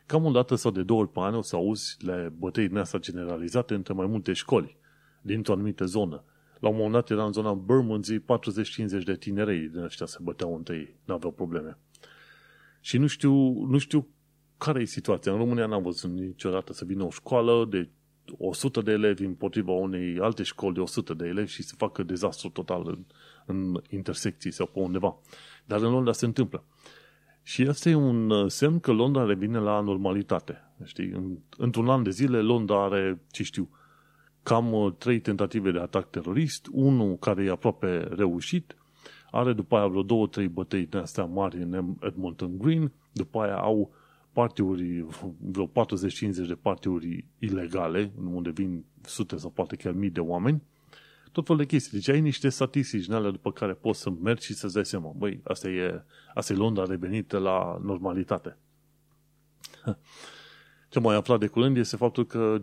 Cam 0.07 0.25
o 0.25 0.31
dată 0.31 0.55
sau 0.55 0.71
de 0.71 0.83
două 0.83 1.01
ori 1.01 1.11
pe 1.11 1.21
an 1.21 1.35
o 1.35 1.43
să 1.43 1.57
auzi 1.57 1.97
le 1.99 2.33
bătăi 2.39 2.69
din 2.69 2.77
asta 2.77 2.99
generalizate 2.99 3.75
între 3.75 3.93
mai 3.93 4.07
multe 4.07 4.33
școli 4.33 4.77
dintr-o 5.23 5.53
anumită 5.53 5.85
zonă. 5.85 6.25
La 6.61 6.69
un 6.69 6.75
moment 6.75 6.93
dat 6.93 7.11
era 7.11 7.25
în 7.25 7.33
zona 7.33 7.55
Bermondsey 7.55 8.19
40-50 8.21 8.23
de 9.05 9.17
tinerei 9.17 9.69
din 9.69 9.81
ăștia 9.81 10.07
se 10.07 10.19
băteau 10.23 10.55
între 10.55 10.77
ei, 10.77 10.97
n-aveau 11.05 11.33
probleme. 11.33 11.79
Și 12.81 12.99
nu 12.99 13.07
știu, 13.07 13.33
nu 13.67 13.79
știu 13.79 14.09
care 14.59 14.81
e 14.81 14.85
situația. 14.85 15.33
În 15.33 15.39
România 15.39 15.67
n-am 15.67 15.83
văzut 15.83 16.11
niciodată 16.11 16.73
să 16.73 16.85
vină 16.85 17.05
o 17.05 17.11
școală 17.11 17.67
de 17.71 17.89
100 18.39 18.81
de 18.81 18.93
elevi 18.93 19.25
împotriva 19.25 19.73
unei 19.73 20.19
alte 20.21 20.43
școli 20.43 20.75
de 20.75 20.81
100 20.81 21.15
de 21.15 21.27
elevi 21.27 21.51
și 21.51 21.63
să 21.63 21.75
facă 21.77 22.03
dezastru 22.03 22.49
total 22.49 22.83
în, 22.87 23.05
în 23.47 23.83
intersecții 23.91 24.51
sau 24.51 24.67
pe 24.67 24.79
undeva. 24.79 25.17
Dar 25.65 25.81
în 25.81 25.91
Londra 25.91 26.13
se 26.13 26.25
întâmplă. 26.25 26.65
Și 27.43 27.63
asta 27.63 27.89
e 27.89 27.95
un 27.95 28.31
uh, 28.31 28.51
semn 28.51 28.81
că 28.81 28.93
Londra 28.93 29.25
revine 29.25 29.59
la 29.59 29.81
normalitate. 29.81 30.73
Știi? 30.85 31.37
Într-un 31.57 31.89
an 31.89 32.03
de 32.03 32.11
zile, 32.11 32.41
Londra 32.41 32.85
are, 32.85 33.21
ce 33.31 33.43
știu, 33.43 33.71
cam 34.43 34.73
uh, 34.73 34.93
trei 34.99 35.21
tentative 35.21 35.71
de 35.71 35.79
atac 35.79 36.11
terorist, 36.11 36.69
unul 36.73 37.17
care 37.17 37.45
e 37.45 37.51
aproape 37.51 38.09
reușit, 38.11 38.77
are 39.31 39.53
după 39.53 39.77
aia 39.77 39.87
vreo 39.87 40.03
două, 40.03 40.27
trei 40.27 40.49
bătăi 40.49 40.87
de 40.87 40.99
astea 40.99 41.25
mari 41.25 41.57
în 41.63 41.97
Edmonton 42.01 42.59
Green, 42.59 42.93
după 43.13 43.41
aia 43.41 43.57
au 43.57 43.91
partiuri, 44.39 45.07
vreo 45.39 45.67
40-50 45.67 46.47
de 46.47 46.55
partiuri 46.55 47.27
ilegale, 47.39 48.13
unde 48.25 48.51
vin 48.51 48.85
sute 49.03 49.37
sau 49.37 49.51
poate 49.51 49.77
chiar 49.77 49.93
mii 49.93 50.11
de 50.11 50.21
oameni, 50.21 50.63
tot 51.33 51.47
felul 51.47 51.61
de 51.61 51.67
chestii. 51.67 51.93
Deci 51.93 52.09
ai 52.09 52.21
niște 52.21 52.49
statistici 52.49 53.09
în 53.09 53.15
alea 53.15 53.31
după 53.31 53.53
care 53.53 53.73
poți 53.73 54.01
să 54.01 54.11
mergi 54.11 54.45
și 54.45 54.55
să-ți 54.55 54.75
dai 54.75 54.85
seama, 54.85 55.13
băi, 55.17 55.41
asta 55.45 55.69
e, 55.69 56.03
asta 56.35 56.53
e 56.53 56.57
Londra 56.57 56.85
revenită 56.85 57.39
la 57.39 57.79
normalitate. 57.83 58.57
Ce 60.89 61.01
mai 61.01 61.17
aflat 61.17 61.39
de 61.39 61.47
curând 61.47 61.77
este 61.77 61.97
faptul 61.97 62.27
că 62.27 62.61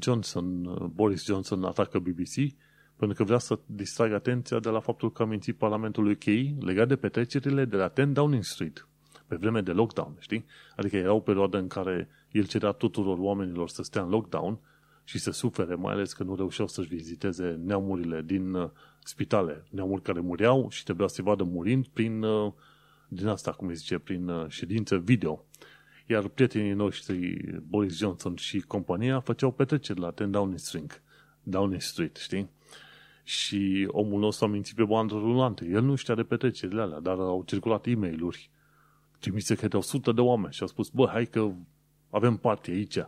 Johnson, 0.00 0.62
Boris 0.94 1.24
Johnson 1.24 1.64
atacă 1.64 1.98
BBC 1.98 2.54
pentru 2.96 3.16
că 3.16 3.24
vrea 3.24 3.38
să 3.38 3.58
distragă 3.66 4.14
atenția 4.14 4.58
de 4.58 4.68
la 4.68 4.80
faptul 4.80 5.12
că 5.12 5.22
a 5.22 5.26
mințit 5.26 5.56
Parlamentul 5.56 6.10
UK 6.10 6.24
legat 6.58 6.88
de 6.88 6.96
petrecerile 6.96 7.64
de 7.64 7.76
la 7.76 7.92
10 7.96 8.04
Downing 8.04 8.42
Street 8.42 8.87
pe 9.28 9.36
vreme 9.36 9.60
de 9.60 9.72
lockdown, 9.72 10.16
știi? 10.18 10.44
Adică 10.76 10.96
era 10.96 11.12
o 11.12 11.20
perioadă 11.20 11.58
în 11.58 11.68
care 11.68 12.08
el 12.30 12.46
cerea 12.46 12.72
tuturor 12.72 13.18
oamenilor 13.18 13.68
să 13.68 13.82
stea 13.82 14.02
în 14.02 14.08
lockdown 14.08 14.58
și 15.08 15.18
să 15.18 15.30
sufere, 15.30 15.74
mai 15.74 15.92
ales 15.92 16.12
că 16.12 16.22
nu 16.22 16.34
reușeau 16.34 16.66
să-și 16.66 16.88
viziteze 16.88 17.60
neamurile 17.64 18.22
din 18.22 18.54
uh, 18.54 18.70
spitale, 19.04 19.64
neamuri 19.70 20.02
care 20.02 20.20
mureau 20.20 20.70
și 20.70 20.84
trebuia 20.84 21.06
să-i 21.06 21.24
vadă 21.24 21.42
murind 21.42 21.86
prin, 21.86 22.22
uh, 22.22 22.52
din 23.08 23.26
asta, 23.26 23.52
cum 23.52 23.68
îi 23.68 23.74
zice, 23.74 23.98
prin 23.98 24.28
uh, 24.28 24.48
ședință 24.48 24.96
video. 24.96 25.44
Iar 26.06 26.28
prietenii 26.28 26.72
noștri, 26.72 27.36
Boris 27.68 27.96
Johnson 27.96 28.36
și 28.36 28.60
compania, 28.60 29.20
făceau 29.20 29.50
petreceri 29.50 30.00
la 30.00 30.10
10 30.16 30.24
Downing 30.24 30.58
Street, 30.58 31.02
Downing 31.42 31.80
Street, 31.80 32.16
știi? 32.16 32.50
Și 33.22 33.88
omul 33.90 34.20
nostru 34.20 34.44
a 34.44 34.48
mințit 34.48 34.76
pe 34.76 34.84
bandă 34.84 35.14
rulantă. 35.14 35.64
El 35.64 35.82
nu 35.82 35.94
știa 35.94 36.14
de 36.14 36.22
petrecerile 36.22 36.80
alea, 36.80 37.00
dar 37.00 37.18
au 37.18 37.42
circulat 37.46 37.86
e 37.86 37.94
mail 37.94 38.22
trimise 39.18 39.54
către 39.54 39.78
100 39.78 40.12
de 40.12 40.20
oameni 40.20 40.52
și 40.52 40.62
au 40.62 40.68
spus, 40.68 40.88
bă, 40.88 41.06
hai 41.06 41.24
că 41.24 41.50
avem 42.10 42.36
parte 42.36 42.70
aici, 42.70 42.98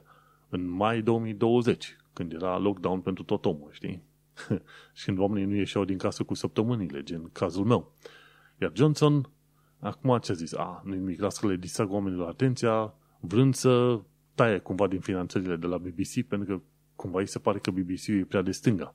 în 0.48 0.68
mai 0.68 1.02
2020, 1.02 1.96
când 2.12 2.32
era 2.32 2.58
lockdown 2.58 3.00
pentru 3.00 3.24
tot 3.24 3.44
omul, 3.44 3.68
știi? 3.72 4.02
și 4.94 5.04
când 5.04 5.18
oamenii 5.18 5.48
nu 5.48 5.54
ieșeau 5.54 5.84
din 5.84 5.98
casă 5.98 6.22
cu 6.22 6.34
săptămânile, 6.34 7.02
gen 7.02 7.28
cazul 7.32 7.64
meu. 7.64 7.94
Iar 8.60 8.72
Johnson, 8.74 9.30
acum 9.78 10.18
ce 10.18 10.32
a 10.32 10.34
zis? 10.34 10.52
A, 10.52 10.82
nu 10.84 10.94
nimic, 10.94 11.20
lasă 11.20 11.38
că 11.40 11.46
le 11.46 11.56
distrag 11.56 11.92
oamenilor 11.92 12.28
atenția, 12.28 12.94
vrând 13.20 13.54
să 13.54 14.00
taie 14.34 14.58
cumva 14.58 14.86
din 14.86 15.00
finanțările 15.00 15.56
de 15.56 15.66
la 15.66 15.78
BBC, 15.78 16.22
pentru 16.28 16.56
că 16.56 16.62
cumva 16.96 17.18
îi 17.18 17.26
se 17.26 17.38
pare 17.38 17.58
că 17.58 17.70
BBC 17.70 18.06
e 18.06 18.24
prea 18.28 18.42
de 18.42 18.50
stânga. 18.50 18.94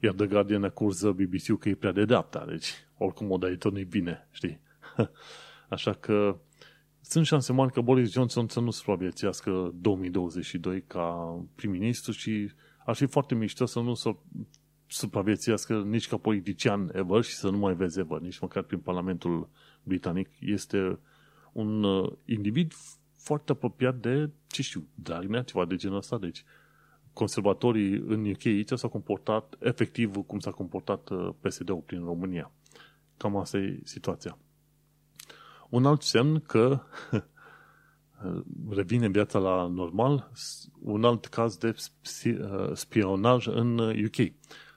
Iar 0.00 0.14
The 0.14 0.26
Guardian 0.26 0.64
acuză 0.64 1.10
BBC-ul 1.10 1.58
că 1.58 1.68
e 1.68 1.74
prea 1.74 1.92
de 1.92 2.04
dreapta, 2.04 2.44
deci 2.48 2.68
oricum 2.98 3.30
o 3.30 3.36
dai 3.36 3.56
tot 3.56 3.72
nu 3.72 3.84
bine, 3.84 4.28
știi? 4.30 4.60
Așa 5.74 5.92
că 5.92 6.36
sunt 7.00 7.26
șanse 7.26 7.52
mari 7.52 7.72
că 7.72 7.80
Boris 7.80 8.12
Johnson 8.12 8.48
să 8.48 8.60
nu 8.60 8.70
supraviețuiască 8.70 9.72
2022 9.74 10.82
ca 10.82 11.38
prim-ministru 11.54 12.12
și 12.12 12.50
ar 12.84 12.94
fi 12.94 13.06
foarte 13.06 13.34
mișto 13.34 13.66
să 13.66 13.80
nu 13.80 13.94
supraviețuiască 14.86 15.82
nici 15.82 16.08
ca 16.08 16.16
politician 16.16 16.90
ever 16.92 17.22
și 17.22 17.34
să 17.34 17.50
nu 17.50 17.58
mai 17.58 17.74
vezi 17.74 17.98
ever, 17.98 18.20
nici 18.20 18.38
măcar 18.38 18.62
prin 18.62 18.78
Parlamentul 18.78 19.48
Britanic. 19.82 20.28
Este 20.38 20.98
un 21.52 21.82
uh, 21.82 22.12
individ 22.24 22.72
foarte 23.16 23.52
apropiat 23.52 23.96
de, 23.96 24.30
ce 24.46 24.62
știu, 24.62 24.86
Dragnea, 24.94 25.42
ceva 25.42 25.64
de 25.64 25.76
genul 25.76 25.96
ăsta. 25.96 26.18
Deci, 26.18 26.44
conservatorii 27.12 27.92
în 27.92 28.30
UK 28.30 28.46
aici 28.46 28.70
s-au 28.74 28.90
comportat 28.90 29.54
efectiv 29.60 30.16
cum 30.26 30.38
s-a 30.38 30.50
comportat 30.50 31.08
uh, 31.08 31.28
PSD-ul 31.40 31.82
prin 31.86 32.04
România. 32.04 32.50
Cam 33.16 33.36
asta 33.36 33.58
e 33.58 33.80
situația. 33.84 34.38
Un 35.74 35.86
alt 35.86 36.02
semn 36.02 36.40
că 36.40 36.80
revine 38.78 39.08
viața 39.08 39.38
la 39.38 39.66
normal, 39.66 40.30
un 40.80 41.04
alt 41.04 41.26
caz 41.26 41.56
de 41.56 41.74
uh, 42.24 42.70
spionaj 42.72 43.46
în 43.46 43.78
UK. 43.78 44.14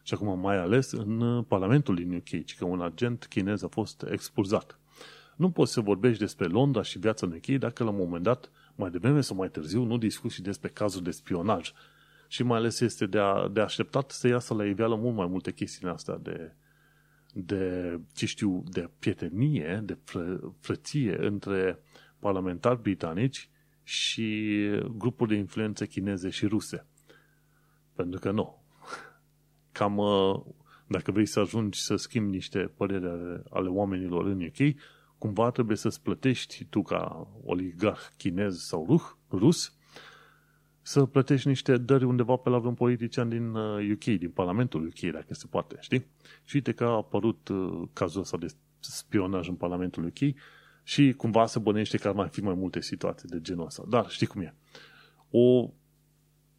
Și 0.03 0.13
acum 0.13 0.39
mai 0.39 0.57
ales 0.57 0.91
în 0.91 1.43
Parlamentul 1.43 1.95
din 1.95 2.13
UK, 2.13 2.55
că 2.57 2.65
un 2.65 2.81
agent 2.81 3.25
chinez 3.25 3.63
a 3.63 3.67
fost 3.67 4.05
expulzat. 4.11 4.79
Nu 5.35 5.51
poți 5.51 5.71
să 5.71 5.81
vorbești 5.81 6.19
despre 6.19 6.45
Londra 6.45 6.81
și 6.81 6.99
viața 6.99 7.25
în 7.25 7.31
UK 7.31 7.59
dacă 7.59 7.83
la 7.83 7.89
un 7.89 7.97
moment 7.97 8.23
dat, 8.23 8.51
mai 8.75 8.89
devreme 8.89 9.21
sau 9.21 9.35
mai 9.35 9.49
târziu, 9.49 9.83
nu 9.83 9.97
discuți 9.97 10.33
și 10.33 10.41
despre 10.41 10.69
cazul 10.69 11.01
de 11.01 11.11
spionaj. 11.11 11.71
Și 12.27 12.43
mai 12.43 12.57
ales 12.57 12.79
este 12.79 13.05
de, 13.05 13.19
a, 13.19 13.47
de 13.47 13.61
așteptat 13.61 14.11
să 14.11 14.27
iasă 14.27 14.53
la 14.53 14.65
iveală 14.65 14.95
mult 14.95 15.15
mai 15.15 15.27
multe 15.27 15.51
chestii 15.51 15.87
astea 15.87 16.17
de, 16.17 16.55
de, 17.45 17.99
ce 18.13 18.25
știu, 18.25 18.63
de 18.71 18.89
prietenie, 18.99 19.81
de 19.83 19.97
fră, 20.03 20.53
frăție 20.59 21.25
între 21.25 21.79
parlamentari 22.19 22.81
britanici 22.81 23.49
și 23.83 24.57
grupuri 24.97 25.29
de 25.29 25.35
influențe 25.35 25.85
chineze 25.85 26.29
și 26.29 26.45
ruse. 26.45 26.85
Pentru 27.95 28.19
că 28.19 28.31
nu. 28.31 28.63
Cam, 29.71 29.97
uh, 29.97 30.41
dacă 30.87 31.11
vrei 31.11 31.25
să 31.25 31.39
ajungi 31.39 31.79
să 31.79 31.95
schimbi 31.95 32.31
niște 32.31 32.59
păreri 32.59 33.05
ale, 33.05 33.43
ale 33.49 33.67
oamenilor 33.67 34.25
în 34.25 34.41
UK, 34.41 34.75
cumva 35.17 35.51
trebuie 35.51 35.77
să-ți 35.77 36.01
plătești 36.01 36.65
tu 36.65 36.81
ca 36.81 37.27
oligarh 37.43 38.01
chinez 38.17 38.59
sau 38.59 38.85
ruh, 38.89 39.03
rus 39.31 39.76
să 40.87 41.05
plătești 41.05 41.47
niște 41.47 41.77
dări 41.77 42.03
undeva 42.03 42.35
pe 42.35 42.49
la 42.49 42.57
vreun 42.57 42.73
politician 42.73 43.29
din 43.29 43.55
UK, 43.91 44.05
uh, 44.05 44.17
din 44.17 44.29
Parlamentul 44.29 44.85
UK, 44.85 45.11
dacă 45.11 45.33
se 45.33 45.45
poate, 45.49 45.77
știi? 45.79 46.05
Și 46.43 46.55
uite 46.55 46.71
că 46.71 46.83
a 46.83 46.95
apărut 46.95 47.47
uh, 47.47 47.87
cazul 47.93 48.21
ăsta 48.21 48.37
de 48.37 48.47
spionaj 48.79 49.47
în 49.47 49.55
Parlamentul 49.55 50.05
UK 50.05 50.35
și 50.83 51.13
cumva 51.17 51.45
se 51.45 51.59
bănește 51.59 51.97
că 51.97 52.07
ar 52.07 52.13
mai 52.13 52.27
fi 52.27 52.41
mai 52.41 52.53
multe 52.53 52.81
situații 52.81 53.29
de 53.29 53.41
genul 53.41 53.65
ăsta. 53.65 53.83
Dar 53.89 54.09
știi 54.09 54.27
cum 54.27 54.41
e. 54.41 54.55
O, 55.31 55.69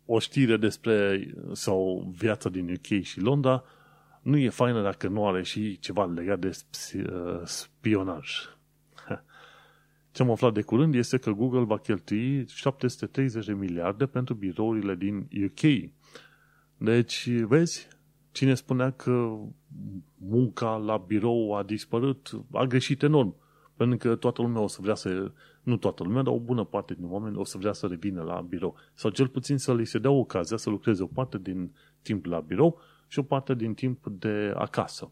o 0.07 0.19
știre 0.19 0.57
despre 0.57 1.27
sau 1.53 2.09
viața 2.17 2.49
din 2.49 2.71
UK 2.73 3.03
și 3.03 3.21
Londra 3.21 3.65
nu 4.23 4.37
e 4.37 4.49
faină 4.49 4.83
dacă 4.83 5.09
nu 5.09 5.27
are 5.27 5.43
și 5.43 5.79
ceva 5.79 6.05
legat 6.05 6.39
de 6.39 6.59
uh, 6.95 7.41
spionaj. 7.45 8.31
Ce 10.11 10.23
am 10.23 10.31
aflat 10.31 10.53
de 10.53 10.63
curând 10.63 10.95
este 10.95 11.19
că 11.19 11.31
Google 11.31 11.65
va 11.65 11.79
cheltui 11.79 12.47
730 12.49 13.47
de 13.47 13.53
miliarde 13.53 14.07
pentru 14.07 14.35
birourile 14.35 14.95
din 14.95 15.29
UK. 15.45 15.91
Deci, 16.77 17.29
vezi, 17.29 17.89
cine 18.33 18.55
spunea 18.55 18.91
că 18.91 19.39
munca 20.15 20.77
la 20.77 20.97
birou 20.97 21.55
a 21.55 21.63
dispărut, 21.63 22.45
a 22.53 22.65
greșit 22.65 23.03
enorm. 23.03 23.35
Pentru 23.77 23.97
că 23.97 24.17
toată 24.17 24.43
lumea 24.43 24.61
o 24.61 24.67
să 24.67 24.79
vrea 24.83 24.95
să, 24.95 25.33
nu 25.63 25.77
toată 25.77 26.03
lumea, 26.03 26.23
dar 26.23 26.33
o 26.33 26.39
bună 26.39 26.65
parte 26.65 26.95
din 26.95 27.05
oameni 27.09 27.37
o 27.37 27.45
să 27.45 27.59
vrea 27.59 27.73
să 27.73 27.87
revină 27.87 28.23
la 28.23 28.41
birou. 28.41 28.77
Sau 28.95 29.11
cel 29.11 29.29
puțin 29.29 29.59
să 29.59 29.75
li 29.75 29.85
se 29.85 29.99
dea 29.99 30.11
ocazia 30.11 30.57
să 30.57 30.71
lucreze 30.71 31.03
o 31.03 31.07
parte 31.07 31.39
din 31.39 31.75
timp 32.03 32.25
la 32.25 32.41
birou 32.41 32.81
și 33.07 33.19
o 33.19 33.23
parte 33.23 33.55
din 33.55 33.75
timp 33.75 34.07
de 34.07 34.53
acasă. 34.57 35.11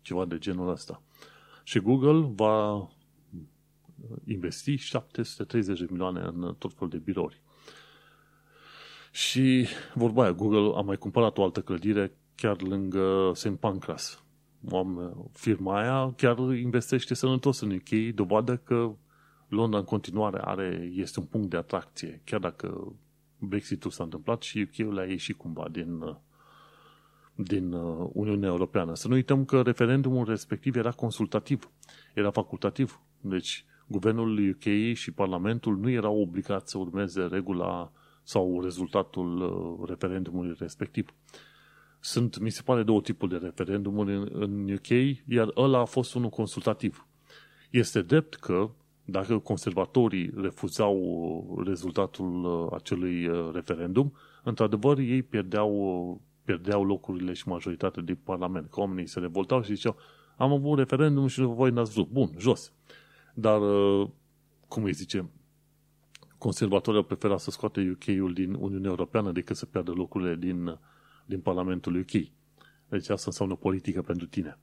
Ceva 0.00 0.24
de 0.24 0.38
genul 0.38 0.68
ăsta. 0.68 1.02
Și 1.64 1.78
Google 1.78 2.32
va 2.34 2.88
investi 4.24 4.74
730 4.76 5.78
de 5.78 5.86
milioane 5.90 6.20
în 6.20 6.54
tot 6.58 6.72
felul 6.72 6.88
de 6.88 6.98
birouri. 6.98 7.40
Și 9.12 9.66
vorba 9.94 10.22
aia, 10.22 10.32
Google 10.32 10.78
a 10.78 10.80
mai 10.80 10.96
cumpărat 10.96 11.38
o 11.38 11.42
altă 11.42 11.60
clădire 11.60 12.16
chiar 12.34 12.62
lângă 12.62 13.32
St. 13.34 13.50
Pancras. 13.50 14.24
Firma 15.32 15.80
aia 15.80 16.12
chiar 16.16 16.38
investește 16.38 17.14
sănătos 17.14 17.60
în 17.60 17.70
UK, 17.70 18.14
dovadă 18.14 18.56
că 18.56 18.94
Londra 19.48 19.78
în 19.78 19.84
continuare 19.84 20.40
are, 20.44 20.90
este 20.94 21.20
un 21.20 21.26
punct 21.26 21.50
de 21.50 21.56
atracție, 21.56 22.20
chiar 22.24 22.40
dacă 22.40 22.94
Brexitul 23.38 23.90
s-a 23.90 24.04
întâmplat 24.04 24.42
și 24.42 24.68
UK-ul 24.68 24.98
a 24.98 25.04
ieșit 25.04 25.36
cumva 25.36 25.68
din, 25.70 26.18
din 27.34 27.72
Uniunea 28.12 28.48
Europeană. 28.48 28.94
Să 28.94 29.08
nu 29.08 29.14
uităm 29.14 29.44
că 29.44 29.62
referendumul 29.62 30.24
respectiv 30.24 30.76
era 30.76 30.90
consultativ, 30.90 31.70
era 32.14 32.30
facultativ. 32.30 33.00
Deci, 33.20 33.64
guvernul 33.86 34.48
UK 34.48 34.94
și 34.94 35.10
Parlamentul 35.10 35.76
nu 35.76 35.90
erau 35.90 36.20
obligați 36.20 36.70
să 36.70 36.78
urmeze 36.78 37.22
regula 37.22 37.92
sau 38.22 38.60
rezultatul 38.62 39.40
uh, 39.40 39.88
referendumului 39.88 40.54
respectiv. 40.58 41.14
Sunt, 42.00 42.38
mi 42.38 42.50
se 42.50 42.62
pare, 42.62 42.82
două 42.82 43.00
tipuri 43.00 43.30
de 43.30 43.36
referendumuri 43.36 44.14
în, 44.14 44.28
în 44.32 44.72
UK, 44.72 44.88
iar 45.26 45.50
ăla 45.56 45.78
a 45.78 45.84
fost 45.84 46.14
unul 46.14 46.28
consultativ. 46.28 47.06
Este 47.70 48.02
drept 48.02 48.34
că 48.34 48.70
dacă 49.04 49.38
conservatorii 49.38 50.32
refuzau 50.36 50.96
uh, 50.96 51.66
rezultatul 51.66 52.44
uh, 52.44 52.72
acelui 52.74 53.30
referendum, 53.52 54.12
într-adevăr 54.42 54.98
ei 54.98 55.22
pierdeau, 55.22 56.20
pierdeau 56.44 56.84
locurile 56.84 57.32
și 57.32 57.48
majoritatea 57.48 58.02
din 58.02 58.18
Parlament. 58.24 58.70
Că 58.70 58.80
oamenii 58.80 59.06
se 59.06 59.20
revoltau 59.20 59.62
și 59.62 59.74
ziceau 59.74 59.96
am 60.36 60.52
avut 60.52 60.70
un 60.70 60.76
referendum 60.76 61.26
și 61.26 61.40
voi 61.40 61.70
n-ați 61.70 61.92
vrut. 61.92 62.08
Bun, 62.08 62.30
jos. 62.38 62.72
Dar, 63.34 63.60
cum 64.68 64.84
îi 64.84 64.92
zice, 64.92 65.30
conservatorii 66.38 67.00
au 67.00 67.06
preferat 67.06 67.40
să 67.40 67.50
scoate 67.50 67.96
UK-ul 67.96 68.32
din 68.32 68.54
Uniunea 68.54 68.90
Europeană 68.90 69.32
decât 69.32 69.56
să 69.56 69.66
piardă 69.66 69.92
locurile 69.92 70.36
din, 70.36 70.78
din 71.26 71.40
Parlamentul 71.40 71.96
UK. 71.96 72.10
Deci 72.88 73.08
asta 73.08 73.24
înseamnă 73.26 73.54
politică 73.54 74.02
pentru 74.02 74.26
tine. 74.26 74.58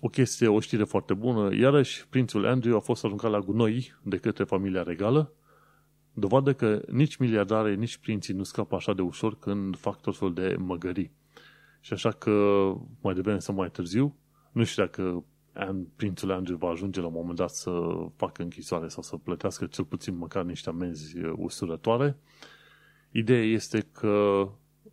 O 0.00 0.08
chestie, 0.08 0.48
o 0.48 0.60
știre 0.60 0.84
foarte 0.84 1.14
bună. 1.14 1.54
Iarăși, 1.54 2.08
prințul 2.08 2.46
Andrew 2.46 2.76
a 2.76 2.80
fost 2.80 3.04
aruncat 3.04 3.30
la 3.30 3.40
gunoi 3.40 3.94
de 4.02 4.16
către 4.16 4.44
familia 4.44 4.82
regală, 4.82 5.32
dovadă 6.12 6.54
că 6.54 6.82
nici 6.90 7.16
miliardare, 7.16 7.74
nici 7.74 7.96
prinții 7.96 8.34
nu 8.34 8.42
scapă 8.42 8.74
așa 8.74 8.94
de 8.94 9.02
ușor 9.02 9.38
când 9.38 9.76
fac 9.76 10.00
tot 10.00 10.16
felul 10.16 10.34
de 10.34 10.56
măgării. 10.58 11.12
Și 11.80 11.92
așa 11.92 12.10
că, 12.10 12.32
mai 13.00 13.14
devreme 13.14 13.38
sau 13.38 13.54
mai 13.54 13.70
târziu, 13.70 14.16
nu 14.52 14.64
știu 14.64 14.84
dacă 14.84 15.24
prințul 15.96 16.30
Andrew 16.30 16.56
va 16.56 16.68
ajunge 16.68 17.00
la 17.00 17.06
un 17.06 17.12
moment 17.12 17.36
dat 17.36 17.50
să 17.50 17.70
facă 18.16 18.42
închisoare 18.42 18.88
sau 18.88 19.02
să 19.02 19.16
plătească 19.16 19.66
cel 19.66 19.84
puțin 19.84 20.16
măcar 20.16 20.44
niște 20.44 20.68
amenzi 20.68 21.18
uh, 21.18 21.32
usurătoare. 21.36 22.16
Ideea 23.10 23.44
este 23.44 23.80
că, 23.92 24.48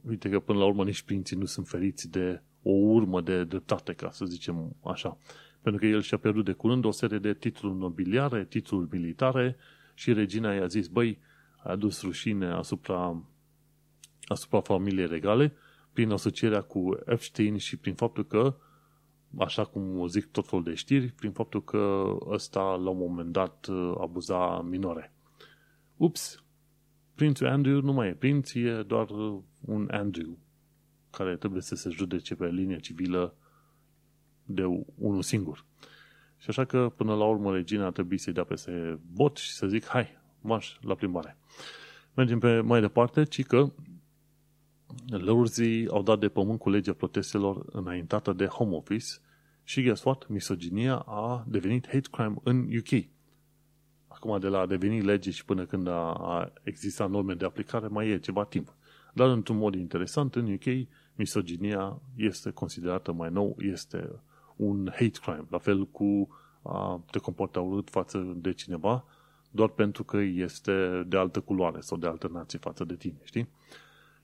uite 0.08 0.30
că 0.30 0.40
până 0.40 0.60
la 0.60 0.66
urmă 0.66 0.84
nici 0.84 1.02
prinții 1.02 1.38
nu 1.38 1.46
sunt 1.46 1.68
feriți 1.68 2.10
de 2.10 2.42
o 2.62 2.72
urmă 2.72 3.22
de 3.22 3.44
dreptate, 3.44 3.94
ca 3.94 4.12
să 4.12 4.26
zicem 4.26 4.76
așa. 4.84 5.18
Pentru 5.62 5.82
că 5.82 5.88
el 5.88 6.02
și-a 6.02 6.18
pierdut 6.18 6.46
de 6.46 6.52
curând 6.52 6.86
o 6.86 6.92
serie 6.92 7.18
de 7.18 7.34
titluri 7.34 7.78
nobiliare, 7.78 8.46
titluri 8.46 8.88
militare 8.92 9.58
și 9.94 10.14
regina 10.14 10.54
i-a 10.54 10.68
zis, 10.68 10.88
băi, 10.88 11.20
a 11.58 11.70
adus 11.70 12.02
rușine 12.02 12.46
asupra, 12.46 13.24
asupra 14.28 14.62
familiei 14.62 15.08
regale 15.08 15.54
prin 15.94 16.12
asocierea 16.12 16.62
cu 16.62 17.00
Epstein 17.06 17.58
și 17.58 17.78
prin 17.78 17.94
faptul 17.94 18.26
că 18.26 18.56
așa 19.38 19.66
cum 19.66 20.08
zic 20.08 20.26
tot 20.32 20.48
felul 20.48 20.64
de 20.64 20.74
știri, 20.74 21.08
prin 21.08 21.32
faptul 21.32 21.64
că 21.64 22.16
ăsta 22.28 22.62
la 22.62 22.90
un 22.90 22.98
moment 22.98 23.32
dat 23.32 23.68
abuza 24.02 24.62
minore. 24.62 25.14
Ups! 25.96 26.42
Prințul 27.16 27.48
Andrew 27.48 27.82
nu 27.82 27.94
mai 27.94 28.08
e 28.08 28.14
prinț, 28.14 28.54
e 28.54 28.84
doar 28.88 29.10
un 29.60 29.88
Andrew 29.92 30.38
care 31.10 31.36
trebuie 31.36 31.62
să 31.62 31.76
se 31.76 31.90
judece 31.90 32.36
pe 32.36 32.48
linie 32.48 32.80
civilă 32.80 33.36
de 34.46 34.64
unul 34.96 35.22
singur. 35.22 35.66
Și 36.38 36.50
așa 36.50 36.66
că, 36.66 36.94
până 36.96 37.16
la 37.16 37.26
urmă, 37.26 37.54
regina 37.54 37.86
a 37.86 37.92
trebuit 37.92 38.20
să-i 38.20 38.34
dea 38.34 38.44
peste 38.44 39.00
bot 39.12 39.38
și 39.38 39.52
să 39.52 39.68
zic, 39.68 39.86
hai, 39.86 40.08
marș 40.42 40.78
la 40.82 40.96
plimbare. 40.96 41.38
Mergem 42.14 42.40
pe 42.40 42.60
mai 42.60 42.82
departe, 42.82 43.24
ci 43.24 43.46
că 43.46 43.72
Lăurzii 45.08 45.88
au 45.88 46.04
dat 46.04 46.20
de 46.20 46.30
pământ 46.30 46.60
cu 46.60 46.70
legea 46.70 46.94
protestelor 46.94 47.66
înaintată 47.72 48.34
de 48.34 48.46
Home 48.46 48.76
Office 48.76 49.08
și, 49.68 49.82
guess 49.82 50.04
what? 50.04 50.28
Misoginia 50.28 50.96
a 50.96 51.46
devenit 51.48 51.86
hate 51.86 52.08
crime 52.12 52.36
în 52.44 52.68
UK. 52.78 53.06
Acum, 54.08 54.40
de 54.40 54.48
la 54.48 54.60
a 54.60 54.66
deveni 54.66 55.02
lege 55.02 55.32
și 55.32 55.46
până 55.46 55.66
când 55.66 55.88
a, 55.88 56.14
a 56.14 56.52
existat 56.64 57.10
norme 57.10 57.34
de 57.34 57.46
aplicare, 57.46 57.88
mai 57.88 58.08
e 58.08 58.18
ceva 58.18 58.44
timp. 58.44 58.76
Dar, 59.14 59.30
într-un 59.30 59.58
mod 59.58 59.76
interesant, 59.76 60.36
în 60.36 60.54
UK, 60.54 60.88
misoginia 61.16 62.02
este 62.16 62.52
considerată 62.52 63.12
mai 63.12 63.30
nou, 63.30 63.56
este 63.60 64.10
un 64.56 64.90
hate 64.92 65.20
crime. 65.22 65.46
La 65.50 65.58
fel 65.58 65.88
cu 65.88 66.28
a 66.62 67.04
te 67.12 67.20
comporta 67.20 67.60
urât 67.60 67.90
față 67.90 68.34
de 68.36 68.54
cineva, 68.54 69.06
doar 69.52 69.70
pentru 69.70 70.04
că 70.04 70.18
este 70.18 71.04
de 71.08 71.18
altă 71.18 71.40
culoare 71.40 71.80
sau 71.80 71.98
de 71.98 72.08
altă 72.08 72.30
nație 72.34 72.60
față 72.60 72.84
de 72.84 72.96
tine, 72.96 73.20
știi? 73.24 73.50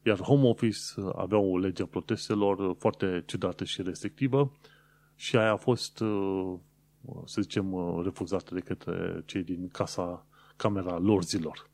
Iar 0.04 0.18
Home 0.18 0.48
Office 0.48 0.80
avea 1.16 1.38
o 1.38 1.58
lege 1.58 1.82
a 1.84 1.86
protestelor 1.86 2.76
foarte 2.78 3.24
ciudată 3.26 3.64
și 3.64 3.82
restrictivă 3.82 4.52
și 5.24 5.38
aia 5.38 5.51
a 5.51 5.55
fost, 5.55 5.99
uh, 5.99 6.53
să 7.26 7.41
zicem, 7.41 7.74
uh, 7.74 8.01
refuzată 8.03 8.53
de 8.53 8.59
către 8.59 9.21
cei 9.26 9.43
din 9.43 9.67
casa, 9.67 10.26
camera 10.55 10.97
lorzilor. 10.97 11.69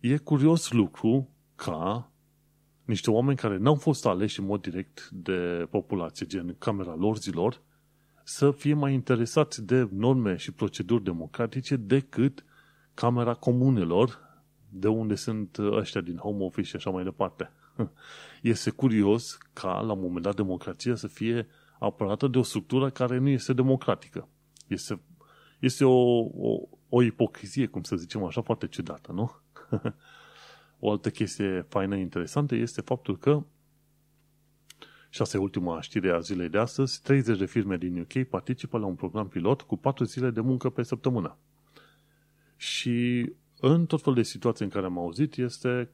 E 0.00 0.16
curios 0.16 0.70
lucru 0.70 1.28
ca 1.54 2.10
niște 2.84 3.10
oameni 3.10 3.36
care 3.36 3.56
n-au 3.56 3.74
fost 3.74 4.06
aleși 4.06 4.40
în 4.40 4.46
mod 4.46 4.60
direct 4.60 5.08
de 5.10 5.66
populație, 5.70 6.26
gen 6.26 6.56
camera 6.58 6.94
lorzilor, 6.94 7.62
să 8.24 8.50
fie 8.50 8.74
mai 8.74 8.92
interesați 8.92 9.64
de 9.64 9.88
norme 9.92 10.36
și 10.36 10.52
proceduri 10.52 11.04
democratice 11.04 11.76
decât 11.76 12.44
camera 12.94 13.34
comunelor, 13.34 14.18
de 14.68 14.88
unde 14.88 15.14
sunt 15.14 15.58
ăștia 15.58 16.00
din 16.00 16.16
home 16.16 16.44
office 16.44 16.68
și 16.68 16.76
așa 16.76 16.90
mai 16.90 17.04
departe. 17.04 17.50
Este 18.42 18.70
curios 18.70 19.38
ca, 19.52 19.80
la 19.80 19.92
un 19.92 20.00
moment 20.00 20.24
dat, 20.24 20.36
democrația 20.36 20.94
să 20.94 21.06
fie 21.06 21.46
apărată 21.80 22.28
de 22.28 22.38
o 22.38 22.42
structură 22.42 22.90
care 22.90 23.18
nu 23.18 23.28
este 23.28 23.52
democratică. 23.52 24.28
Este, 24.66 25.00
este 25.58 25.84
o, 25.84 26.18
o, 26.18 26.68
o 26.88 27.02
ipocrizie, 27.02 27.66
cum 27.66 27.82
să 27.82 27.96
zicem 27.96 28.24
așa, 28.24 28.40
foarte 28.40 28.66
ciudată, 28.66 29.12
nu? 29.12 29.32
o 30.78 30.90
altă 30.90 31.10
chestie 31.10 31.66
faină, 31.68 31.96
interesantă, 31.96 32.54
este 32.54 32.80
faptul 32.80 33.18
că 33.18 33.42
și 35.12 35.22
asta 35.22 35.36
e 35.36 35.40
ultima 35.40 35.80
știre 35.80 36.10
a 36.10 36.18
zilei 36.18 36.48
de 36.48 36.58
astăzi, 36.58 37.02
30 37.02 37.38
de 37.38 37.46
firme 37.46 37.76
din 37.76 38.00
UK 38.00 38.28
participă 38.28 38.78
la 38.78 38.86
un 38.86 38.94
program 38.94 39.28
pilot 39.28 39.62
cu 39.62 39.76
4 39.76 40.04
zile 40.04 40.30
de 40.30 40.40
muncă 40.40 40.70
pe 40.70 40.82
săptămână. 40.82 41.36
Și 42.56 43.28
în 43.60 43.86
tot 43.86 44.02
felul 44.02 44.14
de 44.18 44.22
situații 44.22 44.64
în 44.64 44.70
care 44.70 44.86
am 44.86 44.98
auzit 44.98 45.36
este 45.36 45.90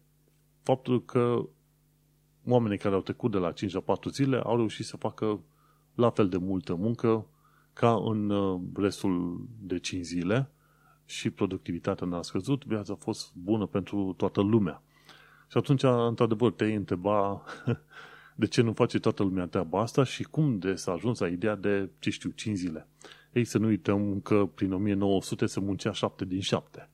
faptul 0.63 1.05
că 1.05 1.49
oamenii 2.47 2.79
care 2.79 2.95
au 2.95 3.01
trecut 3.01 3.31
de 3.31 3.39
la 3.39 3.53
5 3.53 3.73
la 3.73 3.81
4 3.81 4.11
zile 4.11 4.37
au 4.37 4.57
reușit 4.57 4.85
să 4.85 4.97
facă 4.97 5.41
la 5.97 6.11
fel 6.11 6.29
de 6.29 6.37
multă 6.37 6.75
muncă 6.75 7.27
ca 7.73 8.03
în 8.05 8.31
uh, 8.31 8.61
restul 8.75 9.47
de 9.61 9.79
5 9.79 10.05
zile 10.05 10.51
și 11.05 11.31
productivitatea 11.31 12.07
n-a 12.07 12.23
scăzut, 12.23 12.65
viața 12.65 12.93
a 12.93 13.03
fost 13.03 13.35
bună 13.35 13.67
pentru 13.67 14.15
toată 14.17 14.41
lumea. 14.41 14.83
Și 15.51 15.57
atunci, 15.57 15.83
într-adevăr, 15.83 16.53
te 16.53 16.65
întreba 16.65 17.43
de 18.35 18.47
ce 18.47 18.63
nu 18.63 18.73
face 18.73 18.99
toată 18.99 19.23
lumea 19.23 19.47
treaba 19.47 19.81
asta 19.81 20.05
și 20.05 20.23
cum 20.23 20.59
de 20.59 20.75
s-a 20.75 20.93
ajuns 20.93 21.19
la 21.19 21.29
ideea 21.29 21.55
de, 21.55 21.91
ce 21.99 22.11
știu, 22.11 22.31
5 22.31 22.57
zile. 22.57 22.89
Ei, 23.33 23.45
să 23.45 23.59
nu 23.59 23.67
uităm 23.67 24.21
că 24.21 24.49
prin 24.55 24.73
1900 24.73 25.47
se 25.47 25.61
muncea 25.61 25.93
7 25.93 26.25
din 26.25 26.41
7. 26.41 26.91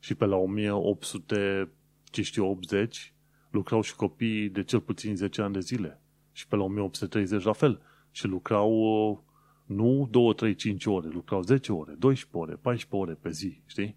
Și 0.00 0.14
pe 0.14 0.24
la 0.24 0.36
1800, 0.36 1.70
ce 2.04 2.22
știu, 2.22 2.50
80, 2.50 3.14
lucrau 3.50 3.80
și 3.80 3.96
copii 3.96 4.48
de 4.48 4.62
cel 4.62 4.80
puțin 4.80 5.16
10 5.16 5.42
ani 5.42 5.52
de 5.52 5.60
zile. 5.60 6.00
Și 6.32 6.46
pe 6.46 6.56
la 6.56 6.62
1830 6.62 7.42
la 7.42 7.52
fel 7.52 7.80
și 8.16 8.26
lucrau 8.26 9.24
nu 9.64 10.08
2, 10.10 10.34
3, 10.34 10.54
5 10.54 10.86
ore, 10.86 11.08
lucrau 11.08 11.42
10 11.42 11.72
ore, 11.72 11.92
12 11.92 12.28
ore, 12.32 12.58
14 12.60 12.96
ore 12.96 13.18
pe 13.20 13.30
zi, 13.30 13.60
știi? 13.66 13.96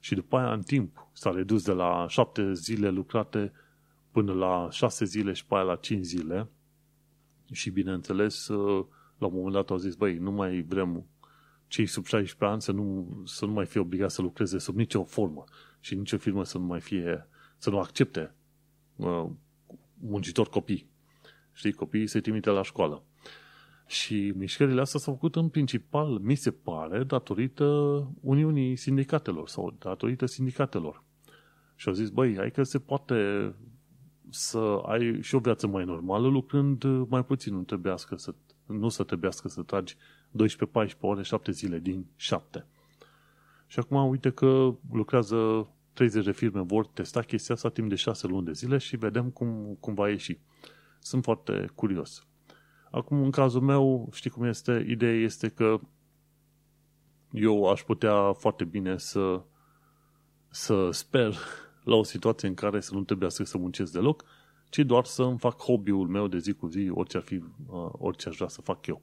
Și 0.00 0.14
după 0.14 0.36
aia, 0.36 0.52
în 0.52 0.62
timp, 0.62 1.06
s-a 1.12 1.30
redus 1.30 1.64
de 1.64 1.72
la 1.72 2.06
7 2.08 2.52
zile 2.52 2.90
lucrate 2.90 3.52
până 4.10 4.32
la 4.32 4.68
6 4.70 5.04
zile 5.04 5.32
și 5.32 5.46
pe 5.46 5.54
aia 5.54 5.62
la 5.62 5.76
5 5.76 6.04
zile. 6.04 6.48
Și, 7.52 7.70
bineînțeles, 7.70 8.48
la 9.18 9.26
un 9.26 9.34
moment 9.34 9.52
dat 9.52 9.70
au 9.70 9.76
zis, 9.76 9.94
băi, 9.94 10.16
nu 10.16 10.30
mai 10.30 10.60
vrem 10.60 11.06
cei 11.66 11.86
sub 11.86 12.04
16 12.04 12.44
ani 12.44 12.62
să 12.62 12.72
nu, 12.72 13.22
să 13.24 13.46
nu 13.46 13.52
mai 13.52 13.66
fie 13.66 13.80
obligați 13.80 14.14
să 14.14 14.22
lucreze 14.22 14.58
sub 14.58 14.76
nicio 14.76 15.04
formă 15.04 15.44
și 15.80 15.94
nicio 15.94 16.16
firmă 16.16 16.44
să 16.44 16.58
nu 16.58 16.64
mai 16.64 16.80
fie, 16.80 17.28
să 17.58 17.70
nu 17.70 17.78
accepte 17.78 18.34
uh, 18.96 19.26
muncitori 19.98 20.50
copii. 20.50 20.88
Știi, 21.52 21.72
copiii 21.72 22.06
se 22.06 22.20
trimite 22.20 22.50
la 22.50 22.62
școală. 22.62 23.04
Și 23.90 24.32
mișcările 24.36 24.80
astea 24.80 25.00
s-au 25.00 25.12
făcut 25.12 25.36
în 25.36 25.48
principal, 25.48 26.18
mi 26.18 26.34
se 26.34 26.50
pare, 26.50 27.04
datorită 27.04 27.64
Uniunii 28.20 28.76
Sindicatelor 28.76 29.48
sau 29.48 29.76
datorită 29.78 30.26
sindicatelor. 30.26 31.04
Și 31.74 31.88
au 31.88 31.94
zis, 31.94 32.08
băi, 32.08 32.36
hai 32.36 32.50
că 32.50 32.62
se 32.62 32.78
poate 32.78 33.52
să 34.28 34.82
ai 34.86 35.22
și 35.22 35.34
o 35.34 35.38
viață 35.38 35.66
mai 35.66 35.84
normală 35.84 36.28
lucrând 36.28 36.84
mai 37.08 37.24
puțin, 37.24 37.54
nu, 37.54 37.62
trebuiască 37.62 38.16
să, 38.16 38.34
nu 38.66 38.88
să 38.88 39.02
trebuiască 39.02 39.48
să 39.48 39.62
tragi 39.62 39.96
12-14 39.96 39.96
ore, 41.00 41.22
7 41.22 41.50
zile 41.50 41.78
din 41.78 42.06
7. 42.16 42.66
Și 43.66 43.78
acum 43.78 44.08
uite 44.08 44.30
că 44.30 44.74
lucrează 44.92 45.68
30 45.92 46.24
de 46.24 46.32
firme, 46.32 46.60
vor 46.60 46.86
testa 46.86 47.22
chestia 47.22 47.54
asta 47.54 47.68
timp 47.68 47.88
de 47.88 47.94
6 47.94 48.26
luni 48.26 48.46
de 48.46 48.52
zile 48.52 48.78
și 48.78 48.96
vedem 48.96 49.30
cum, 49.30 49.76
cum 49.80 49.94
va 49.94 50.08
ieși. 50.08 50.38
Sunt 50.98 51.22
foarte 51.22 51.70
curios. 51.74 52.24
Acum, 52.90 53.22
în 53.22 53.30
cazul 53.30 53.60
meu, 53.60 54.08
știi 54.12 54.30
cum 54.30 54.44
este? 54.44 54.86
Ideea 54.88 55.14
este 55.14 55.48
că 55.48 55.80
eu 57.32 57.70
aș 57.70 57.82
putea 57.82 58.32
foarte 58.32 58.64
bine 58.64 58.98
să, 58.98 59.42
să 60.48 60.90
sper 60.90 61.34
la 61.84 61.94
o 61.94 62.02
situație 62.02 62.48
în 62.48 62.54
care 62.54 62.80
să 62.80 62.94
nu 62.94 63.02
trebuiască 63.02 63.44
să 63.44 63.58
muncesc 63.58 63.92
deloc, 63.92 64.24
ci 64.68 64.78
doar 64.78 65.04
să 65.04 65.22
îmi 65.22 65.38
fac 65.38 65.60
hobby-ul 65.60 66.08
meu 66.08 66.26
de 66.26 66.38
zi 66.38 66.52
cu 66.52 66.66
zi, 66.66 66.90
orice 66.94 67.16
ar 67.16 67.22
fi, 67.22 67.34
uh, 67.34 67.88
orice 67.92 68.28
aș 68.28 68.36
vrea 68.36 68.48
să 68.48 68.60
fac 68.60 68.86
eu. 68.86 69.02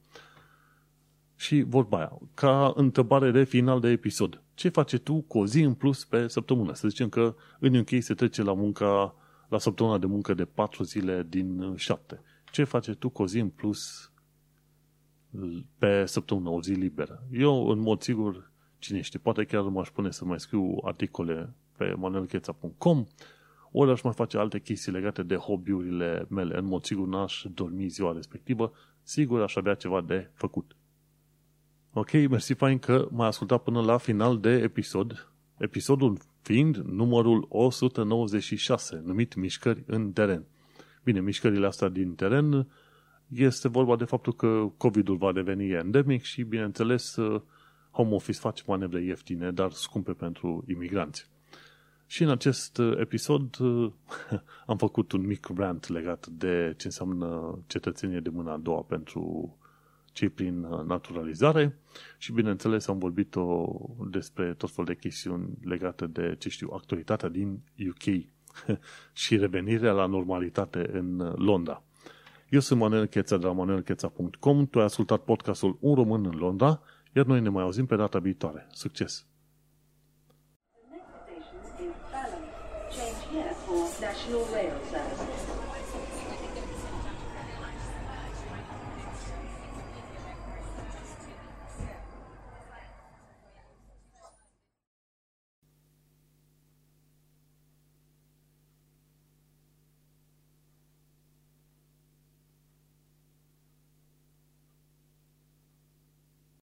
Și 1.35 1.61
vorba 1.61 1.97
aia, 1.97 2.17
ca 2.33 2.73
întrebare 2.75 3.31
de 3.31 3.43
final 3.43 3.79
de 3.79 3.89
episod, 3.89 4.41
ce 4.53 4.69
faci 4.69 4.97
tu 4.97 5.21
cu 5.21 5.39
o 5.39 5.45
zi 5.45 5.61
în 5.61 5.73
plus 5.73 6.05
pe 6.05 6.27
săptămână? 6.27 6.73
Să 6.73 6.88
zicem 6.88 7.09
că 7.09 7.35
în 7.59 7.75
UK 7.75 7.89
se 7.99 8.13
trece 8.13 8.43
la 8.43 8.53
munca, 8.53 9.15
la 9.47 9.59
săptămâna 9.59 9.97
de 9.97 10.05
muncă 10.05 10.33
de 10.33 10.45
4 10.45 10.83
zile 10.83 11.25
din 11.29 11.73
7. 11.75 12.21
Ce 12.57 12.63
faci 12.63 12.91
tu 12.91 13.09
cu 13.09 13.21
o 13.21 13.27
zi 13.27 13.39
în 13.39 13.49
plus 13.49 14.11
pe 15.77 16.05
săptămână, 16.05 16.49
o 16.49 16.61
zi 16.61 16.71
liberă? 16.71 17.23
Eu, 17.31 17.69
în 17.69 17.79
mod 17.79 18.01
sigur, 18.01 18.51
cine 18.79 19.01
știe, 19.01 19.19
poate 19.19 19.43
chiar 19.43 19.61
m-aș 19.61 19.89
pune 19.89 20.11
să 20.11 20.25
mai 20.25 20.39
scriu 20.39 20.77
articole 20.83 21.53
pe 21.77 21.93
manuelcheța.com 21.97 23.05
ori 23.71 23.91
aș 23.91 24.01
mai 24.01 24.13
face 24.13 24.37
alte 24.37 24.59
chestii 24.59 24.91
legate 24.91 25.23
de 25.23 25.35
hobby-urile 25.35 26.25
mele. 26.29 26.57
În 26.57 26.65
mod 26.65 26.83
sigur 26.83 27.07
n-aș 27.07 27.43
dormi 27.53 27.87
ziua 27.87 28.13
respectivă, 28.13 28.71
sigur 29.03 29.41
aș 29.41 29.55
avea 29.55 29.73
ceva 29.73 30.01
de 30.01 30.29
făcut. 30.33 30.75
Ok, 31.93 32.11
mersi 32.11 32.53
fain 32.53 32.79
că 32.79 33.07
m-ai 33.11 33.27
ascultat 33.27 33.63
până 33.63 33.81
la 33.81 33.97
final 33.97 34.39
de 34.39 34.49
episod, 34.49 35.31
episodul 35.57 36.17
fiind 36.41 36.75
numărul 36.77 37.45
196, 37.49 39.01
numit 39.05 39.35
Mișcări 39.35 39.83
în 39.87 40.11
teren. 40.11 40.45
Bine, 41.07 41.21
mișcările 41.21 41.65
astea 41.65 41.89
din 41.89 42.15
teren 42.15 42.67
este 43.27 43.67
vorba 43.67 43.95
de 43.95 44.03
faptul 44.03 44.33
că 44.33 44.71
COVID-ul 44.77 45.17
va 45.17 45.31
deveni 45.31 45.71
endemic 45.71 46.23
și, 46.23 46.43
bineînțeles, 46.43 47.17
home 47.91 48.13
office 48.13 48.39
face 48.39 48.63
manevre 48.65 49.03
ieftine, 49.03 49.51
dar 49.51 49.71
scumpe 49.71 50.11
pentru 50.11 50.63
imigranți. 50.67 51.29
Și 52.05 52.23
în 52.23 52.29
acest 52.29 52.81
episod 52.99 53.57
am 54.71 54.77
făcut 54.77 55.11
un 55.11 55.25
mic 55.25 55.47
rant 55.55 55.87
legat 55.87 56.27
de 56.27 56.73
ce 56.77 56.87
înseamnă 56.87 57.59
cetățenie 57.67 58.19
de 58.19 58.29
mâna 58.29 58.53
a 58.53 58.57
doua 58.57 58.81
pentru 58.81 59.55
cei 60.11 60.29
prin 60.29 60.63
uh, 60.63 60.85
naturalizare 60.85 61.79
și, 62.17 62.31
bineînțeles, 62.31 62.87
am 62.87 62.97
vorbit 62.97 63.35
o, 63.35 63.75
despre 64.09 64.53
tot 64.53 64.71
fel 64.71 64.85
de 64.85 64.95
chestiuni 64.95 65.57
legate 65.61 66.07
de, 66.07 66.35
ce 66.39 66.49
știu, 66.49 66.69
actualitatea 66.73 67.29
din 67.29 67.59
UK 67.89 68.35
și 69.23 69.37
revenirea 69.37 69.91
la 69.91 70.05
normalitate 70.05 70.89
în 70.91 71.19
uh, 71.19 71.33
Londra. 71.35 71.83
Eu 72.49 72.59
sunt 72.59 72.79
Manuel 72.79 73.05
Cheța 73.05 73.37
de 73.37 73.45
la 73.45 73.51
manuelcheța.com, 73.51 74.67
tu 74.67 74.79
ai 74.79 74.85
ascultat 74.85 75.19
podcastul 75.23 75.77
Un 75.79 75.95
Român 75.95 76.25
în 76.25 76.37
Londra, 76.37 76.81
iar 77.15 77.25
noi 77.25 77.41
ne 77.41 77.49
mai 77.49 77.63
auzim 77.63 77.85
pe 77.85 77.95
data 77.95 78.19
viitoare. 78.19 78.67
Succes! 78.71 79.25
The 80.71 80.87
next 80.91 81.07
station 81.23 81.59
is 81.87 81.95
Balham. 82.11 82.43
Change 82.95 83.21
here 83.31 83.53
for 83.65 83.81
National 84.07 84.43
Rail 84.53 84.71
Service. 84.71 84.86